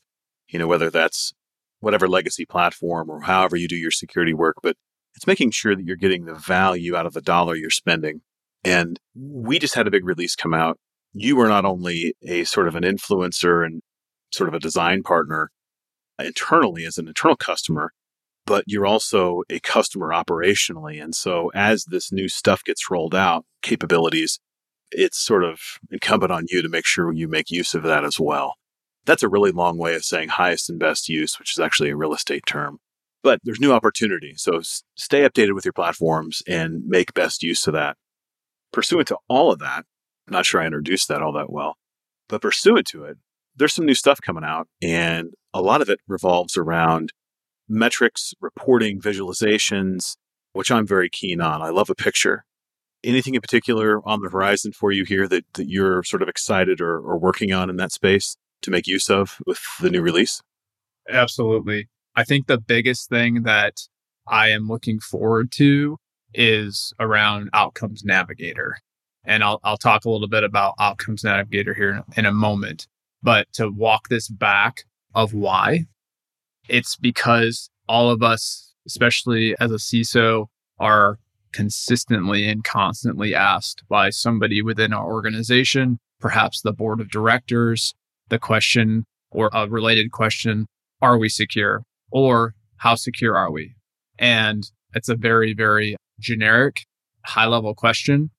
you 0.49 0.59
know, 0.59 0.67
whether 0.67 0.91
that's 0.91 1.33
whatever 1.81 2.09
legacy 2.09 2.47
platform 2.47 3.11
or 3.11 3.23
however 3.23 3.57
you 3.57 3.69
do 3.69 3.77
your 3.77 3.91
security 3.91 4.35
work, 4.35 4.57
but 4.63 4.77
it's 5.15 5.27
making 5.27 5.51
sure 5.51 5.77
that 5.77 5.85
you're 5.85 5.97
getting 5.97 6.25
the 6.25 6.35
value 6.35 6.97
out 6.97 7.07
of 7.07 7.13
the 7.13 7.21
dollar 7.21 7.55
you're 7.55 7.71
spending. 7.71 8.23
And 8.65 8.99
we 9.15 9.59
just 9.59 9.75
had 9.75 9.87
a 9.87 9.91
big 9.91 10.05
release 10.05 10.35
come 10.35 10.55
out. 10.55 10.79
You 11.13 11.39
are 11.41 11.49
not 11.49 11.65
only 11.65 12.15
a 12.23 12.45
sort 12.45 12.67
of 12.67 12.75
an 12.75 12.83
influencer 12.83 13.65
and 13.65 13.83
sort 14.33 14.49
of 14.49 14.55
a 14.55 14.59
design 14.59 15.03
partner 15.03 15.51
internally 16.19 16.85
as 16.85 16.99
an 16.99 17.07
internal 17.07 17.37
customer, 17.37 17.93
but 18.47 18.65
you're 18.67 18.87
also 18.87 19.43
a 19.49 19.61
customer 19.61 20.09
operationally. 20.09 21.03
And 21.03 21.15
so 21.15 21.51
as 21.55 21.85
this 21.85 22.11
new 22.11 22.29
stuff 22.29 22.65
gets 22.65 22.91
rolled 22.91 23.15
out, 23.15 23.45
capabilities, 23.63 24.41
it's 24.91 25.19
sort 25.19 25.45
of 25.45 25.61
incumbent 25.91 26.33
on 26.33 26.47
you 26.49 26.63
to 26.63 26.69
make 26.69 26.87
sure 26.87 27.13
you 27.13 27.29
make 27.29 27.51
use 27.51 27.75
of 27.75 27.83
that 27.85 28.05
as 28.05 28.19
well. 28.19 28.55
That's 29.07 29.23
a 29.23 29.29
really 29.29 29.51
long 29.51 29.77
way 29.77 29.95
of 29.95 30.05
saying 30.05 30.31
highest 30.31 30.71
and 30.71 30.79
best 30.79 31.09
use, 31.09 31.39
which 31.39 31.53
is 31.53 31.61
actually 31.61 31.91
a 31.91 31.97
real 31.97 32.15
estate 32.15 32.47
term. 32.47 32.79
But 33.23 33.41
there's 33.43 33.61
new 33.61 33.73
opportunity. 33.73 34.35
So 34.37 34.61
stay 34.97 35.23
updated 35.29 35.55
with 35.55 35.65
your 35.65 35.73
platforms 35.73 36.43
and 36.47 36.85
make 36.87 37.15
best 37.15 37.43
use 37.43 37.67
of 37.67 37.75
that. 37.75 37.97
Pursuant 38.73 39.09
to 39.09 39.19
all 39.29 39.53
of 39.53 39.59
that, 39.61 39.85
I'm 40.27 40.33
not 40.33 40.47
sure 40.47 40.61
I 40.61 40.67
introduced 40.67 41.09
that 41.09 41.23
all 41.23 41.33
that 41.33 41.51
well, 41.51 41.77
but 42.29 42.43
pursuant 42.43 42.87
to 42.89 43.05
it, 43.05 43.19
there's 43.57 43.73
some 43.73 43.87
new 43.87 43.95
stuff 43.95 44.21
coming 44.21 44.45
out, 44.45 44.69
and 44.83 45.31
a 45.53 45.63
lot 45.63 45.81
of 45.81 45.89
it 45.89 46.01
revolves 46.09 46.57
around 46.57 47.13
metrics, 47.69 48.35
reporting, 48.41 49.01
visualizations, 49.01 50.17
which 50.53 50.71
I'm 50.71 50.87
very 50.87 51.09
keen 51.09 51.41
on. 51.41 51.63
I 51.63 51.71
love 51.71 51.89
a 51.89 51.95
picture 51.95 52.45
anything 53.05 53.35
in 53.35 53.41
particular 53.41 54.07
on 54.07 54.21
the 54.21 54.31
horizon 54.31 54.73
for 54.73 54.93
you 54.93 55.05
here 55.05 55.29
that, 55.29 55.45
that 55.55 55.69
you're 55.69 56.03
sort 56.03 56.23
of 56.23 56.29
excited 56.29 56.81
or, 56.81 56.99
or 56.99 57.19
working 57.19 57.53
on 57.53 57.71
in 57.71 57.77
that 57.77 57.93
space 57.93 58.37
to 58.63 58.71
make 58.71 58.87
use 58.87 59.11
of 59.11 59.39
with 59.47 59.61
the 59.81 59.91
new 59.91 60.01
release? 60.01 60.43
Absolutely. 61.09 61.89
I 62.17 62.25
think 62.25 62.47
the 62.47 62.59
biggest 62.59 63.09
thing 63.09 63.43
that 63.43 63.81
I 64.27 64.51
am 64.51 64.69
looking 64.69 65.01
forward 65.01 65.53
to 65.57 65.99
is 66.33 66.93
around 66.99 67.51
Outcomes 67.53 68.05
Navigator. 68.05 68.79
And 69.25 69.43
I'll, 69.43 69.61
I'll 69.65 69.77
talk 69.77 70.05
a 70.05 70.11
little 70.11 70.29
bit 70.29 70.45
about 70.45 70.75
Outcomes 70.79 71.25
Navigator 71.25 71.75
here 71.75 72.03
in 72.17 72.27
a 72.27 72.33
moment. 72.33 72.87
But 73.23 73.47
to 73.55 73.71
walk 73.71 74.09
this 74.09 74.29
back 74.29 74.85
of 75.15 75.33
why, 75.33 75.87
it's 76.69 76.97
because 76.97 77.71
all 77.89 78.11
of 78.11 78.23
us, 78.23 78.75
especially 78.87 79.55
as 79.61 79.71
a 79.71 79.77
CISO, 79.77 80.47
are 80.79 81.19
consistently 81.55 82.49
and 82.49 82.65
constantly 82.65 83.35
asked 83.35 83.85
by 83.89 84.11
somebody 84.11 84.61
within 84.61 84.93
our 84.93 85.07
organization, 85.07 85.99
perhaps 86.21 86.61
the 86.61 86.73
board 86.73 87.01
of 87.01 87.11
directors, 87.11 87.95
the 88.29 88.39
question 88.39 89.05
or 89.31 89.49
a 89.53 89.69
related 89.69 90.11
question, 90.11 90.67
are 91.01 91.17
we 91.17 91.29
secure? 91.29 91.83
Or 92.11 92.55
how 92.79 92.97
secure 92.97 93.37
are 93.37 93.51
we? 93.51 93.75
And 94.19 94.65
it's 94.95 95.09
a 95.09 95.17
very, 95.17 95.55
very 95.55 95.97
generic, 96.21 96.85
high 97.25 97.47
level 97.47 97.75
question. 97.75 98.31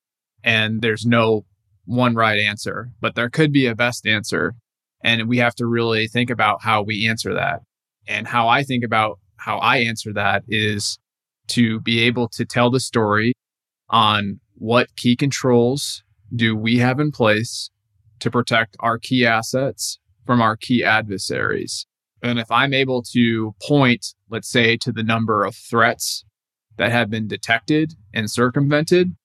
And 0.44 0.82
there's 0.82 1.06
no 1.06 1.46
one 1.86 2.16
right 2.16 2.40
answer, 2.40 2.90
but 3.02 3.16
there 3.16 3.30
could 3.30 3.52
be 3.52 3.66
a 3.66 3.76
best 3.76 4.06
answer. 4.06 4.54
And 5.04 5.28
we 5.28 5.38
have 5.38 5.56
to 5.56 5.66
really 5.66 6.08
think 6.08 6.30
about 6.30 6.64
how 6.64 6.82
we 6.82 7.08
answer 7.08 7.34
that. 7.34 7.62
And 8.08 8.28
how 8.28 8.48
I 8.48 8.64
think 8.64 8.84
about 8.84 9.20
how 9.38 9.58
I 9.58 9.78
answer 9.78 10.14
that 10.14 10.44
is 10.48 10.98
to 11.48 11.80
be 11.80 12.02
able 12.02 12.28
to 12.30 12.46
tell 12.46 12.70
the 12.70 12.80
story 12.80 13.34
on 13.90 14.40
what 14.56 14.96
key 14.96 15.16
controls 15.16 16.04
do 16.36 16.56
we 16.56 16.80
have 16.80 17.00
in 17.00 17.12
place 17.12 17.70
to 18.20 18.32
protect 18.32 18.76
our 18.80 18.98
key 18.98 19.26
assets 19.26 20.00
from 20.26 20.42
our 20.42 20.56
key 20.56 20.84
adversaries. 20.84 21.86
And 22.24 22.40
if 22.40 22.50
I'm 22.50 22.74
able 22.74 23.04
to 23.14 23.54
point, 23.62 24.16
let's 24.30 24.50
say, 24.50 24.78
to 24.78 24.92
the 24.92 25.04
number 25.04 25.44
of 25.44 25.56
threats 25.56 26.26
that 26.78 26.92
have 26.92 27.10
been 27.10 27.28
detected 27.28 27.94
and 28.14 28.30
circumvented, 28.32 29.16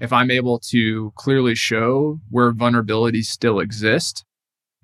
if 0.00 0.12
I'm 0.12 0.30
able 0.30 0.58
to 0.70 1.12
clearly 1.16 1.54
show 1.54 2.20
where 2.30 2.52
vulnerabilities 2.52 3.26
still 3.26 3.60
exist, 3.60 4.24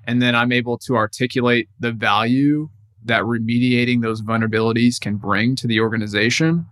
and 0.05 0.21
then 0.21 0.35
I'm 0.35 0.53
able 0.53 0.79
to 0.79 0.97
articulate 0.97 1.69
the 1.81 1.93
value 1.93 2.69
that 3.07 3.23
remediating 3.23 4.03
those 4.03 4.23
vulnerabilities 4.23 5.01
can 5.01 5.17
bring 5.17 5.57
to 5.57 5.67
the 5.67 5.81
organization, 5.81 6.67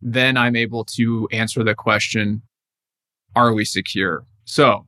then 0.00 0.36
I'm 0.36 0.56
able 0.56 0.84
to 0.96 1.28
answer 1.32 1.64
the 1.64 1.74
question, 1.74 2.42
are 3.34 3.52
we 3.52 3.64
secure? 3.64 4.24
So 4.44 4.86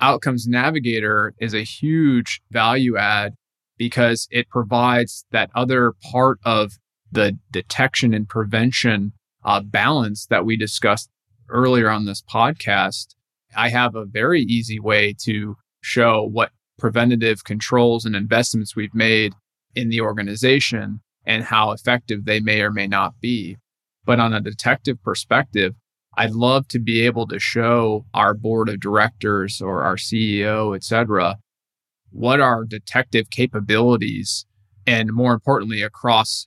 Outcomes 0.00 0.46
Navigator 0.46 1.34
is 1.38 1.54
a 1.54 1.62
huge 1.62 2.40
value 2.50 2.96
add 2.96 3.34
because 3.76 4.28
it 4.30 4.48
provides 4.48 5.24
that 5.30 5.50
other 5.54 5.92
part 6.10 6.38
of 6.44 6.72
the 7.10 7.38
detection 7.50 8.14
and 8.14 8.28
prevention 8.28 9.12
uh, 9.44 9.60
balance 9.60 10.26
that 10.26 10.44
we 10.44 10.56
discussed 10.56 11.10
earlier 11.48 11.90
on 11.90 12.06
this 12.06 12.22
podcast. 12.22 13.14
I 13.56 13.68
have 13.68 13.94
a 13.94 14.04
very 14.04 14.42
easy 14.42 14.80
way 14.80 15.14
to 15.24 15.56
show 15.80 16.22
what 16.22 16.50
preventative 16.78 17.44
controls 17.44 18.04
and 18.04 18.16
investments 18.16 18.74
we've 18.74 18.94
made 18.94 19.34
in 19.74 19.88
the 19.88 20.00
organization 20.00 21.00
and 21.26 21.44
how 21.44 21.70
effective 21.70 22.24
they 22.24 22.40
may 22.40 22.60
or 22.60 22.70
may 22.70 22.86
not 22.86 23.14
be. 23.20 23.56
But 24.04 24.20
on 24.20 24.34
a 24.34 24.40
detective 24.40 25.02
perspective, 25.02 25.74
I'd 26.16 26.32
love 26.32 26.68
to 26.68 26.78
be 26.78 27.00
able 27.00 27.26
to 27.28 27.38
show 27.38 28.04
our 28.14 28.34
board 28.34 28.68
of 28.68 28.80
directors 28.80 29.60
or 29.60 29.82
our 29.82 29.96
CEO, 29.96 30.76
et 30.76 30.84
cetera, 30.84 31.38
what 32.10 32.40
are 32.40 32.64
detective 32.64 33.30
capabilities 33.30 34.46
and 34.86 35.12
more 35.12 35.32
importantly, 35.32 35.82
across 35.82 36.46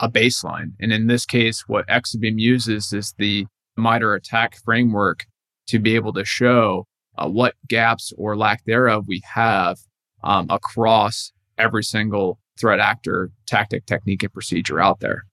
a 0.00 0.10
baseline. 0.10 0.72
And 0.80 0.92
in 0.92 1.06
this 1.06 1.26
case, 1.26 1.64
what 1.66 1.86
Exabeam 1.86 2.38
uses 2.38 2.92
is 2.92 3.14
the 3.18 3.46
MITRE 3.76 4.14
ATT&CK 4.14 4.56
framework 4.64 5.26
to 5.68 5.78
be 5.78 5.94
able 5.94 6.12
to 6.14 6.24
show 6.24 6.86
uh, 7.16 7.28
what 7.28 7.54
gaps 7.68 8.12
or 8.16 8.36
lack 8.36 8.64
thereof 8.64 9.04
we 9.06 9.22
have 9.34 9.78
um, 10.22 10.46
across 10.50 11.32
every 11.58 11.84
single 11.84 12.38
threat 12.58 12.80
actor, 12.80 13.30
tactic, 13.46 13.86
technique, 13.86 14.22
and 14.22 14.32
procedure 14.32 14.80
out 14.80 15.00
there. 15.00 15.24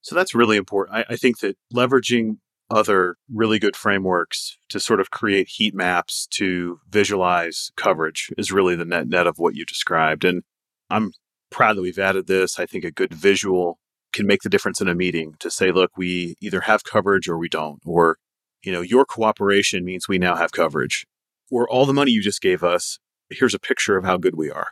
So 0.00 0.14
that's 0.14 0.34
really 0.34 0.56
important. 0.56 0.96
I, 0.96 1.14
I 1.14 1.16
think 1.16 1.40
that 1.40 1.56
leveraging 1.72 2.38
other 2.70 3.16
really 3.32 3.58
good 3.58 3.76
frameworks 3.76 4.56
to 4.70 4.80
sort 4.80 5.00
of 5.00 5.10
create 5.10 5.48
heat 5.48 5.74
maps 5.74 6.26
to 6.30 6.80
visualize 6.88 7.70
coverage 7.76 8.30
is 8.38 8.50
really 8.50 8.74
the 8.74 8.84
net 8.84 9.06
net 9.06 9.26
of 9.26 9.38
what 9.38 9.54
you 9.54 9.64
described. 9.64 10.24
And 10.24 10.42
I'm 10.88 11.12
proud 11.50 11.76
that 11.76 11.82
we've 11.82 11.98
added 11.98 12.26
this. 12.26 12.58
I 12.58 12.66
think 12.66 12.84
a 12.84 12.90
good 12.90 13.12
visual 13.12 13.78
can 14.12 14.26
make 14.26 14.42
the 14.42 14.48
difference 14.48 14.80
in 14.80 14.88
a 14.88 14.94
meeting 14.94 15.34
to 15.40 15.50
say, 15.50 15.70
look, 15.70 15.90
we 15.96 16.36
either 16.40 16.62
have 16.62 16.84
coverage 16.84 17.28
or 17.28 17.38
we 17.38 17.48
don't, 17.48 17.80
or, 17.84 18.16
you 18.62 18.72
know, 18.72 18.80
your 18.80 19.04
cooperation 19.04 19.84
means 19.84 20.08
we 20.08 20.18
now 20.18 20.36
have 20.36 20.52
coverage, 20.52 21.06
or 21.50 21.68
all 21.68 21.86
the 21.86 21.94
money 21.94 22.10
you 22.10 22.22
just 22.22 22.40
gave 22.40 22.62
us, 22.62 22.98
here's 23.30 23.54
a 23.54 23.58
picture 23.58 23.96
of 23.96 24.04
how 24.04 24.16
good 24.16 24.36
we 24.36 24.50
are. 24.50 24.68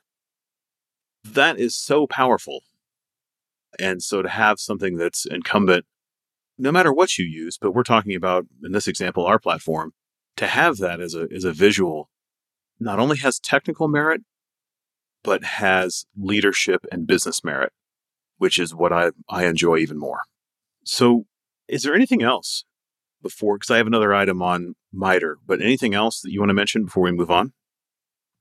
That 1.24 1.58
is 1.58 1.76
so 1.76 2.06
powerful. 2.06 2.62
And 3.78 4.02
so 4.02 4.22
to 4.22 4.28
have 4.28 4.58
something 4.58 4.96
that's 4.96 5.26
incumbent, 5.26 5.84
no 6.58 6.72
matter 6.72 6.92
what 6.92 7.18
you 7.18 7.24
use, 7.24 7.56
but 7.58 7.72
we're 7.72 7.82
talking 7.82 8.14
about 8.14 8.46
in 8.64 8.72
this 8.72 8.88
example, 8.88 9.24
our 9.26 9.38
platform, 9.38 9.92
to 10.36 10.46
have 10.46 10.78
that 10.78 11.00
as 11.00 11.14
a, 11.14 11.26
as 11.34 11.44
a 11.44 11.52
visual 11.52 12.10
not 12.78 12.98
only 12.98 13.18
has 13.18 13.38
technical 13.38 13.88
merit, 13.88 14.22
but 15.22 15.44
has 15.44 16.06
leadership 16.16 16.86
and 16.90 17.06
business 17.06 17.44
merit, 17.44 17.72
which 18.38 18.58
is 18.58 18.74
what 18.74 18.92
I, 18.92 19.10
I 19.28 19.44
enjoy 19.44 19.76
even 19.76 19.98
more. 19.98 20.20
So, 20.84 21.26
is 21.68 21.82
there 21.82 21.94
anything 21.94 22.22
else 22.22 22.64
before? 23.22 23.56
Because 23.56 23.70
I 23.70 23.76
have 23.76 23.86
another 23.86 24.14
item 24.14 24.40
on 24.40 24.74
MITRE, 24.92 25.38
but 25.46 25.60
anything 25.60 25.94
else 25.94 26.20
that 26.22 26.32
you 26.32 26.40
want 26.40 26.48
to 26.48 26.54
mention 26.54 26.86
before 26.86 27.04
we 27.04 27.12
move 27.12 27.30
on? 27.30 27.52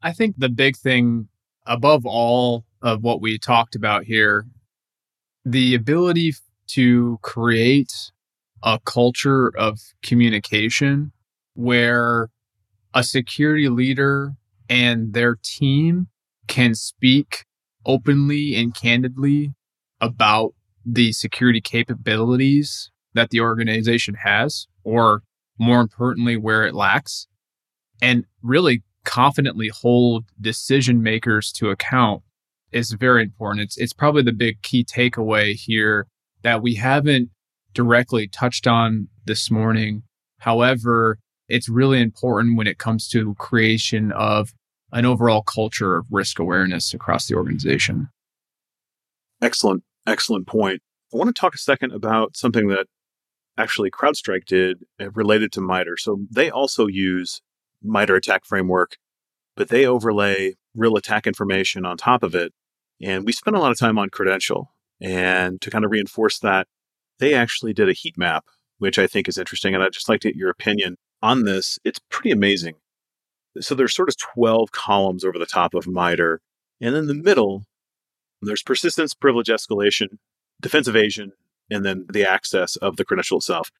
I 0.01 0.13
think 0.13 0.35
the 0.37 0.49
big 0.49 0.77
thing 0.77 1.27
above 1.65 2.05
all 2.05 2.65
of 2.81 3.03
what 3.03 3.21
we 3.21 3.37
talked 3.37 3.75
about 3.75 4.03
here, 4.03 4.45
the 5.45 5.75
ability 5.75 6.33
to 6.67 7.17
create 7.21 8.11
a 8.63 8.79
culture 8.85 9.51
of 9.57 9.79
communication 10.03 11.11
where 11.53 12.29
a 12.93 13.03
security 13.03 13.69
leader 13.69 14.33
and 14.69 15.13
their 15.13 15.37
team 15.43 16.07
can 16.47 16.75
speak 16.75 17.45
openly 17.85 18.55
and 18.55 18.75
candidly 18.75 19.53
about 20.01 20.53
the 20.85 21.11
security 21.11 21.61
capabilities 21.61 22.91
that 23.13 23.29
the 23.29 23.39
organization 23.39 24.15
has, 24.15 24.67
or 24.83 25.23
more 25.57 25.81
importantly, 25.81 26.37
where 26.37 26.65
it 26.65 26.73
lacks, 26.73 27.27
and 28.01 28.25
really 28.41 28.83
confidently 29.03 29.69
hold 29.69 30.25
decision 30.39 31.01
makers 31.01 31.51
to 31.51 31.69
account 31.69 32.21
is 32.71 32.91
very 32.91 33.23
important. 33.23 33.63
It's, 33.63 33.77
it's 33.77 33.93
probably 33.93 34.23
the 34.23 34.31
big 34.31 34.61
key 34.61 34.83
takeaway 34.83 35.53
here 35.55 36.07
that 36.43 36.61
we 36.61 36.75
haven't 36.75 37.29
directly 37.73 38.27
touched 38.27 38.67
on 38.67 39.07
this 39.25 39.51
morning. 39.51 40.03
However, 40.39 41.19
it's 41.47 41.69
really 41.69 42.01
important 42.01 42.57
when 42.57 42.67
it 42.67 42.77
comes 42.77 43.07
to 43.09 43.35
creation 43.35 44.11
of 44.11 44.53
an 44.91 45.05
overall 45.05 45.43
culture 45.43 45.97
of 45.97 46.05
risk 46.11 46.39
awareness 46.39 46.93
across 46.93 47.27
the 47.27 47.35
organization. 47.35 48.09
Excellent, 49.41 49.83
excellent 50.07 50.47
point. 50.47 50.81
I 51.13 51.17
want 51.17 51.33
to 51.33 51.39
talk 51.39 51.55
a 51.55 51.59
second 51.59 51.91
about 51.91 52.35
something 52.35 52.67
that 52.67 52.87
actually 53.57 53.91
CrowdStrike 53.91 54.45
did 54.45 54.83
uh, 54.99 55.11
related 55.11 55.51
to 55.53 55.61
MITRE. 55.61 55.97
So 55.97 56.21
they 56.29 56.49
also 56.49 56.87
use 56.87 57.41
MITRE 57.83 58.15
ATT&CK 58.17 58.45
framework, 58.45 58.97
but 59.55 59.69
they 59.69 59.85
overlay 59.85 60.55
real 60.75 60.95
attack 60.95 61.27
information 61.27 61.85
on 61.85 61.97
top 61.97 62.23
of 62.23 62.35
it. 62.35 62.53
And 63.01 63.25
we 63.25 63.31
spent 63.31 63.55
a 63.55 63.59
lot 63.59 63.71
of 63.71 63.79
time 63.79 63.97
on 63.97 64.09
credential. 64.09 64.73
And 65.01 65.61
to 65.61 65.71
kind 65.71 65.85
of 65.85 65.91
reinforce 65.91 66.39
that, 66.39 66.67
they 67.19 67.33
actually 67.33 67.73
did 67.73 67.89
a 67.89 67.93
heat 67.93 68.17
map, 68.17 68.45
which 68.77 68.99
I 68.99 69.07
think 69.07 69.27
is 69.27 69.37
interesting. 69.37 69.73
And 69.73 69.83
I'd 69.83 69.93
just 69.93 70.09
like 70.09 70.21
to 70.21 70.29
get 70.29 70.35
your 70.35 70.49
opinion 70.49 70.97
on 71.21 71.43
this. 71.43 71.79
It's 71.83 71.99
pretty 72.09 72.31
amazing. 72.31 72.75
So 73.59 73.75
there's 73.75 73.95
sort 73.95 74.09
of 74.09 74.17
12 74.17 74.71
columns 74.71 75.23
over 75.23 75.37
the 75.37 75.45
top 75.45 75.73
of 75.73 75.87
MITRE. 75.87 76.41
And 76.81 76.95
in 76.95 77.07
the 77.07 77.13
middle, 77.13 77.65
there's 78.41 78.63
persistence, 78.63 79.13
privilege 79.13 79.47
escalation, 79.47 80.17
defense 80.61 80.87
evasion, 80.87 81.33
and 81.69 81.85
then 81.85 82.05
the 82.11 82.27
access 82.27 82.75
of 82.77 82.97
the 82.97 83.05
credential 83.05 83.37
itself. 83.37 83.71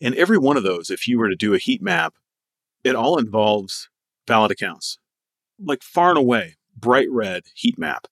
And 0.00 0.14
every 0.14 0.38
one 0.38 0.56
of 0.56 0.62
those, 0.62 0.90
if 0.90 1.08
you 1.08 1.18
were 1.18 1.28
to 1.28 1.36
do 1.36 1.54
a 1.54 1.58
heat 1.58 1.82
map, 1.82 2.14
it 2.82 2.94
all 2.94 3.18
involves 3.18 3.88
valid 4.26 4.50
accounts. 4.50 4.98
Like 5.58 5.82
far 5.82 6.10
and 6.10 6.18
away, 6.18 6.56
bright 6.76 7.10
red 7.10 7.44
heat 7.54 7.78
map. 7.78 8.06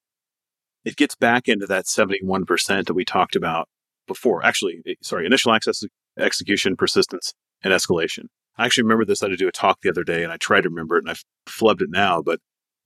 It 0.85 0.97
gets 0.97 1.15
back 1.15 1.49
into 1.49 1.67
that 1.67 1.87
71% 1.87 2.87
that 2.87 2.95
we 2.95 3.05
talked 3.05 3.37
about 3.37 3.69
before. 4.07 4.45
Actually, 4.45 4.83
sorry, 5.03 5.27
initial 5.27 5.53
access, 5.53 5.83
execution, 6.19 6.77
persistence, 6.77 7.33
and 7.63 7.73
escalation. 7.73 8.25
I 8.59 8.67
actually 8.67 8.85
remember 8.85 9.05
this. 9.05 9.23
I 9.23 9.27
had 9.27 9.31
to 9.31 9.37
do 9.37 9.49
a 9.49 9.53
talk 9.53 9.81
the 9.81 9.91
other 9.91 10.05
day, 10.05 10.23
and 10.23 10.33
I 10.33 10.37
tried 10.37 10.63
to 10.63 10.69
remember 10.69 10.97
it, 10.97 11.05
and 11.05 11.11
I've 11.11 11.25
flubbed 11.47 11.83
it 11.83 11.91
now. 11.91 12.21
But 12.21 12.41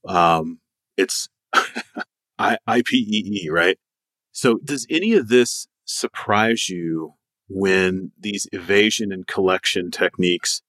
um, 0.06 0.60
it's 0.96 1.28
I- 2.38 2.58
IPEE, 2.68 3.50
right? 3.50 3.78
So, 4.32 4.58
does 4.62 4.86
any 4.90 5.14
of 5.14 5.28
this 5.28 5.66
surprise 5.84 6.68
you 6.68 7.14
when 7.48 8.12
these 8.18 8.46
evasion 8.52 9.12
and 9.12 9.26
collection 9.26 9.90
techniques, 9.90 10.62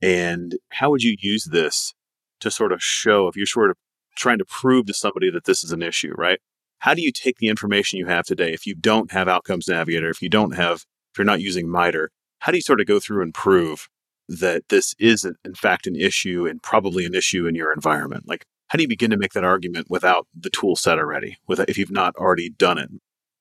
and 0.00 0.56
how 0.70 0.90
would 0.90 1.02
you 1.02 1.16
use 1.18 1.44
this 1.44 1.92
to 2.40 2.50
sort 2.50 2.72
of 2.72 2.82
show 2.82 3.28
if 3.28 3.36
you're 3.36 3.46
sort 3.46 3.70
of 3.70 3.76
trying 4.16 4.38
to 4.38 4.44
prove 4.44 4.86
to 4.86 4.94
somebody 4.94 5.30
that 5.30 5.44
this 5.44 5.62
is 5.64 5.72
an 5.72 5.82
issue, 5.82 6.12
right? 6.16 6.40
How 6.84 6.92
do 6.92 7.00
you 7.00 7.12
take 7.12 7.38
the 7.38 7.48
information 7.48 7.98
you 7.98 8.04
have 8.08 8.26
today 8.26 8.52
if 8.52 8.66
you 8.66 8.74
don't 8.74 9.10
have 9.10 9.26
Outcomes 9.26 9.68
Navigator, 9.68 10.10
if 10.10 10.20
you 10.20 10.28
don't 10.28 10.54
have, 10.54 10.84
if 11.12 11.16
you're 11.16 11.24
not 11.24 11.40
using 11.40 11.66
MITRE, 11.66 12.10
how 12.40 12.52
do 12.52 12.58
you 12.58 12.60
sort 12.60 12.78
of 12.78 12.86
go 12.86 13.00
through 13.00 13.22
and 13.22 13.32
prove 13.32 13.88
that 14.28 14.68
this 14.68 14.94
is, 14.98 15.24
in 15.24 15.54
fact, 15.54 15.86
an 15.86 15.96
issue 15.96 16.46
and 16.46 16.62
probably 16.62 17.06
an 17.06 17.14
issue 17.14 17.46
in 17.46 17.54
your 17.54 17.72
environment? 17.72 18.28
Like, 18.28 18.44
how 18.66 18.76
do 18.76 18.82
you 18.82 18.88
begin 18.88 19.10
to 19.12 19.16
make 19.16 19.32
that 19.32 19.44
argument 19.44 19.86
without 19.88 20.26
the 20.38 20.50
tool 20.50 20.76
set 20.76 20.98
already, 20.98 21.38
with, 21.48 21.58
if 21.60 21.78
you've 21.78 21.90
not 21.90 22.14
already 22.16 22.50
done 22.50 22.76
it? 22.76 22.90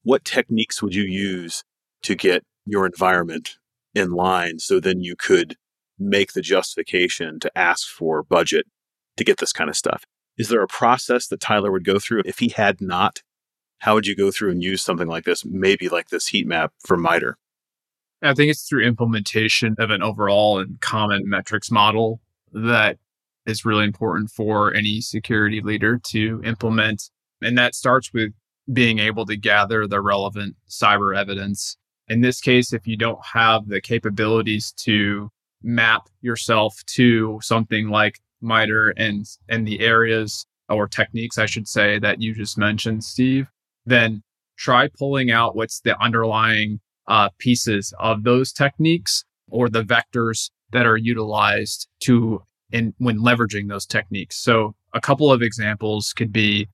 What 0.04 0.24
techniques 0.24 0.82
would 0.82 0.96
you 0.96 1.04
use 1.04 1.66
to 2.04 2.16
get 2.16 2.46
your 2.66 2.86
environment 2.86 3.58
in 3.94 4.12
line 4.12 4.60
so 4.60 4.80
then 4.80 5.02
you 5.02 5.18
could 5.18 5.58
make 6.00 6.32
the 6.32 6.42
justification 6.42 7.42
to 7.42 7.52
ask 7.58 7.90
for 7.90 8.24
budget 8.24 8.68
to 9.18 9.26
get 9.26 9.40
this 9.40 9.52
kind 9.52 9.70
of 9.70 9.76
stuff? 9.76 10.06
Is 10.38 10.48
there 10.48 10.64
a 10.64 10.68
process 10.68 11.28
that 11.28 11.42
Tyler 11.42 11.74
would 11.74 11.84
go 11.84 12.00
through 12.00 12.22
if 12.24 12.40
he 12.40 12.48
had 12.48 12.80
not? 12.80 13.22
How 13.84 13.96
would 13.96 14.08
you 14.08 14.16
go 14.16 14.32
through 14.32 14.52
and 14.52 14.64
use 14.64 14.82
something 14.82 15.10
like 15.10 15.26
this, 15.26 15.44
maybe 15.44 15.90
like 15.90 16.08
this 16.08 16.28
heat 16.28 16.48
map 16.48 16.72
for 16.86 16.96
MITRE? 16.96 17.38
I 18.22 18.34
think 18.34 18.50
it's 18.50 18.64
through 18.66 18.86
implementation 18.86 19.76
of 19.78 19.90
an 19.90 20.02
overall 20.02 20.60
and 20.60 20.80
common 20.80 21.28
metrics 21.28 21.70
model 21.70 22.22
that 22.54 22.98
is 23.46 23.66
really 23.66 23.84
important 23.84 24.30
for 24.30 24.74
any 24.74 25.02
security 25.02 25.60
leader 25.60 26.00
to 26.12 26.42
implement. 26.46 27.10
And 27.42 27.58
that 27.58 27.76
starts 27.76 28.14
with 28.14 28.32
being 28.72 29.00
able 29.00 29.26
to 29.26 29.36
gather 29.36 29.86
the 29.86 30.00
relevant 30.00 30.56
cyber 30.70 31.14
evidence. 31.14 31.76
In 32.08 32.22
this 32.22 32.40
case, 32.40 32.72
if 32.72 32.88
you 32.88 32.96
don't 32.96 33.20
have 33.34 33.68
the 33.68 33.82
capabilities 33.82 34.72
to 34.78 35.30
map 35.62 36.08
yourself 36.22 36.82
to 36.86 37.38
something 37.44 37.90
like 37.90 38.22
MITRE 38.40 38.94
and, 38.96 39.26
and 39.50 39.68
the 39.68 39.82
areas 39.82 40.46
or 40.70 40.88
techniques, 40.88 41.38
I 41.38 41.48
should 41.48 41.68
say, 41.68 42.00
that 42.00 42.22
you 42.22 42.34
just 42.34 42.58
mentioned, 42.58 43.04
Steve, 43.04 43.50
then 43.86 44.24
try 44.58 44.88
pulling 44.98 45.32
out 45.32 45.56
what's 45.56 45.80
the 45.82 46.00
underlying 46.02 46.80
uh, 47.08 47.30
pieces 47.38 47.94
of 48.00 48.24
those 48.24 48.52
techniques 48.52 49.26
or 49.48 49.70
the 49.70 49.84
vectors 49.84 50.50
that 50.72 50.86
are 50.86 50.98
utilized 50.98 51.88
to 52.00 52.42
in 52.72 52.94
when 52.98 53.20
leveraging 53.20 53.70
those 53.70 53.86
techniques. 53.86 54.38
So 54.38 54.76
a 54.94 55.02
couple 55.02 55.32
of 55.32 55.42
examples 55.42 56.14
could 56.14 56.32
be 56.32 56.68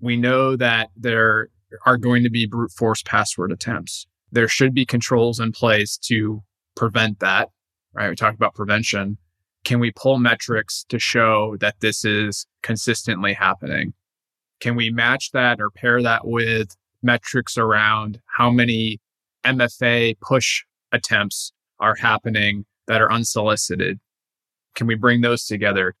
we 0.00 0.16
know 0.16 0.56
that 0.56 0.90
there 0.96 1.48
are 1.86 1.96
going 1.96 2.22
to 2.22 2.30
be 2.30 2.46
brute 2.46 2.72
force 2.72 3.02
password 3.02 3.52
attempts. 3.52 4.06
There 4.32 4.48
should 4.48 4.74
be 4.74 4.86
controls 4.86 5.40
in 5.40 5.52
place 5.52 5.96
to 6.04 6.42
prevent 6.76 7.20
that, 7.20 7.50
right? 7.92 8.08
We 8.08 8.16
talked 8.16 8.36
about 8.36 8.54
prevention. 8.54 9.18
Can 9.64 9.78
we 9.78 9.92
pull 9.92 10.18
metrics 10.18 10.84
to 10.88 10.98
show 10.98 11.56
that 11.60 11.80
this 11.80 12.04
is 12.04 12.46
consistently 12.62 13.34
happening? 13.34 13.92
Can 14.60 14.76
we 14.76 14.90
match 14.90 15.30
that 15.32 15.60
or 15.60 15.70
pair 15.70 16.02
that 16.02 16.26
with 16.26 16.76
metrics 17.02 17.56
around 17.56 18.20
how 18.26 18.50
many 18.50 19.00
MFA 19.44 20.18
push 20.20 20.64
attempts 20.92 21.52
are 21.78 21.94
happening 21.94 22.66
that 22.86 23.00
are 23.00 23.10
unsolicited? 23.10 23.98
Can 24.74 24.86
we 24.86 24.94
bring 24.94 25.22
those 25.22 25.46
together? 25.46 25.94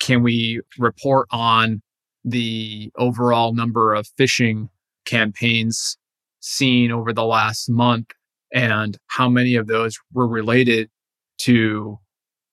Can 0.00 0.22
we 0.22 0.60
report 0.78 1.28
on 1.30 1.82
the 2.24 2.90
overall 2.96 3.54
number 3.54 3.94
of 3.94 4.06
phishing 4.18 4.68
campaigns 5.06 5.96
seen 6.40 6.90
over 6.90 7.12
the 7.12 7.24
last 7.24 7.70
month 7.70 8.10
and 8.52 8.98
how 9.08 9.28
many 9.28 9.56
of 9.56 9.66
those 9.66 9.98
were 10.12 10.28
related 10.28 10.90
to 11.38 11.98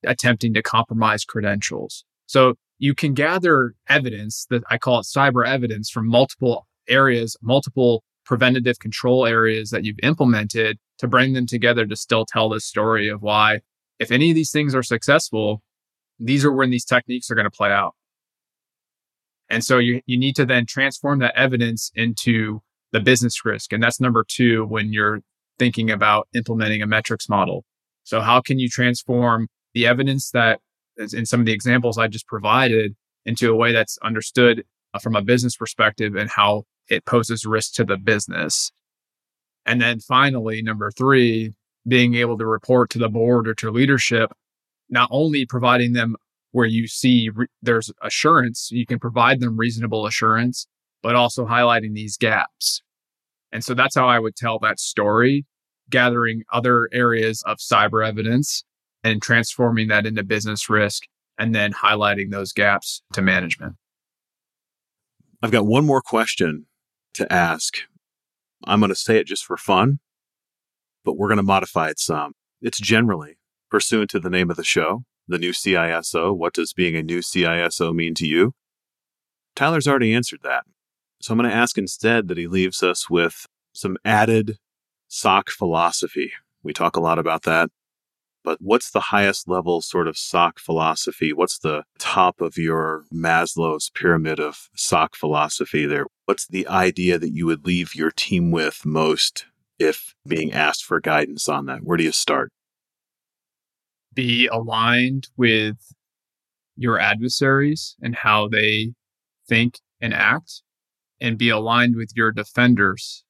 attempting 0.06 0.54
to 0.54 0.62
compromise 0.62 1.26
credentials? 1.26 2.06
So 2.26 2.56
you 2.82 2.96
can 2.96 3.14
gather 3.14 3.76
evidence 3.88 4.48
that 4.50 4.64
I 4.72 4.80
call 4.80 5.00
it 5.00 5.06
cyber 5.06 5.48
evidence 5.48 5.92
from 5.92 6.08
multiple 6.08 6.66
areas, 6.90 7.38
multiple 7.40 8.04
preventative 8.26 8.80
control 8.80 9.28
areas 9.28 9.70
that 9.70 9.86
you've 9.86 10.00
implemented 10.02 10.80
to 10.98 11.08
bring 11.08 11.34
them 11.34 11.46
together 11.46 11.86
to 11.86 11.96
still 11.96 12.26
tell 12.26 12.50
this 12.50 12.66
story 12.66 13.08
of 13.08 13.22
why, 13.22 13.60
if 14.00 14.12
any 14.12 14.32
of 14.32 14.36
these 14.36 14.50
things 14.50 14.74
are 14.74 14.82
successful, 14.82 15.62
these 16.18 16.44
are 16.44 16.52
when 16.52 16.72
these 16.72 16.84
techniques 16.84 17.30
are 17.30 17.36
going 17.36 17.46
to 17.46 17.56
play 17.56 17.70
out. 17.70 17.94
And 19.48 19.64
so 19.64 19.78
you, 19.78 20.02
you 20.08 20.18
need 20.18 20.36
to 20.38 20.46
then 20.46 20.66
transform 20.66 21.20
that 21.20 21.36
evidence 21.36 21.92
into 21.94 22.64
the 22.92 23.00
business 23.00 23.46
risk. 23.46 23.74
And 23.74 23.84
that's 23.84 24.02
number 24.02 24.26
two 24.28 24.66
when 24.66 24.92
you're 24.92 25.22
thinking 25.60 25.92
about 25.92 26.28
implementing 26.34 26.82
a 26.82 26.88
metrics 26.88 27.30
model. 27.30 27.64
So 28.06 28.22
how 28.22 28.42
can 28.42 28.58
you 28.58 28.70
transform 28.70 29.50
the 29.76 29.86
evidence 29.86 30.32
that 30.32 30.62
in 30.98 31.26
some 31.26 31.40
of 31.40 31.46
the 31.46 31.52
examples 31.52 31.98
I 31.98 32.08
just 32.08 32.28
provided 32.28 32.96
into 33.26 33.52
a 33.52 33.56
way 33.56 33.72
that's 33.72 33.98
understood 34.04 34.64
uh, 34.94 35.00
from 35.00 35.16
a 35.16 35.22
business 35.22 35.56
perspective 35.56 36.16
and 36.16 36.30
how 36.30 36.64
it 36.90 37.06
poses 37.06 37.46
risk 37.46 37.74
to 37.74 37.86
the 37.86 37.98
business. 37.98 38.72
And 39.66 39.82
then 39.82 40.00
finally, 40.00 40.62
number 40.62 40.92
three, 40.92 41.54
being 41.88 42.16
able 42.16 42.38
to 42.38 42.46
report 42.46 42.90
to 42.92 43.00
the 43.00 43.10
board 43.10 43.48
or 43.48 43.54
to 43.56 43.72
leadership, 43.72 44.32
not 44.90 45.10
only 45.12 45.46
providing 45.46 45.94
them 45.94 46.16
where 46.52 46.66
you 46.66 46.88
see 46.88 47.30
re- 47.34 47.48
there's 47.62 47.92
assurance, 48.02 48.70
you 48.72 48.86
can 48.86 49.00
provide 49.00 49.40
them 49.40 49.58
reasonable 49.58 50.06
assurance, 50.06 50.68
but 51.02 51.16
also 51.16 51.46
highlighting 51.46 51.94
these 51.94 52.18
gaps. 52.18 52.82
And 53.52 53.64
so 53.64 53.74
that's 53.74 53.96
how 53.96 54.08
I 54.08 54.20
would 54.20 54.36
tell 54.36 54.60
that 54.60 54.80
story, 54.80 55.46
gathering 55.90 56.44
other 56.52 56.90
areas 56.92 57.44
of 57.46 57.58
cyber 57.58 58.06
evidence 58.06 58.64
and 59.04 59.22
transforming 59.22 59.88
that 59.88 60.06
into 60.06 60.24
business 60.24 60.70
risk 60.70 61.04
and 61.38 61.56
then 61.56 61.74
highlighting 61.74 62.32
those 62.32 62.54
gaps 62.54 63.02
to 63.14 63.22
management. 63.22 63.76
I've 65.42 65.52
got 65.52 65.66
one 65.66 65.86
more 65.86 66.02
question 66.02 66.68
to 67.16 67.32
ask. 67.32 67.78
I'm 68.66 68.80
going 68.80 68.90
to 68.90 68.96
say 68.96 69.18
it 69.18 69.28
just 69.28 69.44
for 69.44 69.58
fun, 69.58 70.00
but 71.04 71.18
we're 71.18 71.28
going 71.28 71.38
to 71.38 71.44
modify 71.44 71.90
it 71.90 72.00
some. 72.00 72.34
It's 72.62 72.80
generally 72.80 73.38
pursuant 73.72 74.12
to 74.12 74.20
the 74.20 74.30
name 74.30 74.52
of 74.52 74.58
the 74.58 74.64
show, 74.64 75.04
the 75.28 75.40
new 75.40 75.52
CISO. 75.52 76.36
What 76.36 76.54
does 76.54 76.74
being 76.74 76.96
a 76.96 77.02
new 77.02 77.20
CISO 77.20 77.94
mean 77.94 78.14
to 78.16 78.28
you? 78.28 78.54
Tyler's 79.56 79.88
already 79.88 80.14
answered 80.14 80.42
that. 80.44 80.64
So 81.22 81.34
I'm 81.34 81.40
going 81.40 81.50
to 81.50 81.56
ask 81.56 81.78
instead 81.78 82.28
that 82.28 82.38
he 82.38 82.48
leaves 82.48 82.84
us 82.84 83.10
with 83.10 83.46
some 83.74 83.98
added 84.06 84.58
SOC 85.08 85.50
philosophy. 85.50 86.32
We 86.64 86.74
talk 86.74 86.96
a 86.96 87.02
lot 87.02 87.20
about 87.20 87.44
that. 87.44 87.70
But 88.44 88.60
what's 88.62 88.90
the 88.92 89.00
highest 89.00 89.48
level 89.48 89.82
sort 89.82 90.08
of 90.08 90.18
SOC 90.18 90.60
philosophy? 90.60 91.32
What's 91.32 91.60
the 91.60 91.84
top 92.00 92.42
of 92.42 92.58
your 92.58 93.06
Maslow's 93.14 93.90
pyramid 93.90 94.40
of 94.40 94.70
SOC 94.76 95.16
philosophy 95.16 95.86
there? 95.86 96.06
What's 96.26 96.48
the 96.48 96.68
idea 96.68 97.20
that 97.20 97.34
you 97.34 97.46
would 97.46 97.66
leave 97.66 97.94
your 97.94 98.12
team 98.12 98.52
with 98.52 98.86
most 98.86 99.46
if 99.78 100.16
being 100.28 100.52
asked 100.52 100.84
for 100.84 101.00
guidance 101.00 101.48
on 101.48 101.68
that? 101.68 101.84
Where 101.84 101.98
do 101.98 102.04
you 102.04 102.12
start? 102.12 102.52
Be 104.14 104.48
aligned 104.48 105.30
with 105.38 105.78
your 106.76 107.00
adversaries 107.00 107.96
and 108.02 108.16
how 108.16 108.48
they 108.48 108.94
think 109.48 109.80
and 110.02 110.14
act, 110.14 110.64
and 111.20 111.38
be 111.38 111.50
aligned 111.50 111.96
with 111.96 112.12
your 112.16 112.32
defenders 112.32 113.24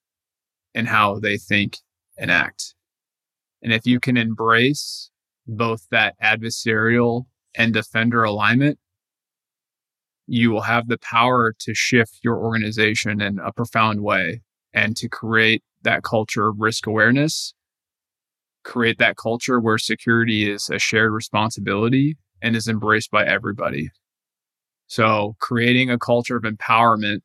and 0.74 0.88
how 0.88 1.20
they 1.20 1.38
think 1.38 1.78
and 2.18 2.32
act. 2.32 2.76
And 3.62 3.74
if 3.74 3.86
you 3.86 4.00
can 4.00 4.18
embrace 4.18 5.10
both 5.48 5.88
that 5.92 6.16
adversarial 6.22 7.26
and 7.56 7.74
defender 7.74 8.24
alignment, 8.24 8.80
you 10.28 10.52
will 10.52 10.62
have 10.62 10.88
the 10.88 10.98
power 10.98 11.54
to 11.60 11.74
shift 11.74 12.20
your 12.24 12.38
organization 12.38 13.22
in 13.22 13.40
a 13.40 13.52
profound 13.52 14.02
way 14.02 14.42
and 14.74 14.96
to 14.98 15.10
create 15.10 15.64
that 15.84 16.04
culture 16.04 16.48
of 16.48 16.60
risk 16.60 16.88
awareness, 16.88 17.54
create 18.64 18.98
that 19.00 19.18
culture 19.18 19.60
where 19.60 19.78
security 19.78 20.50
is 20.50 20.70
a 20.70 20.80
shared 20.80 21.12
responsibility 21.12 22.18
and 22.42 22.56
is 22.56 22.68
embraced 22.68 23.12
by 23.12 23.26
everybody. 23.26 23.90
So 24.88 25.36
creating 25.40 25.90
a 25.90 26.00
culture 26.00 26.38
of 26.38 26.44
empowerment, 26.44 27.22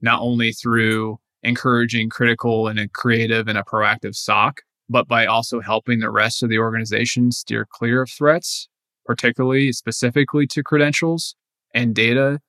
not 0.00 0.20
only 0.20 0.52
through 0.52 1.18
encouraging 1.42 2.10
critical 2.10 2.68
and 2.68 2.78
a 2.78 2.88
creative 2.88 3.48
and 3.48 3.58
a 3.58 3.62
proactive 3.62 4.14
SOC, 4.14 4.62
but 4.88 5.08
by 5.08 5.26
also 5.26 5.60
helping 5.60 6.00
the 6.00 6.10
rest 6.10 6.42
of 6.42 6.48
the 6.48 6.58
organization 6.58 7.32
steer 7.32 7.66
clear 7.68 8.02
of 8.02 8.10
threats, 8.10 8.68
particularly 9.04 9.72
specifically 9.72 10.46
to 10.46 10.62
credentials 10.62 11.34
and 11.74 11.94
data, 11.94 12.40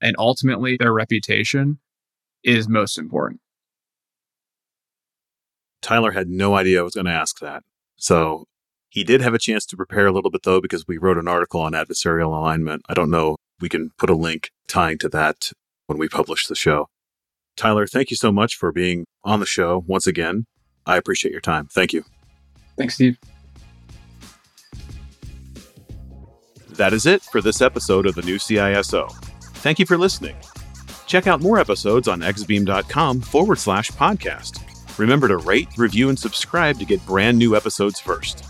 and 0.00 0.16
ultimately 0.18 0.76
their 0.76 0.92
reputation 0.92 1.78
is 2.44 2.68
most 2.68 2.98
important. 2.98 3.40
Tyler 5.80 6.12
had 6.12 6.28
no 6.28 6.54
idea 6.54 6.80
I 6.80 6.82
was 6.82 6.94
going 6.94 7.06
to 7.06 7.12
ask 7.12 7.40
that. 7.40 7.64
So 7.96 8.46
he 8.88 9.04
did 9.04 9.20
have 9.20 9.34
a 9.34 9.38
chance 9.38 9.66
to 9.66 9.76
prepare 9.76 10.06
a 10.06 10.12
little 10.12 10.30
bit, 10.30 10.42
though, 10.42 10.60
because 10.60 10.86
we 10.86 10.98
wrote 10.98 11.18
an 11.18 11.28
article 11.28 11.60
on 11.60 11.72
adversarial 11.72 12.26
alignment. 12.26 12.82
I 12.88 12.94
don't 12.94 13.10
know. 13.10 13.36
We 13.60 13.68
can 13.68 13.90
put 13.98 14.10
a 14.10 14.14
link 14.14 14.50
tying 14.68 14.98
to 14.98 15.08
that 15.10 15.50
when 15.86 15.98
we 15.98 16.08
publish 16.08 16.46
the 16.46 16.54
show. 16.54 16.88
Tyler, 17.56 17.86
thank 17.86 18.10
you 18.10 18.16
so 18.16 18.32
much 18.32 18.56
for 18.56 18.72
being 18.72 19.04
on 19.24 19.40
the 19.40 19.46
show 19.46 19.84
once 19.86 20.06
again. 20.06 20.46
I 20.86 20.96
appreciate 20.96 21.32
your 21.32 21.40
time. 21.40 21.66
Thank 21.66 21.92
you. 21.92 22.04
Thanks, 22.76 22.94
Steve. 22.94 23.18
That 26.70 26.92
is 26.92 27.06
it 27.06 27.22
for 27.22 27.40
this 27.40 27.60
episode 27.60 28.06
of 28.06 28.14
the 28.14 28.22
new 28.22 28.36
CISO. 28.36 29.12
Thank 29.56 29.78
you 29.78 29.86
for 29.86 29.98
listening. 29.98 30.36
Check 31.06 31.26
out 31.26 31.42
more 31.42 31.58
episodes 31.58 32.08
on 32.08 32.20
exabeam.com 32.20 33.20
forward 33.20 33.58
slash 33.58 33.90
podcast. 33.90 34.60
Remember 34.98 35.28
to 35.28 35.36
rate, 35.36 35.68
review, 35.76 36.08
and 36.08 36.18
subscribe 36.18 36.78
to 36.78 36.84
get 36.84 37.04
brand 37.06 37.38
new 37.38 37.54
episodes 37.54 38.00
first. 38.00 38.44